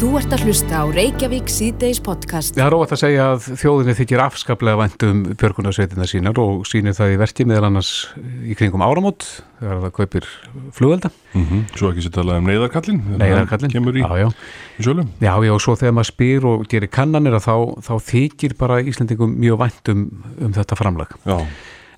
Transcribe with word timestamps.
Þú 0.00 0.14
ert 0.16 0.32
að 0.32 0.46
hlusta 0.48 0.78
á 0.80 0.84
Reykjavík 0.88 1.50
síðdeis 1.52 1.98
podcast. 2.00 2.54
Það 2.56 2.64
er 2.64 2.74
óvægt 2.78 2.92
að 2.94 3.00
segja 3.02 3.24
að 3.34 3.48
þjóðinni 3.60 3.94
þykir 3.98 4.22
afskaplega 4.24 4.78
væntum 4.80 5.18
björgunarsveitina 5.36 6.06
sínar 6.08 6.40
og 6.40 6.62
sínir 6.70 6.96
það 6.96 7.12
í 7.12 7.18
verki 7.20 7.44
meðal 7.44 7.66
annars 7.68 7.90
í 8.48 8.56
kringum 8.56 8.80
áramót 8.80 9.26
þegar 9.58 9.82
það 9.82 9.92
kaupir 9.98 10.30
flugvelda. 10.78 11.10
Mm 11.34 11.44
-hmm. 11.44 11.66
Svo 11.76 11.92
ekki 11.92 12.06
sér 12.06 12.16
talað 12.16 12.40
um 12.40 12.48
neyðarkallin. 12.48 13.02
Neyðarkallin. 13.20 13.74
Kemur 13.76 14.00
í, 14.00 14.00
já, 14.00 14.24
já. 14.24 14.28
í 14.80 14.88
sölum. 14.88 15.12
Já, 15.20 15.34
já, 15.44 15.52
og 15.52 15.60
svo 15.60 15.76
þegar 15.76 15.92
maður 15.92 16.12
spyr 16.14 16.48
og 16.48 16.66
gerir 16.72 16.88
kannanir 16.88 17.36
að 17.36 17.44
þá, 17.44 17.56
þá 17.84 17.94
þykir 18.00 18.56
bara 18.56 18.80
Íslandingum 18.80 19.36
mjög 19.36 19.60
væntum 19.60 20.08
um 20.40 20.52
þetta 20.56 20.80
framlag. 20.80 21.12
Já. 21.28 21.44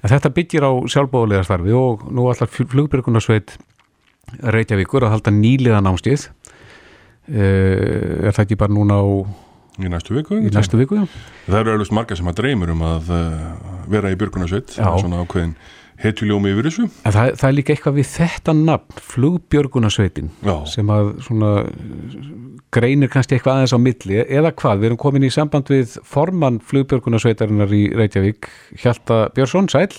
En 0.02 0.10
þetta 0.10 0.34
byggir 0.34 0.66
á 0.66 0.72
sjálfbóðulega 0.90 1.44
starfi 1.46 1.70
og 1.70 2.10
nú 2.10 2.26
allar 2.26 2.50
flugbjörgunarsveit 2.50 3.58
Reykjavíkur 4.42 5.06
að 5.06 5.14
halda 5.14 5.30
nýliða 5.30 5.78
námstíð 5.78 6.32
Uh, 6.32 6.51
er 7.28 8.32
það 8.32 8.44
ekki 8.46 8.58
bara 8.58 8.74
núna 8.74 8.98
á 8.98 9.06
í 9.80 9.88
næstu 9.88 10.16
viku, 10.16 10.40
í 10.42 10.50
næstu 10.52 10.80
viku 10.80 10.98
það 11.46 11.60
eru 11.60 11.76
alveg 11.76 11.94
marga 11.96 12.18
sem 12.18 12.28
að 12.28 12.40
dreymur 12.42 12.72
um 12.74 12.82
að 12.84 13.12
uh, 13.14 13.46
vera 13.92 14.10
í 14.12 14.18
björgunarsveit. 14.20 14.74
Svona 14.76 15.22
ákveðin 15.22 15.54
hetjuljómi 16.02 16.50
yfir 16.50 16.66
þessu. 16.66 16.86
Það, 17.04 17.32
það 17.38 17.48
er 17.48 17.56
líka 17.56 17.74
eitthvað 17.74 17.98
við 17.98 18.08
þetta 18.10 18.54
nafn 18.58 19.02
flugbjörgunarsveitin 19.12 20.30
sem 20.70 20.92
að 20.92 21.10
svona 21.22 21.50
greinir 22.74 23.12
kannski 23.12 23.36
eitthvað 23.36 23.60
aðeins 23.60 23.76
á 23.76 23.80
milli 23.84 24.22
eða 24.22 24.54
hvað, 24.58 24.80
við 24.80 24.90
erum 24.90 25.02
komin 25.04 25.28
í 25.28 25.32
samband 25.32 25.70
við 25.70 25.98
formann 26.08 26.58
flugbjörgunarsveitarinnar 26.70 27.76
í 27.76 27.84
Reykjavík 28.00 28.50
Hjalta 28.82 29.26
Björnsson, 29.36 29.70
sæl 29.72 29.92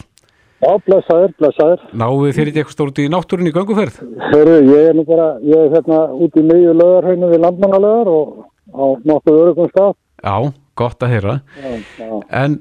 Já, 0.63 0.71
blessaður, 0.85 1.31
blessaður. 1.41 1.81
Náðu 1.99 2.19
þið 2.23 2.37
fyrir 2.37 2.57
eitthvað 2.59 2.75
stórt 2.77 2.99
í 3.03 3.05
náttúrun 3.11 3.49
í 3.49 3.53
ganguferð? 3.55 3.95
Hörru, 4.31 4.57
ég 4.69 4.89
er 4.89 4.95
nú 4.95 5.03
bara, 5.07 5.25
ég 5.43 5.63
er 5.65 5.73
hérna 5.73 5.97
út 6.23 6.37
í 6.39 6.43
miðju 6.47 6.75
lögarhaunu 6.79 7.31
við 7.33 7.41
landmannalögar 7.43 8.11
og 8.13 8.45
á 8.71 8.83
nokkuð 9.09 9.39
örugum 9.41 9.71
stað. 9.73 9.97
Já, 10.23 10.35
gott 10.79 11.03
að 11.03 11.15
heyra. 11.15 11.33
Já, 11.59 11.73
já. 11.99 12.11
En 12.43 12.59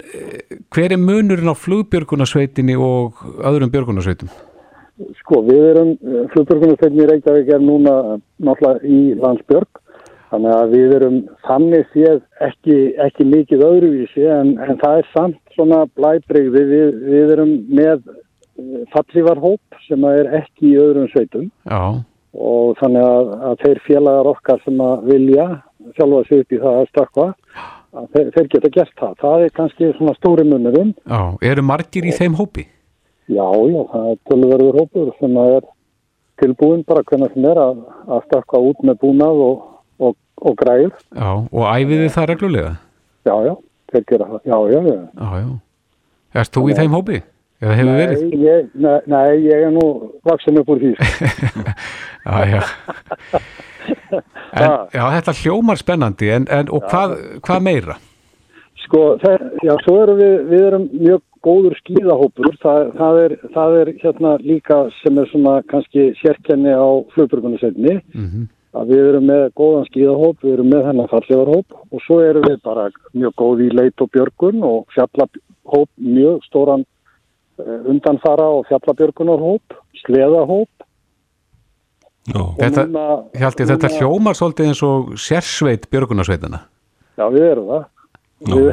hver 0.74 0.96
er 0.96 1.02
munurinn 1.04 1.52
á 1.52 1.56
flugbjörgunarsveitinni 1.62 2.74
og 2.74 3.22
öðrum 3.38 3.70
björgunarsveitum? 3.76 4.32
Sko, 5.20 5.44
við 5.46 5.62
erum, 5.70 5.94
flugbjörgunarsveitinni 6.34 7.06
í 7.06 7.10
Reykjavík 7.12 7.54
er 7.54 7.62
núna 7.62 7.96
náttúrulega 8.42 8.82
í 8.82 9.00
landsbjörg. 9.22 9.81
Þannig 10.32 10.54
að 10.56 10.70
við 10.72 10.94
erum 10.96 11.16
þannig 11.44 11.88
séð 11.92 12.20
ekki, 12.40 12.76
ekki 13.04 13.24
mikið 13.28 13.64
öðruvísi 13.66 14.22
en, 14.32 14.54
en 14.64 14.78
það 14.80 15.02
er 15.02 15.08
samt 15.12 15.40
svona 15.52 15.82
blæbreyði. 15.98 16.62
Við, 16.70 16.94
við 17.12 17.32
erum 17.34 17.52
með 17.68 18.06
fallífarhóp 18.94 19.82
sem 19.88 20.06
er 20.08 20.30
ekki 20.40 20.72
í 20.72 20.78
öðrum 20.80 21.10
sveitum 21.12 21.50
Já. 21.68 22.00
og 22.32 22.80
þannig 22.80 23.04
að, 23.04 23.30
að 23.50 23.60
þeir 23.64 23.82
félagar 23.86 24.30
okkar 24.32 24.62
sem 24.64 24.80
að 24.84 25.06
vilja 25.10 25.46
sjálfa 25.98 26.22
sig 26.28 26.44
upp 26.44 26.54
í 26.54 26.60
það 26.62 26.78
að 26.78 26.88
stakka 26.92 27.26
að 27.92 28.06
þeir, 28.14 28.30
þeir 28.36 28.48
geta 28.54 28.70
gert 28.76 28.94
það. 29.00 29.18
Það 29.20 29.44
er 29.44 29.54
kannski 29.58 29.90
svona 29.98 30.14
stóri 30.16 30.46
munurinn. 30.48 30.94
Já, 31.04 31.20
eru 31.52 31.66
margir 31.66 32.08
í 32.08 32.14
þeim 32.16 32.38
hópi? 32.38 32.66
Já, 33.28 33.44
já, 33.44 33.82
það 33.92 34.08
er 34.12 34.22
tölverður 34.30 34.80
hópur 34.80 35.12
sem 35.18 35.36
er 35.42 35.68
tilbúin 36.42 36.86
bara 36.88 37.04
hvernig 37.06 37.34
sem 37.34 37.44
er 37.52 37.60
að, 37.60 37.84
að 38.08 38.24
stakka 38.30 38.62
út 38.70 38.80
með 38.86 38.98
búnað 39.04 39.44
og 39.44 39.60
og, 40.40 40.56
græð. 40.56 40.92
Já, 41.14 41.30
og 41.52 41.66
æfiði 41.68 42.08
það 42.14 42.28
reglulega? 42.32 42.72
Já, 43.28 43.34
já, 43.46 43.54
þeir 43.92 44.06
gera 44.10 44.30
það, 44.30 44.40
já, 44.44 44.58
já, 44.72 44.80
já. 44.88 44.96
Já, 45.18 45.28
já. 45.42 45.50
Erst 46.40 46.56
þú 46.56 46.64
í 46.70 46.76
þeim 46.78 46.96
hópi? 46.96 47.22
Eða 47.62 47.74
hefur 47.78 47.98
verið? 48.00 48.22
Ég, 48.42 48.70
nei, 48.82 48.94
nei, 49.06 49.26
ég 49.46 49.66
er 49.68 49.74
nú 49.74 49.84
vaksin 50.26 50.58
upp 50.58 50.70
úr 50.72 50.80
því. 50.82 50.94
já, 52.26 52.38
já. 52.50 52.62
En, 54.52 54.72
já, 54.92 55.04
þetta 55.18 55.34
hljómar 55.42 55.78
spennandi, 55.80 56.30
en, 56.34 56.48
en 56.50 56.72
og 56.74 56.88
hvað, 56.90 57.14
hvað 57.46 57.62
meira? 57.68 57.98
Sko, 58.82 59.04
það, 59.22 59.44
já, 59.62 59.76
svo 59.84 59.94
erum 60.02 60.18
við, 60.18 60.34
við 60.50 60.66
erum 60.70 60.88
mjög 60.90 61.22
góður 61.42 61.76
skíðahópur, 61.80 62.50
það, 62.62 62.90
það, 62.98 63.20
er, 63.26 63.36
það 63.54 63.76
er 63.80 63.92
hérna 64.02 64.32
líka 64.42 64.80
sem 65.00 65.22
er 65.22 65.30
svona 65.30 65.54
kannski 65.70 66.10
sérkenni 66.22 66.74
á 66.74 66.90
flugburgunarsetni, 67.14 68.00
Mm 68.14 68.26
-hmm. 68.26 68.50
Að 68.72 68.92
við 68.92 69.08
erum 69.10 69.26
með 69.28 69.42
góðan 69.58 69.88
skíðahóp, 69.90 70.38
við 70.42 70.54
erum 70.56 70.70
með 70.72 70.86
hennar 70.88 71.10
fallegarhóp 71.10 71.76
og 71.92 72.04
svo 72.06 72.20
erum 72.24 72.46
við 72.48 72.60
bara 72.64 72.86
mjög 73.12 73.34
góð 73.42 73.64
í 73.66 73.68
leit 73.76 74.04
og 74.04 74.10
björgun 74.14 74.64
og 74.64 74.86
fjallahóp, 74.94 75.90
mjög 75.96 76.46
stóran 76.48 76.84
uh, 77.60 77.80
undanfara 77.92 78.48
og 78.56 78.64
fjallabjörgunarhóp, 78.70 79.76
sleðahóp. 80.02 80.70
Þetta, 82.22 82.86
núna, 82.86 83.06
Hjalti, 83.34 83.66
þetta 83.66 83.90
hljómar 83.96 84.38
svolítið 84.38 84.70
eins 84.70 84.82
og 84.86 85.12
sérsveit 85.18 85.88
björgunarsveitana. 85.90 86.62
Já, 87.18 87.26
við 87.34 87.48
erum 87.50 87.70
það. 87.72 87.88
Við, 88.52 88.68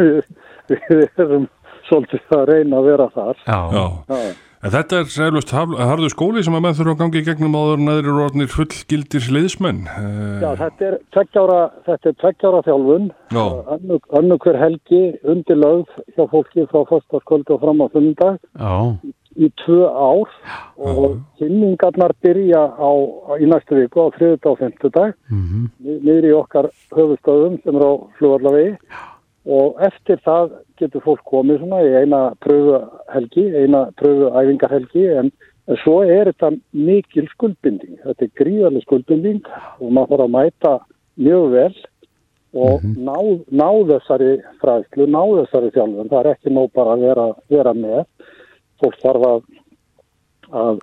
við, 0.00 0.30
við 0.90 1.24
erum 1.24 1.48
svolítið 1.88 2.36
að 2.36 2.46
reyna 2.50 2.80
að 2.80 2.88
vera 2.90 3.10
þar. 3.14 3.44
Já. 3.46 3.60
Já. 3.72 3.84
Já. 4.10 4.32
En 4.60 4.68
þetta 4.74 4.98
er 5.00 5.06
sælust 5.08 5.52
harðu 5.56 6.10
skóli 6.12 6.42
sem 6.44 6.52
að 6.52 6.64
menn 6.66 6.74
þurfa 6.76 6.92
að 6.92 6.98
gangi 7.00 7.20
í 7.22 7.24
gegnum 7.24 7.54
áður 7.56 7.84
eru 7.94 8.16
orðnir 8.26 8.50
fullgildir 8.52 9.28
liðsmenn. 9.32 9.78
Eh, 9.88 10.42
Já, 10.42 10.50
þetta 10.58 10.84
er 10.90 10.96
tveggjára, 11.16 11.60
þetta 11.86 12.10
er 12.10 12.18
tveggjára 12.20 12.60
þjálfun, 12.66 13.06
Já. 13.32 13.44
önnu, 13.76 13.98
önnu 14.20 14.38
hver 14.44 14.58
helgi 14.60 15.00
undir 15.24 15.56
lögð 15.62 15.96
hjá 16.12 16.26
fólki 16.34 16.66
frá 16.68 16.84
fyrstaskvöldu 16.92 17.56
og 17.56 17.64
fram 17.64 17.80
á 17.80 17.86
fundag 17.94 18.36
Já, 18.60 18.74
í 19.40 19.48
tvö 19.64 19.80
ár. 19.88 20.36
Og 20.76 21.16
kynningarnar 21.40 22.12
byrja 22.20 22.60
á, 22.76 22.90
í 23.40 23.48
næstu 23.48 23.80
viku 23.80 24.04
á 24.04 24.12
þriðudag 24.18 24.52
og 24.52 24.60
femtudag 24.60 25.16
mm 25.32 25.70
niður 25.80 26.26
í 26.28 26.36
okkar 26.36 26.68
höfustöðum 26.92 27.56
sem 27.64 27.76
er 27.80 27.84
á 27.88 27.92
flugvallavegi 28.18 28.76
og 29.48 29.78
eftir 29.80 30.20
það 30.24 30.50
getur 30.80 31.04
fólk 31.04 31.22
komið 31.28 31.62
svona 31.62 31.80
í 31.84 31.94
eina 32.02 32.20
pröfuhelgi, 32.44 33.46
eina 33.62 33.86
pröfuæfingarhelgi 34.00 35.06
en 35.20 35.32
en 35.70 35.78
svo 35.84 36.00
er 36.02 36.30
þetta 36.30 36.50
mikil 36.74 37.28
skuldbinding, 37.34 38.00
þetta 38.02 38.26
er 38.26 38.32
gríðarlega 38.40 38.86
skuldbinding 38.86 39.40
og 39.78 39.92
maður 39.94 40.16
þarf 40.16 40.24
að 40.24 40.34
mæta 40.34 40.72
mjög 41.20 41.46
vel 41.54 41.74
og 42.60 42.86
ná, 42.98 43.18
ná 43.54 43.68
þessari 43.92 44.32
fræðslu, 44.62 45.06
ná 45.06 45.20
þessari 45.22 45.70
þjálfun, 45.76 46.10
það 46.10 46.20
er 46.20 46.30
ekki 46.32 46.54
nóg 46.56 46.72
bara 46.74 46.96
að 46.96 47.04
vera, 47.06 47.26
vera 47.54 47.74
með, 47.78 48.00
fólk 48.82 48.98
þarf 49.04 49.28
að, 49.28 49.44
að 50.62 50.82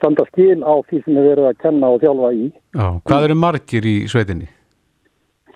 standa 0.00 0.26
skil 0.32 0.58
á 0.66 0.74
því 0.88 1.04
sem 1.04 1.20
er 1.20 1.28
verið 1.30 1.50
að 1.52 1.60
kenna 1.62 1.92
og 1.94 2.02
þjálfa 2.02 2.32
í. 2.34 2.50
já. 2.74 2.86
Hvað 3.06 3.28
eru 3.28 3.38
margir 3.38 3.86
í 3.86 3.96
sveitinni? 4.10 4.50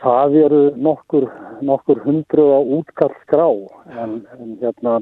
Það 0.03 0.35
eru 0.45 0.63
nokkur, 0.77 1.29
nokkur 1.65 2.03
hundru 2.05 2.51
á 2.53 2.61
útkall 2.79 3.15
skrá 3.23 3.47
en, 3.97 4.19
en 4.37 4.57
hérna 4.61 4.99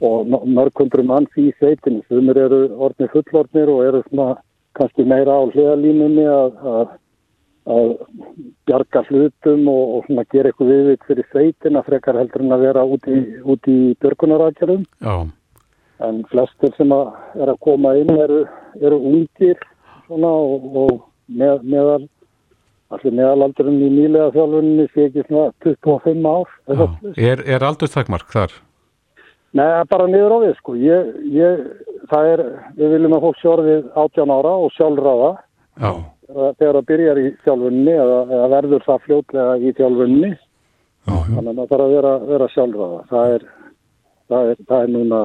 og 0.00 0.30
mörg 0.48 0.80
hundru 0.80 1.04
manns 1.04 1.34
í 1.36 1.50
sveitinu 1.58 2.00
sem 2.08 2.30
eru 2.32 2.62
orðnir 2.80 3.10
fullorðnir 3.12 3.68
og 3.68 3.82
eru 3.84 4.00
svona 4.08 4.38
kannski 4.78 5.04
meira 5.04 5.34
á 5.36 5.42
hliðalínunni 5.50 6.24
að, 6.30 6.54
að, 6.72 6.94
að 7.74 7.90
bjarga 8.70 9.02
hlutum 9.10 9.68
og, 9.68 9.82
og 9.96 10.06
svona 10.06 10.24
gera 10.32 10.52
eitthvað 10.52 10.72
viðvik 10.72 11.04
fyrir 11.08 11.28
sveitina 11.32 11.84
frekar 11.84 12.20
heldur 12.20 12.46
en 12.46 12.56
að 12.56 12.64
vera 12.68 12.86
út 12.96 13.10
í, 13.10 13.18
út 13.44 13.68
í 13.68 13.78
björgunarakjörum 14.00 14.86
Já, 15.04 15.16
en 16.08 16.22
flestir 16.32 16.72
sem 16.78 16.96
að 16.96 17.12
er 17.42 17.52
að 17.52 17.60
koma 17.66 17.92
inn 18.00 18.14
eru, 18.16 18.40
eru 18.80 19.02
ungir 19.12 19.60
svona 20.06 20.32
og, 20.32 20.70
og 20.84 20.96
með, 21.28 21.60
meðal 21.74 22.08
allir 22.94 23.14
meðalaldurinn 23.14 23.82
í 23.86 23.90
nýlega 23.94 24.32
þjálfunni 24.34 24.86
sé 24.90 25.06
ekki 25.08 25.24
svona 25.28 25.50
25 25.64 26.26
ár 26.26 26.50
já. 26.66 26.84
Er, 27.14 27.44
er 27.46 27.66
aldurstakmark 27.66 28.32
þar? 28.32 28.56
Nei, 29.56 29.66
bara 29.90 30.06
niður 30.10 30.34
á 30.34 30.38
við 30.44 30.52
sko 30.60 30.76
ég, 30.78 31.12
ég, 31.34 31.62
það 32.10 32.30
er, 32.34 32.42
við 32.78 32.94
viljum 32.94 33.16
að 33.16 33.24
fólk 33.26 33.40
sjórðið 33.42 33.86
18 33.98 34.34
ára 34.34 34.56
og 34.64 34.74
sjálfráða 34.76 35.30
Já, 35.80 35.92
þegar 36.58 36.76
það 36.78 36.88
byrjar 36.90 37.20
í 37.22 37.26
þjálfunni 37.46 37.94
eða, 37.94 38.20
eða 38.36 38.50
verður 38.54 38.86
það 38.86 39.06
fljótlega 39.06 39.56
í 39.58 39.72
þjálfunni 39.78 40.30
Já, 40.30 41.14
já. 41.14 41.32
þannig 41.34 41.50
að 41.50 41.56
það 41.62 41.72
þarf 41.72 41.86
að 41.86 41.94
vera, 41.96 42.12
vera 42.28 42.50
sjálfráða 42.54 43.00
það 43.10 43.34
er, 43.36 43.48
það 44.30 44.52
er, 44.52 44.62
það 44.68 44.84
er 44.84 44.94
núna 44.98 45.22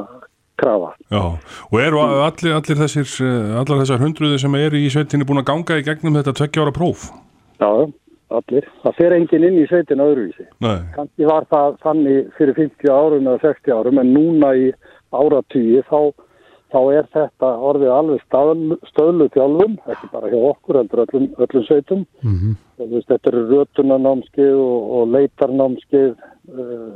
krafa 0.61 0.94
Já, 1.11 1.23
og 1.69 1.77
eru 1.81 2.01
allir, 2.06 2.56
allir 2.56 2.81
þessir, 2.81 3.13
eh, 3.25 3.53
allar 3.59 3.81
þessar 3.83 4.01
hundruði 4.06 4.41
sem 4.41 4.57
eru 4.61 4.81
í 4.81 4.89
sveitinni 4.94 5.27
búin 5.27 5.41
að 5.44 5.50
ganga 5.51 5.79
í 5.81 5.85
gegnum 5.85 6.18
þetta 6.21 6.38
tveggjára 6.39 6.73
próf? 6.75 7.09
Já, 7.09 7.25
allir. 7.62 8.68
Það 8.84 9.00
fer 9.00 9.16
enginn 9.16 9.48
inn 9.48 9.57
í 9.62 9.66
sveitin 9.69 10.04
öðruvísi. 10.04 10.46
Nei, 10.66 10.84
Kanski 10.96 11.28
var 11.30 11.48
það 11.52 11.80
þannig 11.86 12.30
fyrir 12.38 12.57
50 12.60 12.92
árum 12.92 13.28
eða 13.30 13.42
60 13.44 13.75
árum 13.75 14.02
en 14.02 14.13
núna 14.16 14.52
í 14.57 14.69
áratugji 15.16 15.84
þá, 15.90 16.00
þá 16.74 16.80
er 16.98 17.10
þetta 17.16 17.52
orðið 17.69 17.94
alveg 17.96 18.24
stöðlu, 18.25 18.78
stöðlu 18.92 19.30
þjálfum, 19.36 19.75
ekki 19.94 20.12
bara 20.13 20.31
hjá 20.34 20.40
okkur, 20.52 20.80
heldur 20.81 21.04
öllum, 21.06 21.28
öllum 21.46 21.68
sveitum. 21.68 22.06
Og, 22.78 22.88
þú 22.88 22.94
veist, 22.96 23.12
þetta 23.12 23.31
eru 23.31 23.44
rötunanámskeið 23.52 24.63
og, 24.63 24.90
og 24.98 25.13
leitarnámskeið, 25.16 26.25
uh, 26.56 26.90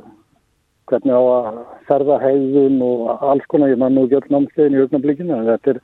hvernig 0.89 1.13
á 1.13 1.21
að 1.21 1.61
ferða 1.85 2.17
heiðun 2.23 2.81
og 2.81 3.23
alls 3.29 3.45
konar, 3.47 3.69
ég 3.69 3.77
man 3.77 3.93
nú 3.93 4.07
ekki 4.07 4.17
öll 4.17 4.33
námskeiðin 4.33 4.75
í 4.75 4.83
augnablikinu, 4.83 5.35
en 5.37 5.49
þetta 5.53 5.75
er 5.75 5.81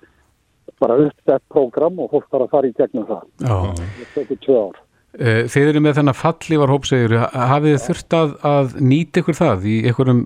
bara 0.81 0.97
uppsett 1.05 1.43
prógram 1.53 1.99
og 2.03 2.11
fólk 2.13 2.27
þarf 2.31 2.47
að 2.47 2.53
fara 2.55 2.67
í 2.71 2.75
gegnum 2.79 3.05
það. 3.09 3.23
já. 3.45 3.55
Það 3.75 4.11
tekur 4.15 4.41
tvö 4.45 4.57
ár. 4.65 4.81
Eh, 5.15 5.43
Þið 5.47 5.69
eru 5.69 5.79
með 5.85 5.93
þennan 5.99 6.17
fallívar 6.19 6.71
hópsegur, 6.73 7.13
hafið 7.31 7.75
þið 7.77 7.83
þurft 7.85 8.15
að, 8.17 8.33
að 8.49 8.73
nýta 8.83 9.21
ykkur 9.21 9.37
það 9.37 9.67
í 9.71 9.75
einhverjum 9.87 10.23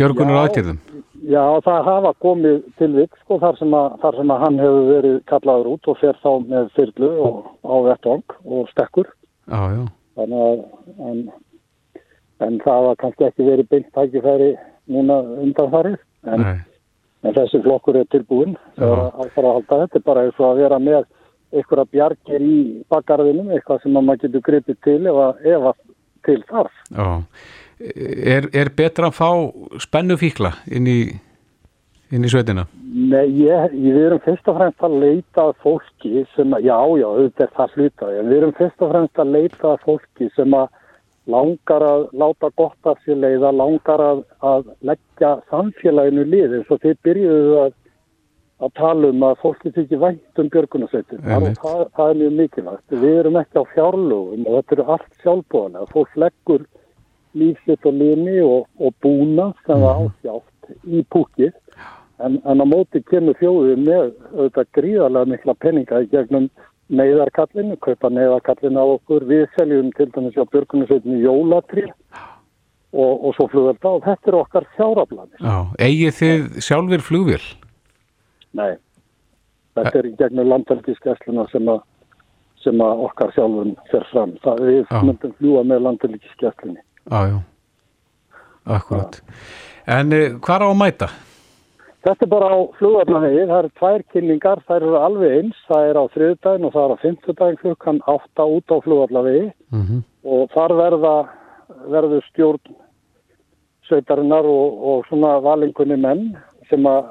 björgunar 0.00 0.34
Já. 0.38 0.42
aðgerðum? 0.46 0.80
Já, 1.22 1.44
það 1.62 1.84
hafa 1.86 2.10
komið 2.18 2.56
tilvík 2.80 3.12
sko 3.22 3.36
þar 3.38 3.58
sem, 3.60 3.74
að, 3.78 3.92
þar 4.02 4.16
sem 4.18 4.32
að 4.34 4.40
hann 4.42 4.56
hefur 4.58 4.88
verið 4.90 5.18
kallaður 5.30 5.68
út 5.76 5.88
og 5.92 6.00
fer 6.00 6.18
þá 6.18 6.30
með 6.50 6.72
þyrlu 6.74 7.10
og 7.28 7.36
á 7.62 7.74
vettvang 7.86 8.34
og 8.42 8.72
stekkur. 8.72 9.12
Já, 9.46 9.60
já, 9.76 9.84
Þannig 10.18 10.42
að 10.48 11.06
en, 11.12 11.20
en 12.42 12.58
það 12.66 12.88
var 12.88 12.98
kannski 13.04 13.28
ekki 13.28 13.46
verið 13.46 13.70
beint 13.70 13.88
tækifæri 13.94 14.50
núna 14.90 15.20
undanfarið. 15.44 15.96
En, 16.26 16.42
nei, 16.42 16.58
en 17.22 17.34
þessi 17.36 17.62
flokkur 17.64 17.98
er 18.00 18.06
tilbúin 18.12 18.54
þegar 18.76 19.02
Já. 19.02 19.08
að 19.22 19.34
fara 19.34 19.50
að 19.50 19.58
halda 19.58 19.80
þetta 19.82 19.98
er 19.98 20.06
bara 20.10 20.24
eins 20.26 20.38
og 20.40 20.48
að 20.50 20.62
vera 20.64 20.78
með 20.82 21.02
einhverja 21.52 21.88
bjargir 21.92 22.44
í 22.44 22.60
bakgarðinum, 22.90 23.50
eitthvað 23.52 23.82
sem 23.82 23.96
að 23.96 24.06
maður 24.06 24.22
getur 24.26 24.44
gripið 24.46 24.78
til 24.86 25.00
ef 25.10 25.18
að, 25.26 25.42
ef 25.52 25.66
að 25.70 25.80
til 26.26 26.38
þarf. 26.48 26.78
Er, 27.82 28.46
er 28.54 28.70
betra 28.78 29.10
að 29.10 29.18
fá 29.18 29.28
spennu 29.82 30.16
fíkla 30.20 30.54
inn 30.72 30.86
í, 30.88 31.00
inn 32.14 32.24
í 32.24 32.30
sveitina? 32.30 32.64
Nei, 32.92 33.26
ég, 33.42 33.72
ég, 33.72 33.94
við 33.96 34.06
erum 34.06 34.22
fyrst 34.24 34.48
og 34.52 34.58
fremst 34.58 34.84
að 34.84 34.98
leita 35.02 35.48
að 35.48 35.54
fólki 35.64 36.24
sem 36.36 36.54
að, 36.54 36.68
já, 36.68 36.76
já, 37.00 37.08
auðvitað 37.08 37.46
er 37.46 37.52
það 37.56 37.76
hlutað, 37.76 38.14
en 38.18 38.30
við 38.30 38.38
erum 38.38 38.54
fyrst 38.58 38.84
og 38.84 38.92
fremst 38.92 39.22
að 39.22 39.34
leita 39.36 39.70
að 39.72 39.84
fólki 39.88 40.28
sem 40.36 40.56
að 40.58 40.70
langar 41.30 41.84
að 41.86 42.08
láta 42.18 42.50
gott 42.58 42.90
af 42.90 42.98
sér 43.04 43.20
leiða, 43.22 43.52
langar 43.54 44.02
að, 44.02 44.24
að 44.42 44.66
leggja 44.82 45.36
samfélaginu 45.52 46.26
lið, 46.26 46.58
eins 46.58 46.74
og 46.74 46.82
þið 46.82 46.98
byrjuðu 47.06 47.56
að, 47.62 47.72
að 48.62 48.74
tala 48.78 49.10
um 49.12 49.24
að 49.28 49.38
fólki 49.42 49.72
þykir 49.76 50.02
vænt 50.02 50.42
um 50.42 50.50
björgunarsveitir. 50.54 51.22
Einmitt. 51.22 51.62
Það, 51.62 51.86
það 51.96 52.12
er 52.12 52.20
mjög 52.22 52.36
mikilvægt. 52.40 52.98
Við 53.04 53.18
erum 53.22 53.40
ekki 53.42 53.62
á 53.62 53.64
fjárlögum 53.74 54.46
og 54.46 54.58
þetta 54.58 54.78
eru 54.78 54.88
allt 54.96 55.22
sjálfbúðanlega. 55.22 55.90
Fólk 55.94 56.20
leggur 56.24 56.66
lífsitt 57.38 57.88
og 57.88 57.96
lini 57.96 58.38
og, 58.44 58.68
og 58.78 58.94
búna 59.02 59.52
sem 59.66 59.80
það 59.80 60.06
ásjátt 60.06 60.74
í 60.84 61.02
púkið 61.12 61.52
en, 62.22 62.38
en 62.44 62.62
á 62.62 62.66
móti 62.68 63.02
kemur 63.08 63.38
þjóðið 63.40 63.80
með 63.86 64.10
auðvitað 64.34 64.68
gríðarlega 64.78 65.30
mikla 65.32 65.54
peninga 65.64 66.02
í 66.04 66.10
gegnum 66.12 66.50
neyðarkallinu, 66.92 67.78
kaupa 67.82 68.10
neyðarkallinu 68.12 68.80
á 68.80 68.86
okkur, 68.98 69.26
við 69.28 69.46
seljum 69.56 69.90
til 69.96 70.08
dæmis 70.14 70.36
á 70.36 70.44
björgunarsveitinu 70.52 71.20
jólatri 71.22 71.86
og, 72.92 73.12
og 73.16 73.34
svo 73.36 73.48
flugvelda 73.52 73.94
og 73.96 74.04
þetta 74.06 74.32
er 74.32 74.38
okkar 74.40 74.68
fjáraflanir. 74.76 75.40
Já, 75.40 75.56
eigið 75.88 76.18
þið 76.18 76.60
sjálfur 76.68 77.06
flugvél? 77.06 77.46
Nei, 78.58 78.70
þetta 79.78 79.96
er 80.02 80.10
í 80.10 80.14
gegnum 80.20 80.52
landhelgiskessluna 80.52 81.48
sem 81.54 81.72
að 81.72 81.82
sem 82.62 82.78
að 82.78 83.00
okkar 83.08 83.32
sjálfun 83.34 83.74
fer 83.90 84.04
fram. 84.12 84.36
Það 84.44 84.60
við 84.68 84.82
Já. 84.84 85.00
myndum 85.02 85.32
fljúa 85.40 85.64
með 85.66 85.84
landhelgiskesslunni. 85.88 86.82
Já, 87.10 87.20
já, 87.32 87.38
akkurat. 88.76 89.18
En 89.90 90.14
uh, 90.14 90.26
hvað 90.44 90.62
á 90.62 90.68
að 90.68 90.78
mæta? 90.78 91.08
Þetta 92.02 92.26
er 92.26 92.30
bara 92.32 92.46
á 92.50 92.58
flugvallavegi, 92.80 93.42
það 93.46 93.58
eru 93.60 93.72
tvær 93.78 94.04
kynningar, 94.12 94.62
þær 94.66 94.80
eru 94.80 94.96
alveg 94.98 95.34
eins, 95.38 95.58
það 95.68 95.88
er 95.88 95.98
á 96.02 96.04
þriðdægin 96.14 96.66
og 96.66 96.72
það 96.74 96.84
er 96.84 96.94
á 96.94 97.02
fymtudægin 97.02 97.60
klukkan 97.60 98.00
átta 98.10 98.46
út 98.56 98.74
á 98.74 98.76
flugvallavegi 98.82 99.44
Mm 99.72 100.02
og 100.22 100.50
þar 100.54 100.74
verða, 100.78 101.16
verður 101.90 102.24
stjórn 102.30 102.76
sveitarinnar 103.88 104.46
og, 104.46 104.82
og 104.88 105.06
svona 105.08 105.36
valingunni 105.42 105.98
menn 105.98 106.36
sem 106.70 106.86
að 106.86 107.10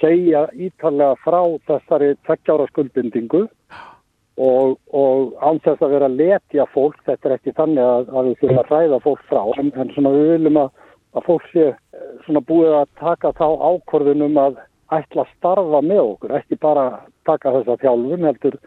segja 0.00 0.46
ítalega 0.58 1.14
frá 1.22 1.40
þessari 1.68 2.16
tveggjára 2.26 2.66
skuldbindingu. 2.72 3.46
Og, 4.42 4.78
og 4.96 5.34
án 5.44 5.60
þess 5.60 5.82
að 5.84 5.92
vera 5.92 6.06
að 6.08 6.14
letja 6.16 6.64
fólk, 6.72 6.96
þetta 7.04 7.28
er 7.28 7.34
ekki 7.36 7.52
þannig 7.52 7.84
að, 7.84 8.06
að 8.16 8.28
við 8.30 8.38
þurfum 8.40 8.60
að 8.62 8.70
ræða 8.72 9.00
fólk 9.04 9.26
frá, 9.28 9.42
en, 9.60 9.68
en 9.76 9.90
svona 9.92 10.12
við 10.14 10.30
viljum 10.30 10.60
að, 10.62 10.70
að 11.16 11.26
fólk 11.28 11.48
sé 11.52 11.64
eh, 11.72 12.04
svona 12.26 12.42
búið 12.48 12.76
að 12.80 12.92
taka 13.00 13.32
þá 13.38 13.46
ákvörðunum 13.70 14.38
að 14.40 14.60
ætla 14.92 15.24
að 15.24 15.32
starfa 15.36 15.80
með 15.84 16.02
okkur, 16.02 16.36
ekki 16.38 16.58
bara 16.60 16.86
taka 17.28 17.52
þessa 17.56 17.78
þjálfun, 17.80 18.28
heldur 18.28 18.58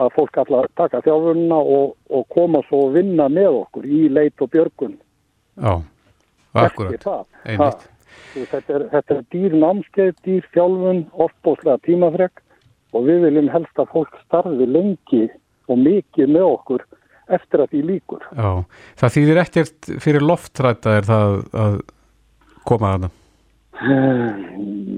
að 0.00 0.14
fólk 0.16 0.38
ætla 0.42 0.62
að 0.62 0.70
taka 0.78 1.02
þjálfunna 1.04 1.58
og, 1.76 1.92
og 2.12 2.24
koma 2.32 2.62
svo 2.68 2.86
og 2.86 2.96
vinna 2.96 3.28
með 3.32 3.60
okkur 3.62 3.86
í 3.88 4.00
leit 4.12 4.44
og 4.44 4.50
björgun. 4.52 4.96
Já, 5.56 5.74
akkurat. 6.62 7.28
Einmitt. 7.44 7.86
Þetta 8.36 8.74
er, 8.74 8.82
þetta 8.92 9.14
er 9.14 9.22
dýr 9.32 9.54
námskeið, 9.56 10.12
dýr 10.26 10.48
þjálfun, 10.52 11.06
oftbóðslega 11.24 11.80
tímafrek 11.86 12.42
og 12.96 13.06
við 13.08 13.26
viljum 13.26 13.48
helst 13.52 13.80
að 13.80 13.92
fólk 13.94 14.18
starfi 14.26 14.68
lengi 14.68 15.24
og 15.72 15.80
mikið 15.80 16.32
með 16.36 16.48
okkur 16.50 16.84
eftir 17.32 17.62
að 17.64 17.72
því 17.74 17.82
líkur. 17.90 18.24
Já, 18.36 18.50
það 19.00 19.14
þýðir 19.16 19.40
ekkert 19.42 19.88
fyrir 20.04 20.26
loftræta 20.26 20.96
er 21.00 21.08
það 21.08 21.36
að 21.64 21.78
koma 22.66 22.92
að 22.94 23.06
það. 23.06 23.22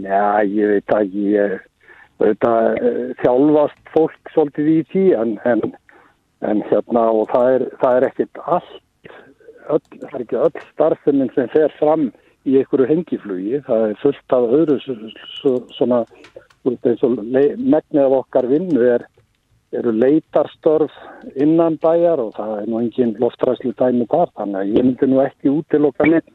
Já, 0.08 0.26
ég 0.46 0.72
veit 0.74 0.94
ekki, 0.98 1.24
ég, 1.34 1.56
þetta, 2.22 2.52
þjálfast 3.22 3.92
fólk 3.94 4.32
svolítið 4.34 4.70
í 4.70 4.78
því 4.92 5.04
en, 5.18 5.34
en, 5.48 5.64
en 6.46 6.62
hérna 6.70 7.08
og 7.10 7.26
það 7.32 7.50
er, 7.56 7.66
það 7.82 7.98
er 7.98 8.08
ekkert 8.12 8.42
allt, 8.44 8.78
öll, 9.68 9.82
það 9.98 10.14
er 10.14 10.24
ekki 10.24 10.40
öll 10.46 10.64
starfsefnin 10.70 11.32
sem 11.34 11.50
fer 11.52 11.74
fram 11.80 12.08
í 12.48 12.56
einhverju 12.60 12.88
hengiflugi, 12.88 13.62
það 13.66 13.84
er 13.88 14.00
fullt 14.02 14.36
af 14.36 14.52
öðru 14.60 14.78
svona, 15.74 16.04
og 16.64 17.18
le- 17.34 17.56
megnið 17.58 18.04
af 18.06 18.16
okkar 18.22 18.48
vinnu 18.48 18.84
er, 18.94 19.04
eru 19.76 19.92
leitarstörf 19.92 20.92
innan 21.36 21.76
bæjar 21.82 22.20
og 22.22 22.32
það 22.36 22.52
er 22.62 22.66
nú 22.70 22.78
engin 22.80 23.14
loftræslu 23.20 23.74
dæmi 23.76 24.06
þar, 24.08 24.30
þannig 24.38 24.60
að 24.62 24.70
ég 24.78 24.84
myndi 24.86 25.06
nú 25.10 25.20
ekki 25.24 25.52
útiloka 25.52 26.06
neitt 26.08 26.28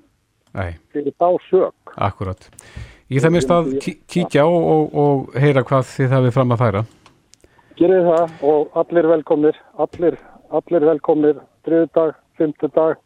Nei, 0.53 0.75
fyrir 0.93 1.13
þá 1.17 1.29
sök. 1.49 1.93
akkurat. 1.97 2.49
Ég 3.09 3.21
það 3.23 3.31
mist 3.33 3.49
að 3.49 3.71
kí- 3.81 3.97
kíkja 4.07 4.45
og, 4.45 4.67
og, 4.73 4.93
og 4.93 5.39
heyra 5.41 5.63
hvað 5.65 5.87
þið 5.95 6.13
hafið 6.13 6.35
fram 6.37 6.53
að 6.53 6.61
færa. 6.61 6.83
Gerið 7.77 8.05
það 8.11 8.43
og 8.51 8.77
allir 8.83 9.07
velkomnir, 9.09 9.57
allir, 9.81 10.19
allir 10.53 10.85
velkomnir, 10.91 11.41
þriðdag, 11.65 12.13
fymtudag, 12.37 12.97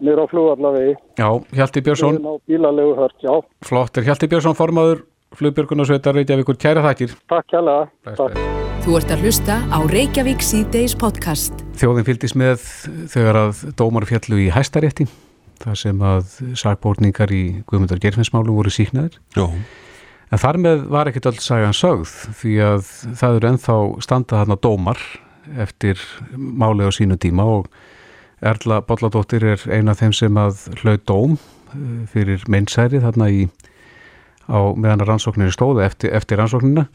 nýra 0.00 0.24
á 0.24 0.26
flugvallavegi, 0.32 0.96
Já, 1.20 1.28
Hjalti 1.52 1.80
Björnsson, 1.84 2.18
flottir. 3.64 4.02
Hjalti 4.08 4.26
Björnsson, 4.32 4.56
formaður, 4.56 5.04
flugbjörgunarsveitar 5.36 6.14
Reykjavíkur, 6.16 6.56
kæra 6.56 6.82
þakkir. 6.88 7.16
takk 7.28 7.46
Takk. 7.52 8.16
bless. 8.32 8.63
Þú 8.84 8.98
ert 8.98 9.12
að 9.14 9.22
hlusta 9.24 9.54
á 9.72 9.78
Reykjavík 9.88 10.42
síðdeis 10.44 10.92
podcast. 11.00 11.62
Þjóðin 11.80 12.04
fylgdist 12.04 12.36
með 12.36 12.66
þegar 13.08 13.38
að 13.40 13.62
dómar 13.80 14.04
fjallu 14.04 14.42
í 14.42 14.50
hæstarétti, 14.52 15.06
þar 15.62 15.78
sem 15.80 16.02
að 16.04 16.34
sakbórningar 16.60 17.32
í 17.32 17.40
Guðmundar 17.64 18.02
Gerfinsmálu 18.02 18.52
voru 18.52 18.74
síknaðir. 18.74 19.16
Já, 19.32 19.48
En 20.28 20.40
þar 20.42 20.60
með 20.60 20.84
var 20.92 21.08
ekkit 21.08 21.30
öll 21.30 21.40
sagan 21.40 21.76
sögð 21.76 22.12
því 22.40 22.54
að 22.66 22.86
það 23.16 23.36
eru 23.38 23.50
ennþá 23.54 23.80
standað 24.04 24.40
þarna 24.42 24.60
dómar 24.68 25.02
eftir 25.64 26.00
máli 26.36 26.84
á 26.84 26.90
sínu 26.92 27.16
tíma 27.22 27.48
og 27.56 27.68
Erla 28.44 28.80
Bolladóttir 28.84 29.48
er 29.54 29.64
eina 29.70 29.94
af 29.94 30.00
þeim 30.02 30.12
sem 30.16 30.40
að 30.40 30.64
hlaut 30.82 31.04
dóm 31.08 31.36
eh, 31.38 32.00
fyrir 32.12 32.44
meinsæri 32.52 33.00
þarna 33.04 33.32
í 33.32 33.44
á 34.44 34.60
meðan 34.76 35.04
að 35.04 35.14
rannsókninni 35.14 35.54
stóða 35.54 35.86
eftir, 35.86 36.12
eftir 36.12 36.42
rannsóknina 36.42 36.90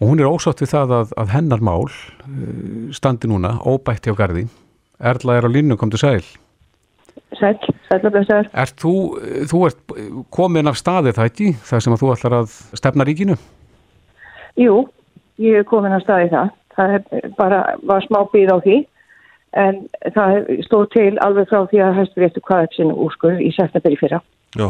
og 0.00 0.08
hún 0.08 0.20
er 0.20 0.30
ósátt 0.30 0.62
við 0.64 0.72
það 0.72 0.94
að, 0.96 1.10
að 1.20 1.32
hennar 1.34 1.64
mál 1.64 1.84
eh, 1.86 2.92
standi 2.96 3.28
núna 3.28 3.58
óbætt 3.68 4.08
hjá 4.08 4.16
gardi. 4.16 4.46
Erla 5.00 5.36
er 5.36 5.48
á 5.48 5.50
línu, 5.52 5.76
kom 5.80 5.92
til 5.92 6.00
sæl. 6.00 6.24
Sæl, 7.38 7.56
sæl 7.88 8.00
og 8.04 8.14
blessaður. 8.14 8.48
Ert 8.58 8.76
þú, 8.80 8.94
þú 9.50 9.60
ert 9.68 9.94
komin 10.34 10.68
af 10.70 10.78
staði 10.80 11.12
það 11.16 11.30
ekki, 11.30 11.50
það 11.68 11.84
sem 11.84 11.94
að 11.96 12.02
þú 12.02 12.14
ætlar 12.14 12.38
að 12.40 12.56
stefna 12.80 13.06
ríkinu? 13.08 13.36
Jú, 14.60 14.80
ég 15.40 15.60
er 15.60 15.68
komin 15.68 15.94
að 15.96 16.04
staði 16.04 16.32
það. 16.32 16.56
Það 16.76 16.96
er 16.96 17.30
bara, 17.36 17.60
var 17.88 18.04
smá 18.06 18.20
býð 18.32 18.52
á 18.54 18.58
því, 18.64 18.76
en 19.60 19.80
það 20.16 20.36
stóð 20.66 20.84
til 20.94 21.12
alveg 21.24 21.48
frá 21.50 21.64
því 21.70 21.82
að 21.84 21.96
hæstu 21.98 22.22
réttu 22.22 22.44
hvað 22.46 22.66
upp 22.66 22.76
sinu 22.76 22.98
úrskur 23.06 23.40
í 23.40 23.50
september 23.56 23.94
í 23.96 23.98
fyrra. 24.00 24.20
Já. 24.56 24.68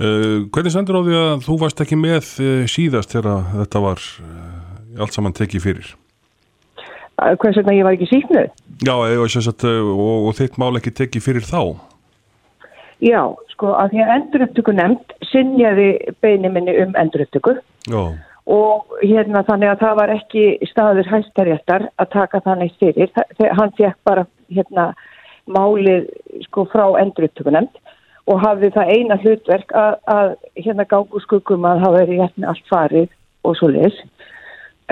Uh, 0.00 0.46
hvernig 0.52 0.74
sendur 0.74 1.00
á 1.00 1.06
því 1.06 1.16
að 1.20 1.44
þú 1.46 1.58
varst 1.62 1.82
ekki 1.84 1.98
með 2.00 2.32
uh, 2.42 2.64
síðast 2.70 3.14
þegar 3.14 3.46
þetta 3.62 3.82
var 3.84 4.02
uh, 4.22 5.02
allt 5.02 5.16
saman 5.16 5.36
tekið 5.36 5.64
fyrir? 5.66 5.92
Hvers 7.16 7.56
vegna 7.56 7.72
ég 7.72 7.86
var 7.86 7.96
ekki 7.96 8.10
síknuð? 8.10 8.50
Já, 8.84 8.94
sagt, 9.32 9.64
og, 9.64 10.26
og 10.28 10.34
þitt 10.36 10.58
mál 10.60 10.74
ekki 10.76 10.92
tekið 10.92 11.24
fyrir 11.24 11.46
þá? 11.48 11.62
Já, 13.00 13.22
sko, 13.52 13.72
að 13.76 13.94
því 13.94 14.02
að 14.04 14.12
endurupptöku 14.18 14.74
nefnd 14.76 15.14
sinjaði 15.30 15.88
beini 16.24 16.50
minni 16.52 16.74
um 16.84 16.92
endurupptöku 16.96 17.56
Já, 17.88 18.02
og 18.46 18.94
hérna 19.02 19.42
þannig 19.46 19.72
að 19.72 19.82
það 19.82 19.96
var 19.98 20.12
ekki 20.14 20.44
staður 20.70 21.10
hæstaréttar 21.10 21.88
að 21.98 22.12
taka. 22.12 22.40
Það, 22.44 22.66
þegar 23.34 23.56
hann 23.58 23.74
fekk 23.80 23.98
bara 24.06 24.26
hérna 24.54 24.86
málið 25.50 26.06
sko 26.46 26.66
frá 26.70 26.86
endurupptökunemnd 27.00 27.82
og 28.26 28.42
hafði 28.42 28.72
það 28.74 28.92
eina 28.96 29.18
hlutverk 29.22 29.72
að, 29.78 29.96
að 30.10 30.34
hérna 30.58 30.86
gangu 30.90 31.22
skuggum 31.22 31.66
að 31.68 31.82
hafa 31.84 32.00
verið 32.00 32.22
hérna 32.24 32.52
allt 32.52 32.68
farið 32.70 33.08
og 33.46 33.58
svo 33.58 33.70
leis 33.70 33.98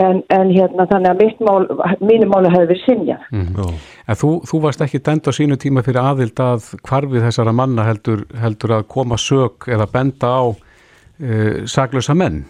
en, 0.00 0.22
en 0.34 0.50
hérna 0.50 0.86
þannig 0.90 1.10
að 1.10 1.20
mitt 1.22 1.42
mál, 1.44 1.66
mínu 2.02 2.28
máli 2.30 2.50
hefði 2.52 2.70
verið 2.72 2.82
sinja. 2.84 3.18
Já. 3.30 3.66
En 4.10 4.18
þú, 4.20 4.30
þú 4.48 4.60
varst 4.64 4.82
ekki 4.84 5.02
dænd 5.04 5.28
á 5.30 5.32
sínu 5.34 5.58
tíma 5.60 5.84
fyrir 5.86 6.02
aðild 6.02 6.40
að 6.42 6.72
hvarfið 6.86 7.28
þessara 7.28 7.54
manna 7.56 7.86
heldur, 7.86 8.24
heldur 8.40 8.78
að 8.78 8.88
koma 8.94 9.18
sög 9.20 9.68
eða 9.70 9.88
benda 9.92 10.32
á 10.34 10.44
uh, 10.50 11.62
saglösa 11.70 12.16
menn. 12.18 12.42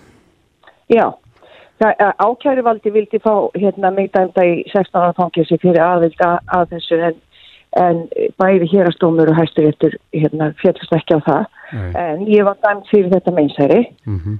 Já, 0.92 1.06
það, 1.82 2.02
ákæruvaldi 2.20 2.94
vildi 2.94 3.20
fá 3.24 3.34
hérna 3.56 3.92
mig 3.94 4.10
dæmda 4.14 4.44
í 4.44 4.64
16 4.72 5.00
ára 5.00 5.16
fangilsi 5.16 5.60
fyrir 5.62 5.84
aðild 5.84 6.24
að, 6.24 6.40
að 6.58 6.74
þessu 6.74 7.00
en, 7.10 7.22
en 7.80 8.04
bæði 8.38 8.68
hérastómur 8.70 9.32
og 9.32 9.38
hæsturéttur 9.38 9.96
hérna 10.14 10.52
fjallast 10.60 10.92
ekki 10.94 11.18
á 11.18 11.20
það. 11.26 11.46
Nei. 11.74 11.92
en 11.98 12.26
ég 12.30 12.44
var 12.46 12.58
dæmt 12.62 12.90
fyrir 12.90 13.10
þetta 13.10 13.32
meinsæri 13.34 13.80
Mm 14.06 14.38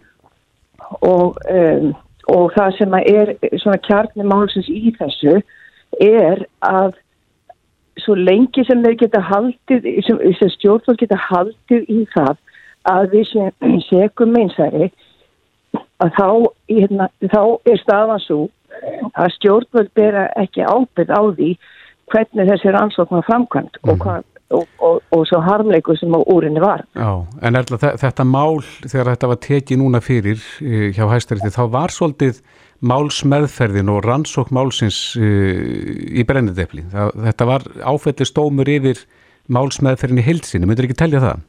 og, 0.91 1.37
um, 1.51 1.95
og 2.29 2.53
það 2.57 2.77
sem 2.79 2.97
er 3.01 3.33
svona 3.61 3.81
kjarni 3.85 4.27
málsins 4.29 4.69
í 4.69 4.93
þessu 4.99 5.39
er 6.03 6.45
að 6.65 6.97
svo 8.03 8.17
lengi 8.19 8.65
sem 8.67 8.83
þeir 8.83 8.99
geta 9.05 9.23
haldið, 9.23 9.87
sem, 10.07 10.19
sem 10.41 10.53
stjórnvöld 10.57 11.01
geta 11.01 11.19
haldið 11.29 11.87
í 11.93 12.01
það 12.15 12.37
að 12.91 13.15
við 13.15 13.33
segum 13.91 14.35
meinsæri 14.35 14.91
að 16.03 16.17
þá, 16.19 16.29
hérna, 16.71 17.09
þá 17.31 17.41
er 17.71 17.81
stafan 17.83 18.25
svo 18.25 18.41
að 19.15 19.33
stjórnvöld 19.39 19.93
bera 19.95 20.27
ekki 20.41 20.67
ábyrð 20.67 21.15
á 21.15 21.23
því 21.39 21.51
hvernig 22.13 22.49
þessi 22.51 22.73
rannsókn 22.75 23.17
var 23.19 23.27
framkvæmt 23.29 23.79
og, 23.85 23.97
hvað, 24.03 24.27
og, 24.59 24.67
og, 24.79 25.01
og 25.15 25.25
svo 25.31 25.41
harmleiku 25.45 25.97
sem 25.97 26.13
á 26.15 26.21
úrinni 26.31 26.61
var. 26.63 26.85
Já, 26.99 27.11
en 27.43 27.57
Erla, 27.61 27.79
þe- 27.81 27.95
þetta 28.03 28.27
mál 28.29 28.61
þegar 28.85 29.13
þetta 29.15 29.31
var 29.33 29.41
tekið 29.49 29.81
núna 29.83 30.03
fyrir 30.05 30.39
uh, 30.43 30.91
hjá 30.95 31.05
hæstarétti, 31.15 31.55
þá 31.57 31.65
var 31.73 31.95
svolítið 31.95 32.43
málsmeðferðin 32.85 33.89
og 33.95 34.05
rannsók 34.05 34.51
málsins 34.53 34.99
uh, 35.17 35.25
í 35.25 36.25
brennidefli. 36.29 36.85
Þetta 36.93 37.49
var 37.49 37.65
áfætti 37.89 38.27
stómur 38.29 38.69
yfir 38.69 39.01
málsmeðferðin 39.53 40.21
í 40.23 40.27
heilsinni, 40.29 40.69
myndir 40.69 40.89
ekki 40.89 41.01
telja 41.03 41.23
það? 41.25 41.43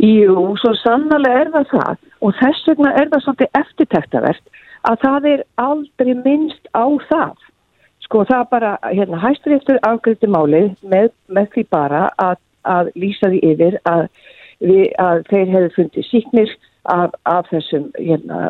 Jú, 0.00 0.34
svo 0.62 0.70
sannlega 0.80 1.42
er 1.42 1.50
það 1.52 1.66
það 1.74 1.96
og 2.24 2.36
þess 2.38 2.68
vegna 2.70 2.92
er 2.96 3.10
það 3.12 3.22
svolítið 3.26 3.58
eftirtektavert 3.60 4.54
að 4.88 5.02
það 5.02 5.26
er 5.28 5.42
aldrei 5.60 6.12
minnst 6.24 6.70
á 6.72 6.84
það. 7.10 7.34
Sko 8.10 8.24
það 8.26 8.46
bara, 8.50 8.70
hérna, 8.90 9.20
hæsturéttur 9.22 9.76
afgriðti 9.86 10.26
málið 10.26 10.72
með, 10.82 11.12
með 11.30 11.44
því 11.52 11.62
bara 11.70 12.00
að, 12.18 12.40
að 12.66 12.88
lýsa 12.98 13.30
því 13.30 13.38
yfir 13.52 13.76
að, 13.86 14.02
við, 14.66 14.82
að 14.98 15.20
þeir 15.28 15.52
hefðu 15.52 15.68
fundið 15.76 16.08
síknir 16.08 16.54
af, 16.90 17.14
af 17.30 17.46
þessum 17.52 17.84
hérna, 18.00 18.40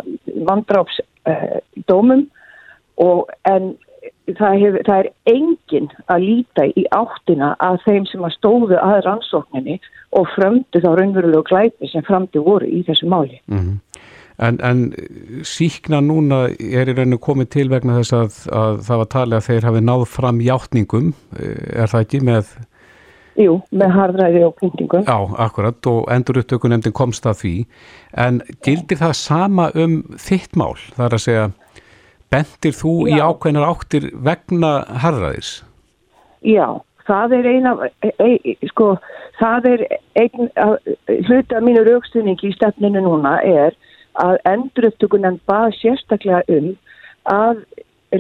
vandráps 0.49 1.02
uh, 1.29 1.59
dómum 1.93 2.25
og 3.05 3.29
en 3.52 3.75
það, 4.38 4.57
hef, 4.62 4.81
það 4.88 4.97
er 4.97 5.12
enginn 5.35 5.93
að 6.09 6.25
líta 6.25 6.67
í 6.73 6.87
áttina 6.97 7.52
að 7.61 7.83
þeim 7.85 8.09
sem 8.09 8.25
að 8.25 8.37
stóðu 8.38 8.81
að 8.81 9.02
rannsókninni 9.11 9.76
og 10.17 10.33
frömdu 10.38 10.81
þá 10.81 10.88
raunverulegu 10.95 11.45
glæpi 11.52 11.93
sem 11.93 12.09
framdi 12.09 12.40
voru 12.49 12.64
í 12.64 12.81
þessu 12.88 13.12
máli. 13.12 13.43
Mm 13.52 13.76
En, 14.40 14.56
en 14.64 14.78
síkna 15.44 16.00
núna 16.00 16.47
er 16.49 16.88
í 16.88 16.97
rauninu 16.97 17.18
komið 17.20 17.49
til 17.52 17.68
vegna 17.68 17.99
þess 17.99 18.14
að, 18.16 18.37
að 18.56 18.78
það 18.87 19.00
var 19.02 19.09
talið 19.14 19.37
að 19.37 19.47
þeir 19.50 19.66
hafi 19.68 19.82
náð 19.85 20.04
fram 20.09 20.40
játningum, 20.40 21.11
er 21.37 21.90
það 21.92 22.04
ekki 22.06 22.20
með, 22.25 22.54
Jú, 23.40 23.59
með 23.70 23.92
harðræði 23.99 24.44
og 24.47 24.54
pyntingum. 24.61 25.04
já, 25.04 25.18
akkurat, 25.44 25.90
og 25.92 26.09
endur 26.12 26.40
upptökunemndin 26.40 26.97
komst 26.97 27.28
að 27.28 27.42
því, 27.42 27.54
en 28.25 28.40
gildir 28.64 29.00
það 29.00 29.12
sama 29.20 29.68
um 29.76 30.00
þitt 30.16 30.56
mál, 30.56 30.76
það 30.97 31.06
er 31.06 31.18
að 31.18 31.25
segja, 31.26 31.47
bendir 32.30 32.76
þú 32.80 32.94
í 33.11 33.18
Já. 33.18 33.26
ákveðnar 33.28 33.68
áttir 33.68 34.09
vegna 34.25 34.73
harðræðis? 35.04 35.52
Já, 36.47 36.80
það 37.09 37.37
er 37.40 37.49
eina, 37.50 37.76
e, 38.06 38.12
e, 38.25 38.56
sko, 38.70 38.94
það 39.40 39.70
er 39.75 39.87
einn, 40.20 40.50
af 40.56 41.62
mínu 41.66 41.85
raukstunningi 41.88 42.49
í 42.50 42.56
stefninu 42.56 43.02
núna 43.04 43.37
er 43.44 43.76
að 44.21 44.39
enduruptökunan 44.53 45.41
bað 45.49 45.75
sérstaklega 45.81 46.43
um 46.59 46.73
að 47.31 47.65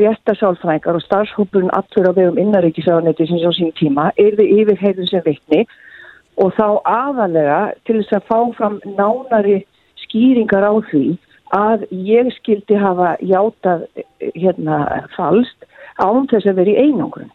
réttasálfræðingar 0.00 0.98
og 0.98 1.04
starfshópurinn 1.04 1.72
allur 1.74 2.10
á 2.10 2.12
vegum 2.14 2.38
innaríkisáðanetti 2.38 3.26
sem 3.26 3.42
á 3.42 3.52
sín 3.56 3.72
tíma 3.78 4.10
yrði 4.22 4.46
yfirheyrðum 4.60 5.08
sem 5.10 5.24
vittni 5.26 5.64
og 6.40 6.54
þá 6.54 6.68
aðalega 6.86 7.60
til 7.86 7.98
þess 7.98 8.16
að 8.20 8.28
fá 8.30 8.38
fram 8.58 8.78
nánari 8.86 9.58
skýringar 10.04 10.62
á 10.62 10.74
því 10.92 11.04
að 11.56 11.84
ég 11.90 12.30
skildi 12.38 12.78
hafa 12.78 13.16
játað 13.26 13.84
hérna 14.38 14.78
falskt 15.16 15.66
án 15.98 16.28
þess 16.30 16.46
að 16.46 16.62
vera 16.62 16.74
í 16.74 16.86
einangrun 16.86 17.32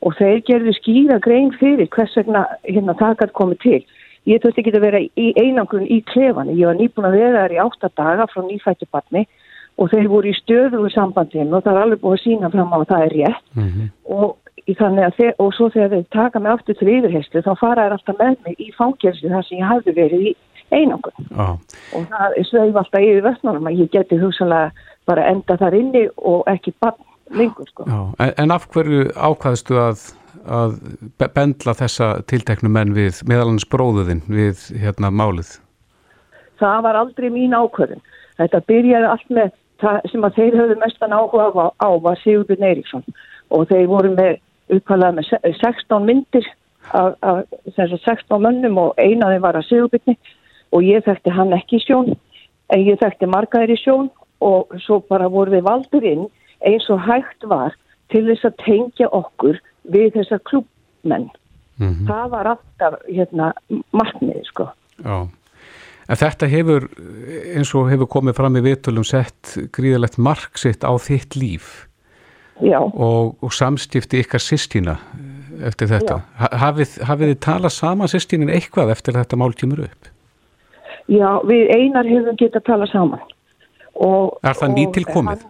og 0.00 0.16
þeir 0.16 0.40
gerðu 0.48 0.74
skýra 0.78 1.18
grein 1.20 1.50
fyrir 1.60 1.90
hvers 1.92 2.16
vegna 2.16 2.46
hérna 2.64 2.96
það 2.96 3.18
gæti 3.20 3.36
komið 3.36 3.58
til. 3.64 3.80
Ég 4.28 4.42
þurfti 4.42 4.60
ekki 4.62 4.74
að 4.76 4.84
vera 4.84 5.00
í 5.00 5.30
einangrun 5.40 5.86
í 5.88 6.02
klefani. 6.10 6.58
Ég 6.58 6.68
var 6.68 6.76
nýbúin 6.76 7.08
að 7.08 7.16
vera 7.16 7.44
þar 7.44 7.54
í 7.54 7.62
átta 7.64 7.90
daga 7.96 8.26
frá 8.28 8.42
nýfættu 8.44 8.88
barni 8.92 9.24
og 9.80 9.88
þeir 9.92 10.10
voru 10.12 10.28
í 10.28 10.36
stöðugu 10.36 10.90
sambandin 10.92 11.54
og 11.54 11.64
það 11.64 11.76
er 11.76 11.86
alveg 11.86 12.02
búið 12.02 12.18
að 12.18 12.22
sína 12.24 12.50
fram 12.52 12.74
á 12.74 12.78
að 12.80 12.88
það 12.92 13.06
er 13.06 13.16
rétt 13.16 13.56
Mm 13.56 13.88
og, 14.10 14.36
í 14.68 14.74
þannig 14.76 15.06
að 15.06 15.16
þeir, 15.16 15.34
og 15.40 15.52
svo 15.56 15.68
þegar 15.72 15.92
þeir 15.94 16.06
taka 16.14 16.40
mig 16.42 16.52
aftur 16.52 16.76
til 16.78 16.88
yfirheyslu 16.92 17.42
þá 17.46 17.50
fara 17.60 17.86
þær 17.86 17.96
alltaf 17.96 18.18
með 18.20 18.34
mig 18.46 18.60
í 18.60 18.70
fangelsi 18.76 19.30
þar 19.32 19.46
sem 19.46 19.60
ég 19.60 19.70
hafði 19.70 19.94
verið 19.96 20.24
í 20.28 20.32
einangrun 20.70 21.30
Já, 21.30 21.46
og 21.96 22.08
það 22.10 22.36
sveif 22.50 22.80
alltaf 22.82 23.06
yfir 23.06 23.24
vestnum 23.26 23.70
að 23.70 23.80
ég 23.80 23.92
geti 23.94 24.18
hugsanlega 24.20 24.88
bara 25.08 25.26
enda 25.30 25.56
þar 25.62 25.78
inni 25.78 26.04
og 26.18 26.44
ekki 26.50 26.74
barn 26.82 27.00
lengur 27.30 27.70
sko. 27.70 27.86
já, 27.86 28.00
en, 28.26 28.32
en 28.44 28.54
af 28.54 28.66
hverju 28.74 29.08
ákvaðstu 29.14 29.78
að, 29.80 30.04
að 30.46 30.76
be- 31.18 31.30
bendla 31.34 31.74
þessa 31.78 32.10
tilteknu 32.30 32.70
menn 32.72 32.94
við 32.96 33.22
meðalans 33.28 33.66
bróðuðinn 33.70 34.22
við 34.28 34.66
hérna 34.82 35.10
málið? 35.10 35.58
það 36.60 36.82
var 36.84 36.96
aldrei 37.00 37.30
mín 37.32 37.54
ákvörðun. 37.56 38.02
Þetta 38.36 38.58
byrjaði 38.68 39.06
allt 39.08 39.30
með 39.32 39.52
það 39.80 40.00
sem 40.12 40.24
að 40.26 40.34
þeir 40.36 40.56
höfðu 40.60 40.74
mestan 40.82 41.14
áhuga 41.16 41.70
á, 41.80 41.88
var 42.04 42.18
Sigurbjörn 42.20 42.66
Eiríksson 42.68 43.04
og 43.50 43.68
þeir 43.70 43.86
voru 43.88 44.10
með 44.12 44.34
uppkvæðað 44.76 45.14
með 45.16 45.28
se- 45.30 45.54
16 45.62 46.04
myndir 46.04 46.46
af, 46.92 47.14
af 47.24 47.44
sem 47.74 47.88
sagt 47.88 48.04
16 48.28 48.44
mönnum 48.44 48.76
og 48.82 48.92
eina 49.00 49.30
þeim 49.32 49.46
var 49.46 49.56
að 49.56 49.68
Sigurbjörni 49.70 50.16
og 50.76 50.84
ég 50.84 51.04
þekkti 51.08 51.32
hann 51.34 51.56
ekki 51.56 51.80
í 51.80 51.84
sjón 51.86 52.12
en 52.70 52.84
ég 52.84 53.00
þekkti 53.00 53.30
margaðir 53.32 53.72
í 53.74 53.80
sjón 53.80 54.10
og 54.44 54.76
svo 54.84 55.00
bara 55.08 55.28
voru 55.32 55.56
við 55.56 55.64
valdur 55.64 56.04
inn 56.04 56.28
eins 56.60 56.86
og 56.92 57.00
hægt 57.08 57.48
var 57.48 57.72
til 58.12 58.26
þess 58.28 58.44
að 58.50 58.60
tengja 58.66 59.08
okkur 59.16 59.56
við 59.92 60.12
þessa 60.18 60.38
klubmenn. 60.48 61.28
Mm 61.80 62.06
Það 62.08 62.26
var 62.34 62.48
alltaf 62.54 62.96
hérna 63.08 63.52
markmiði 63.96 64.42
sko. 64.50 64.66
Já, 65.00 65.14
en 66.10 66.18
þetta 66.20 66.48
hefur 66.52 66.88
eins 67.56 67.70
og 67.78 67.88
hefur 67.88 68.10
komið 68.18 68.36
fram 68.36 68.58
í 68.60 68.64
vitulum 68.66 69.06
sett 69.08 69.54
gríðalegt 69.72 70.18
mark 70.20 70.58
sitt 70.60 70.84
á 70.84 70.92
þitt 71.00 71.36
líf 71.40 71.86
Já. 72.60 72.76
og, 72.84 73.38
og 73.40 73.52
samstifti 73.56 74.20
ykkar 74.20 74.42
sýstína 74.44 74.98
eftir 75.64 75.88
þetta. 75.88 76.18
Ha- 76.40 76.52
Hafið, 76.66 76.98
hafið 77.08 77.32
þið 77.32 77.38
talað 77.48 77.72
saman 77.78 78.08
sýstínin 78.12 78.52
eitthvað 78.52 78.92
eftir 78.92 79.16
þetta 79.16 79.36
mál 79.40 79.52
kemur 79.56 79.86
upp? 79.86 80.10
Já, 81.08 81.40
við 81.48 81.72
einar 81.74 82.04
hefum 82.06 82.36
getað 82.38 82.66
talað 82.68 82.92
saman. 82.92 83.24
Og, 83.96 84.36
Er 84.44 84.54
það 84.56 84.76
nýtilkomið? 84.76 85.46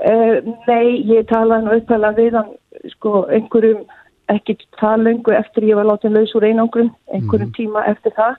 Uh, 0.00 0.40
nei, 0.64 1.04
ég 1.12 1.26
talaði 1.28 1.66
nú 1.66 1.76
uppalað 1.76 2.16
við 2.22 2.36
hann 2.38 2.50
sko 2.94 3.24
einhverjum 3.30 3.84
ekki 4.30 4.56
það 4.78 5.06
lengu 5.06 5.34
eftir 5.34 5.66
ég 5.70 5.78
var 5.78 5.88
látið 5.88 6.18
laus 6.18 6.34
úr 6.38 6.46
einangrum, 6.46 6.92
einhverjum 7.14 7.50
tíma 7.56 7.86
eftir 7.90 8.14
það. 8.18 8.36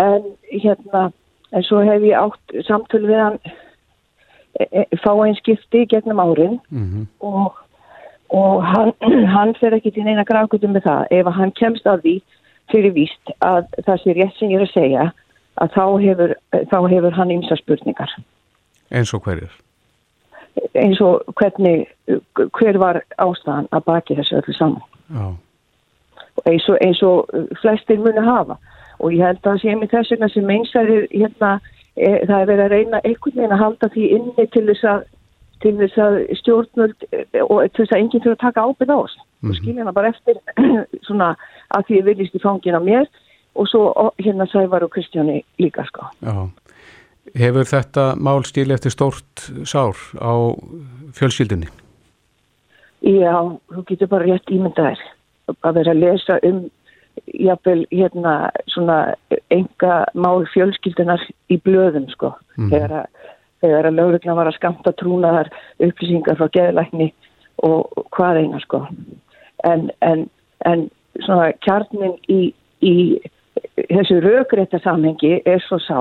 En 0.00 0.28
hérna 0.50 1.08
en 1.50 1.66
svo 1.66 1.82
hef 1.86 2.04
ég 2.06 2.18
átt 2.18 2.54
samtölu 2.66 3.10
við 3.10 3.22
hann 3.24 3.38
e, 3.42 4.66
e, 4.66 4.84
fá 5.02 5.10
einn 5.16 5.38
skipti 5.38 5.86
gegnum 5.90 6.22
árin 6.22 6.60
Mm 6.70 7.08
og, 7.20 7.56
og 8.30 8.62
hann, 8.64 8.92
hann 9.34 9.54
fer 9.58 9.74
ekki 9.74 9.90
til 9.94 10.06
neina 10.06 10.24
grákutum 10.24 10.76
með 10.76 10.86
það. 10.86 11.06
Ef 11.10 11.32
hann 11.38 11.56
kemst 11.58 11.86
að 11.86 12.04
því 12.04 12.16
fyrir 12.70 12.94
víst 12.94 13.34
að 13.42 13.66
það 13.86 14.02
sé 14.02 14.14
rétt 14.14 14.36
sem 14.38 14.52
ég 14.52 14.60
er 14.60 14.68
að 14.68 14.76
segja 14.76 15.08
að 15.60 15.74
þá 15.74 15.84
hefur, 16.04 16.36
þá 16.70 16.78
hefur 16.92 17.18
hann 17.18 17.34
ymsa 17.34 17.58
spurningar. 17.58 18.14
Eins 18.94 19.10
og 19.14 19.26
hverjir? 19.26 19.50
Eins 20.74 21.00
og 21.00 21.22
hvernig 21.38 21.86
hver 22.58 22.78
var 22.78 23.02
ástæðan 23.18 23.68
að 23.72 23.86
baki 23.86 24.16
þessu 24.18 24.40
öllu 24.40 24.56
saman? 24.56 24.82
Já, 25.10 25.26
eins 26.46 26.68
og, 26.68 26.78
eins 26.80 27.02
og 27.02 27.30
flestir 27.62 28.00
muni 28.00 28.24
hafa. 28.24 28.58
Og 29.00 29.14
ég 29.14 29.24
held 29.24 29.40
að 29.40 29.46
það 29.46 29.62
sé 29.62 29.76
mér 29.76 29.92
þess 29.94 30.12
vegna 30.12 30.28
sem 30.28 30.52
einsæri 30.56 30.98
hérna, 31.14 31.54
e, 31.96 32.10
það 32.26 32.36
er 32.40 32.50
verið 32.50 32.64
að 32.64 32.74
reyna 32.74 33.00
einhvern 33.04 33.38
veginn 33.38 33.56
að 33.56 33.64
halda 33.64 33.90
því 33.94 34.10
inni 34.18 34.46
til 34.54 34.66
þess 34.68 34.84
að 34.92 35.08
til 35.60 35.74
þess 35.76 35.98
að 36.00 36.14
stjórnvöld 36.40 37.08
e, 37.12 37.24
og 37.44 37.58
til 37.68 37.84
þess 37.84 37.94
að 37.94 37.98
enginn 38.02 38.22
fyrir 38.24 38.36
að 38.36 38.44
taka 38.44 38.64
ábyrð 38.64 38.94
á 38.96 38.98
oss 38.98 39.16
og 39.44 39.56
skilja 39.56 39.82
hana 39.82 39.92
bara 39.96 40.12
eftir 40.12 40.38
svona 41.06 41.34
að 41.76 41.86
því 41.88 41.98
ég 41.98 42.06
viljist 42.08 42.36
í 42.36 42.42
fangin 42.44 42.76
á 42.76 42.82
mér. 42.84 43.08
Og 43.58 43.66
svo 43.66 43.88
hérna 44.22 44.46
Sævar 44.46 44.84
og 44.86 44.92
Kristjáni 44.94 45.40
líka 45.58 45.82
sko. 45.88 46.06
Já. 46.22 46.46
Hefur 47.36 47.68
þetta 47.68 48.14
mál 48.16 48.42
stíli 48.48 48.74
eftir 48.74 48.94
stórt 48.94 49.46
sár 49.68 49.96
á 50.18 50.32
fjölskyldunni? 51.16 51.68
Já, 53.00 53.34
þú 53.72 53.84
getur 53.88 54.10
bara 54.10 54.26
rétt 54.28 54.52
ímyndaðir 54.52 55.00
að 55.64 55.80
vera 55.80 55.94
að 55.94 56.02
lesa 56.04 56.38
um 56.46 56.60
jáfnvel 57.26 57.86
hérna 57.90 58.34
svona 58.70 58.98
enga 59.50 60.04
mál 60.14 60.44
fjölskyldunar 60.52 61.22
í 61.50 61.58
blöðum 61.64 62.08
sko 62.12 62.32
mm. 62.56 62.70
þegar 62.70 62.94
að, 63.00 63.08
að 63.90 63.96
lögurinn 63.96 64.38
var 64.38 64.50
að 64.50 64.58
skamta 64.58 64.94
trúnaðar 65.00 65.50
upplýsingar 65.82 66.38
frá 66.38 66.48
geðlækni 66.54 67.10
og 67.66 68.06
hvað 68.16 68.44
eina 68.44 68.60
sko 68.64 68.84
en, 69.68 69.90
en, 70.00 70.26
en 70.68 70.86
svona 71.24 71.50
kjarnin 71.66 72.16
í, 72.30 72.54
í 72.80 72.96
þessu 73.90 74.20
raugrætta 74.24 74.80
samhengi 74.84 75.40
er 75.44 75.60
svo 75.66 75.80
sá 75.82 75.98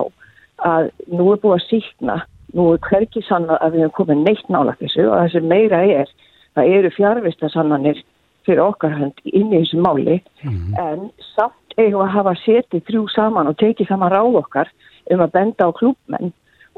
að 0.66 0.90
nú 1.08 1.32
er 1.34 1.42
búið 1.44 1.56
að 1.58 1.68
síkna, 1.68 2.16
nú 2.54 2.74
er 2.74 2.84
hverkið 2.90 3.26
sann 3.28 3.50
að 3.50 3.76
við 3.76 3.86
hefum 3.86 3.98
komið 4.00 4.24
neitt 4.26 4.50
nálagt 4.50 4.82
þessu 4.84 5.08
og 5.08 5.18
þessi 5.24 5.42
meira 5.46 5.82
er, 5.86 6.12
það 6.58 6.74
eru 6.78 6.92
fjárvista 6.96 7.50
sannanir 7.54 8.04
fyrir 8.48 8.64
okkar 8.64 8.96
hönd 8.98 9.24
inn 9.26 9.54
í 9.54 9.62
þessu 9.62 9.82
máli 9.84 10.20
mm 10.44 10.52
-hmm. 10.52 10.78
en 10.84 11.10
samt 11.36 11.78
eigum 11.78 12.02
að 12.02 12.16
hafa 12.18 12.36
setið 12.44 12.86
þrjú 12.88 13.08
saman 13.16 13.48
og 13.48 13.58
tekið 13.58 13.88
saman 13.88 14.12
ráð 14.12 14.40
okkar 14.44 14.72
um 15.12 15.22
að 15.22 15.32
benda 15.32 15.68
á 15.68 15.72
klúpmenn 15.72 16.34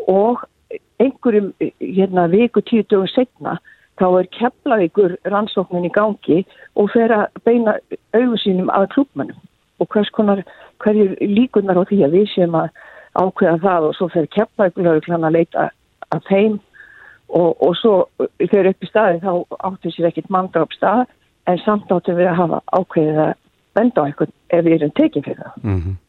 og 0.08 0.44
einhverjum 1.00 1.54
hérna 1.80 2.28
viku 2.28 2.62
tíu 2.62 2.84
dögum 2.84 3.08
setna 3.08 3.58
þá 4.00 4.08
er 4.20 4.28
keflavíkur 4.38 5.18
rannsóknin 5.26 5.86
í 5.86 5.94
gangi 5.94 6.46
og 6.76 6.92
fer 6.94 7.12
að 7.12 7.26
beina 7.46 7.78
auðsýnum 8.14 8.70
að 8.70 8.90
klúpmennum 8.96 9.42
og 9.82 9.90
hvers 9.90 10.10
konar, 10.10 10.44
hverju 10.84 11.16
líkunar 11.22 11.82
á 11.82 11.84
því 11.90 12.04
að 12.06 12.16
við 12.18 12.28
séum 12.36 12.56
að 12.56 12.70
ákveða 13.18 13.58
það 13.64 13.88
og 13.88 13.96
svo 13.98 14.10
fer 14.14 14.28
keflavíkur 14.36 15.16
að 15.18 15.32
leita 15.36 15.70
að 16.12 16.28
þeim 16.30 16.60
og, 17.32 17.50
og 17.64 17.74
svo 17.80 17.96
þegar 18.40 18.72
upp 18.72 18.84
í 18.84 18.90
staði 18.90 19.20
þá 19.24 19.34
áttu 19.70 19.92
sér 19.92 20.12
ekkit 20.12 20.32
mandra 20.34 20.66
upp 20.66 20.76
stað 20.76 21.06
en 21.50 21.60
samt 21.66 21.92
áttu 21.92 22.16
við 22.16 22.32
að 22.32 22.40
hafa 22.42 22.62
ákveðið 22.72 23.20
að 23.26 23.34
benda 23.78 24.04
á 24.04 24.08
eitthvað 24.08 24.34
ef 24.52 24.66
við 24.66 24.78
erum 24.78 24.96
tekið 25.00 25.28
fyrir 25.28 25.44
það. 25.44 25.60
Mm 25.64 25.82
-hmm. 25.82 26.00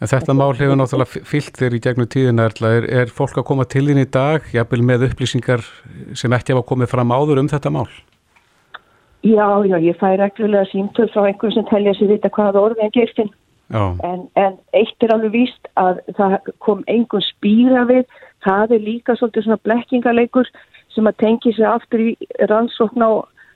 Þetta 0.00 0.32
mál 0.32 0.54
hefur 0.56 0.78
náttúrulega 0.80 1.24
fyllt 1.28 1.58
þér 1.60 1.74
í 1.76 1.80
gegnum 1.84 2.06
tíðina 2.08 2.46
er, 2.48 2.84
er 2.88 3.10
fólk 3.12 3.36
að 3.36 3.48
koma 3.50 3.64
til 3.68 3.84
þín 3.88 4.00
í 4.00 4.08
dag 4.08 4.46
jafnvel 4.52 4.80
með 4.82 5.10
upplýsingar 5.10 5.60
sem 6.16 6.32
ekki 6.32 6.54
hafa 6.54 6.64
komið 6.70 6.88
fram 6.88 7.12
áður 7.12 7.42
um 7.42 7.50
þetta 7.52 7.70
mál? 7.70 7.88
Já, 9.20 9.60
já, 9.68 9.76
ég 9.76 9.98
fæ 10.00 10.16
reglulega 10.16 10.64
símtöl 10.72 11.10
frá 11.12 11.26
einhvern 11.28 11.52
sem 11.52 11.66
telja 11.68 11.92
sér 11.92 12.08
vita 12.14 12.30
hvað 12.32 12.56
orðið 12.56 12.84
en 12.86 12.94
gerstinn 12.94 13.32
en, 13.70 14.26
en 14.34 14.56
eitt 14.74 15.04
er 15.04 15.12
alveg 15.14 15.34
víst 15.34 15.68
að 15.78 16.00
það 16.18 16.36
kom 16.64 16.82
einhvern 16.90 17.26
spýra 17.26 17.84
við. 17.90 18.06
Það 18.44 18.74
er 18.76 18.86
líka 18.86 19.16
svolítið 19.18 19.46
svona 19.46 19.64
blekkingaleikur 19.66 20.48
sem 20.94 21.06
að 21.06 21.20
tengi 21.22 21.52
sig 21.54 21.66
aftur 21.68 22.02
í 22.02 22.14
rannsókn 22.50 23.04
á 23.04 23.10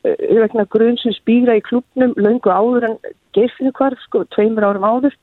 vegna 0.05 0.67
grunn 0.71 1.01
sem 1.01 1.15
spýra 1.17 1.57
í 1.59 1.65
klubnum 1.65 2.13
löngu 2.21 2.53
áður 2.53 2.91
en 2.91 2.99
gerfinu 3.35 3.73
hvarf, 3.75 3.99
sko, 4.07 4.23
tveimur 4.37 4.69
árum 4.69 4.87
áður. 4.87 5.17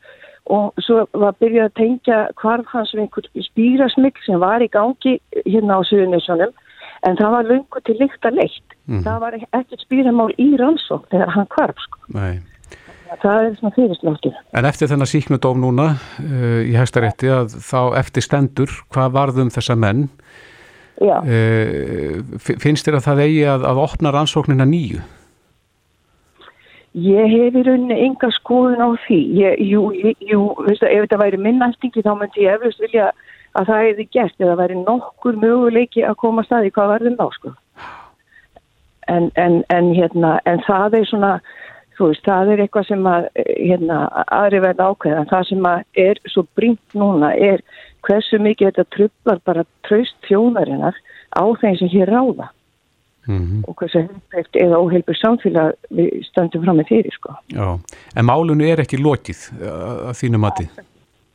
Og 0.52 0.82
svo 0.82 1.06
var 1.14 1.38
byrjað 1.40 1.70
að 1.70 1.78
tengja 1.78 2.20
hvarf 2.42 2.74
hans 2.74 2.92
við 2.96 3.06
einhver 3.06 3.30
spýrasmygg 3.48 4.24
sem 4.26 4.42
var 4.42 4.66
í 4.66 4.72
gangi 4.74 5.20
hérna 5.46 5.80
á 5.80 5.82
Suðunisjónum 5.88 6.56
en 7.08 7.18
það 7.18 7.36
var 7.38 7.48
löngu 7.48 7.82
til 7.86 8.00
líkt 8.02 8.26
að 8.28 8.42
leitt. 8.42 8.80
Mm. 8.90 9.04
það 9.06 9.20
var 9.22 9.38
ekkert 9.40 9.86
spýramál 9.86 10.32
í 10.42 10.50
rannsók 10.60 11.06
þegar 11.14 11.32
hann 11.38 11.54
hvarf, 11.54 11.86
sko. 11.86 12.02
Nei 12.18 12.42
Það 13.12 13.46
er 13.46 13.56
svona 13.60 13.74
fyrirsláttur. 13.76 14.36
En 14.56 14.68
eftir 14.70 14.88
þennan 14.88 15.10
síknudóm 15.10 15.60
núna 15.60 15.88
uh, 15.98 16.62
í 16.64 16.72
hægstarétti 16.78 17.28
að 17.34 17.58
þá 17.60 18.00
eftir 18.00 18.24
stendur, 18.24 18.78
hvað 18.94 19.18
varðum 19.18 19.52
þessa 19.52 19.76
menn 19.76 20.08
Uh, 21.02 22.22
finnst 22.38 22.86
þér 22.86 23.00
að 23.00 23.06
það 23.08 23.22
eigi 23.24 23.42
að, 23.50 23.64
að 23.66 23.80
opna 23.82 24.12
rannsóknina 24.14 24.68
nýju? 24.70 25.02
Ég 27.02 27.32
hef 27.32 27.56
í 27.58 27.64
rauninni 27.66 27.98
enga 28.06 28.30
skoðun 28.36 28.84
á 28.84 28.90
því. 29.08 29.20
Ég, 29.40 29.62
jú, 29.72 29.88
jú, 30.28 30.42
veistu, 30.68 30.86
ef 30.86 31.08
þetta 31.08 31.22
væri 31.24 31.40
minnæltingi 31.42 32.04
þá 32.06 32.12
myndi 32.20 32.46
ég 32.46 32.58
eflust 32.60 32.84
vilja 32.84 33.10
að 33.58 33.72
það 33.72 33.86
hefði 33.88 34.06
gert 34.14 34.46
eða 34.46 34.58
væri 34.60 34.78
nokkur 34.82 35.40
möguleiki 35.42 36.06
að 36.06 36.20
koma 36.22 36.46
staði 36.46 36.74
hvað 36.76 36.94
verðum 36.94 37.18
þá 37.18 37.26
sko. 37.40 37.56
En, 39.10 39.32
en, 39.42 39.58
en, 39.74 39.90
hérna, 39.98 40.36
en 40.46 40.62
það 40.68 41.00
er 41.00 41.10
svona, 41.10 41.32
veist, 42.10 42.26
það 42.26 42.54
er 42.54 42.64
eitthvað 42.64 42.88
sem 42.88 43.08
að, 43.08 43.28
hérna, 43.46 44.00
aðri 44.28 44.62
verða 44.66 44.90
ákveða. 44.92 45.26
Það 45.30 45.48
sem 45.50 45.68
að 45.72 45.84
er 46.06 46.22
svo 46.34 46.46
brínt 46.58 46.98
núna 46.98 47.34
er 47.36 47.62
hversu 48.08 48.40
mikið 48.42 48.72
þetta 48.72 48.90
trublar 48.96 49.44
bara 49.46 49.68
traust 49.88 50.18
þjóðarinnar 50.28 50.98
á 51.38 51.44
þeim 51.62 51.78
sem 51.80 51.92
hér 51.92 52.12
ráða 52.12 52.50
mm 53.28 53.40
-hmm. 53.40 53.64
og 53.68 53.76
hversu 53.76 54.00
heilbært 54.00 54.56
eða 54.56 54.80
óheilbært 54.80 55.22
samfélag 55.22 55.76
við 55.90 56.24
stöndum 56.30 56.64
fram 56.64 56.78
með 56.78 56.88
fyrir 56.88 57.14
sko. 57.14 57.36
Já, 57.54 57.80
en 58.16 58.26
málunu 58.26 58.66
er 58.66 58.80
ekki 58.80 58.98
lokið 58.98 59.52
að 60.08 60.16
þínu 60.22 60.38
mati? 60.38 60.70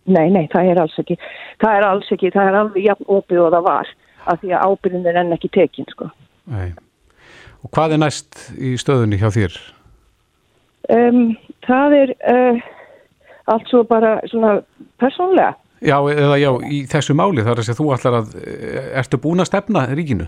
Nei, 0.06 0.30
nei, 0.30 0.46
það 0.52 0.70
er 0.70 0.80
alls 0.80 0.98
ekki 0.98 1.18
það 1.60 1.76
er 1.76 1.84
alls 1.84 2.12
ekki, 2.12 2.30
það 2.30 2.48
er 2.48 2.54
alveg 2.54 2.84
jafn 2.84 3.04
opið 3.06 3.38
og 3.38 3.52
það 3.52 3.62
var, 3.62 3.86
af 4.26 4.40
því 4.40 4.52
að 4.52 4.66
ábyrðin 4.66 5.06
er 5.06 5.16
enn 5.16 5.32
ekki 5.32 5.48
tekin 5.48 5.88
sko. 5.90 6.10
Nei, 6.46 6.74
og 7.62 7.70
hvað 7.70 7.92
er 7.92 7.98
næst 7.98 8.52
í 8.58 8.76
stöðunni 8.78 9.18
hjá 9.18 9.30
þér? 9.30 9.75
Um, 10.86 11.36
það 11.66 11.94
er 12.00 12.10
uh, 12.30 12.58
allt 13.50 13.70
svo 13.70 13.82
bara 13.84 14.20
svona 14.30 14.60
persónlega 15.02 15.54
Já, 15.84 15.98
eða 16.08 16.36
já, 16.40 16.50
í 16.72 16.84
þessu 16.88 17.14
máli 17.18 17.44
þar 17.44 17.60
að 17.60 17.74
þú 17.76 17.86
ætlar 17.92 18.14
að, 18.22 18.30
ertu 18.96 19.18
búin 19.20 19.42
að 19.44 19.50
stefna 19.50 19.82
ríkinu? 19.92 20.24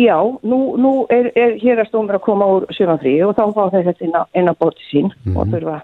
Já, 0.00 0.16
nú, 0.46 0.58
nú 0.78 0.92
er, 1.12 1.28
er 1.36 1.56
hér 1.60 1.82
að 1.82 1.90
stómur 1.90 2.16
að 2.16 2.24
koma 2.24 2.46
úr 2.54 2.66
sjöfanfrí 2.72 3.16
og 3.26 3.34
þá 3.36 3.44
fá 3.56 3.64
þetta 3.74 4.24
inn 4.38 4.48
á 4.48 4.54
bóti 4.54 4.84
sín 4.86 5.10
mm 5.10 5.34
-hmm. 5.34 5.36
og 5.36 5.50
þurfa 5.52 5.80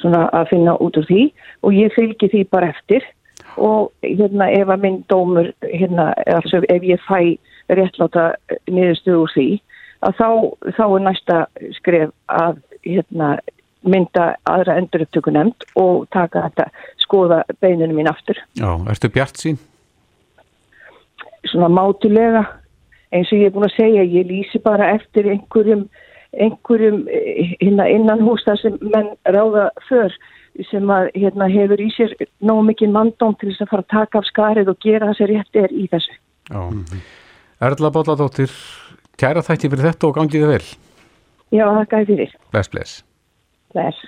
svona 0.00 0.28
að 0.32 0.48
finna 0.50 0.76
út 0.76 0.98
úr 0.98 1.06
því 1.06 1.22
og 1.62 1.72
ég 1.72 1.94
fylgi 1.94 2.28
því 2.28 2.42
bara 2.50 2.68
eftir 2.68 3.02
og 3.56 3.92
hérna 4.02 4.50
ef 4.50 4.68
að 4.68 4.82
minn 4.82 5.04
dómur, 5.08 5.52
hérna, 5.62 6.14
altså 6.26 6.62
ef 6.68 6.82
ég 6.82 7.00
fæ 7.08 7.38
réttláta 7.68 8.34
niðurstuð 8.70 9.16
úr 9.16 9.32
því 9.34 9.60
að 10.00 10.12
þá, 10.18 10.28
þá 10.76 10.84
er 10.84 11.02
næsta 11.02 11.46
skref 11.78 12.10
að 12.26 12.56
hérna 12.88 13.36
mynda 13.86 14.32
aðra 14.48 14.78
endurupptöku 14.80 15.32
nefnd 15.34 15.66
og 15.78 16.06
taka 16.14 16.46
þetta, 16.48 16.68
skoða 17.04 17.42
beininu 17.62 17.94
mín 17.96 18.10
aftur. 18.10 18.40
Já, 18.58 18.70
ertu 18.90 19.10
bjart 19.14 19.38
sín? 19.40 19.58
Svona 21.46 21.70
mátulega, 21.72 22.44
eins 23.14 23.30
og 23.32 23.38
ég 23.40 23.50
er 23.50 23.54
búin 23.54 23.68
að 23.68 23.76
segja, 23.76 24.04
ég 24.04 24.26
lýsi 24.28 24.60
bara 24.64 24.90
eftir 24.96 25.30
einhverjum, 25.30 25.86
einhverjum 26.34 27.04
hérna 27.62 27.86
innan 27.92 28.24
hús 28.26 28.44
þar 28.48 28.60
sem 28.64 28.80
menn 28.82 29.14
ráða 29.30 29.68
för 29.88 30.12
sem 30.66 30.90
að 30.90 31.12
hérna 31.14 31.46
hefur 31.52 31.80
í 31.80 31.86
sér 31.94 32.16
nóg 32.42 32.64
mikið 32.72 32.90
mandóm 32.90 33.36
til 33.38 33.52
þess 33.52 33.62
að 33.62 33.72
fara 33.72 33.84
að 33.84 33.92
taka 33.94 34.18
af 34.18 34.28
skarið 34.32 34.72
og 34.72 34.82
gera 34.82 35.12
það 35.12 35.20
sem 35.20 35.30
rétt 35.30 35.62
er 35.62 35.74
í 35.74 35.86
þessu. 35.92 36.18
Já, 36.48 36.60
Erla 37.68 37.90
Bóladóttir, 37.94 38.52
kæra 39.18 39.44
þætti 39.46 39.70
fyrir 39.70 39.90
þetta 39.90 40.10
og 40.10 40.18
gangið 40.18 40.44
þið 40.44 40.52
vel. 40.56 40.68
Já, 41.50 41.64
það 41.64 41.84
gæði 41.92 42.06
fyrir. 42.12 42.34
Bless, 42.52 42.68
bless 42.68 43.02
bless. 43.74 43.98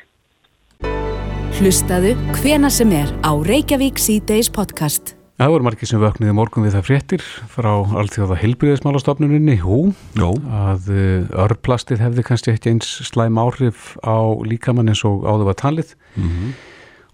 Hlustaðu 1.60 2.14
hvena 2.40 2.70
sem 2.72 2.92
er 2.96 3.10
á 3.20 3.32
Reykjavík 3.36 4.00
C-Days 4.00 4.48
podcast. 4.52 5.14
Það 5.40 5.52
voru 5.54 5.64
margir 5.64 5.88
sem 5.88 6.00
vöknuði 6.00 6.34
morgun 6.36 6.66
við 6.66 6.74
það 6.76 6.86
fréttir 6.86 7.22
frá 7.48 7.70
allþjóða 7.72 8.36
heilbríðismálastofnuninni, 8.42 9.56
hú, 9.62 9.78
Jó. 10.20 10.34
að 10.52 10.90
eh, 10.92 11.30
örplastið 11.46 12.02
hefði 12.04 12.24
kannski 12.28 12.52
ekki 12.52 12.74
eins 12.74 12.90
slæm 13.08 13.40
áhrif 13.40 13.94
á 14.04 14.20
líkamann 14.44 14.92
eins 14.92 15.00
og 15.08 15.24
áður 15.24 15.48
var 15.48 15.56
talið 15.62 15.94
mm 16.16 16.28
-hmm. 16.28 16.50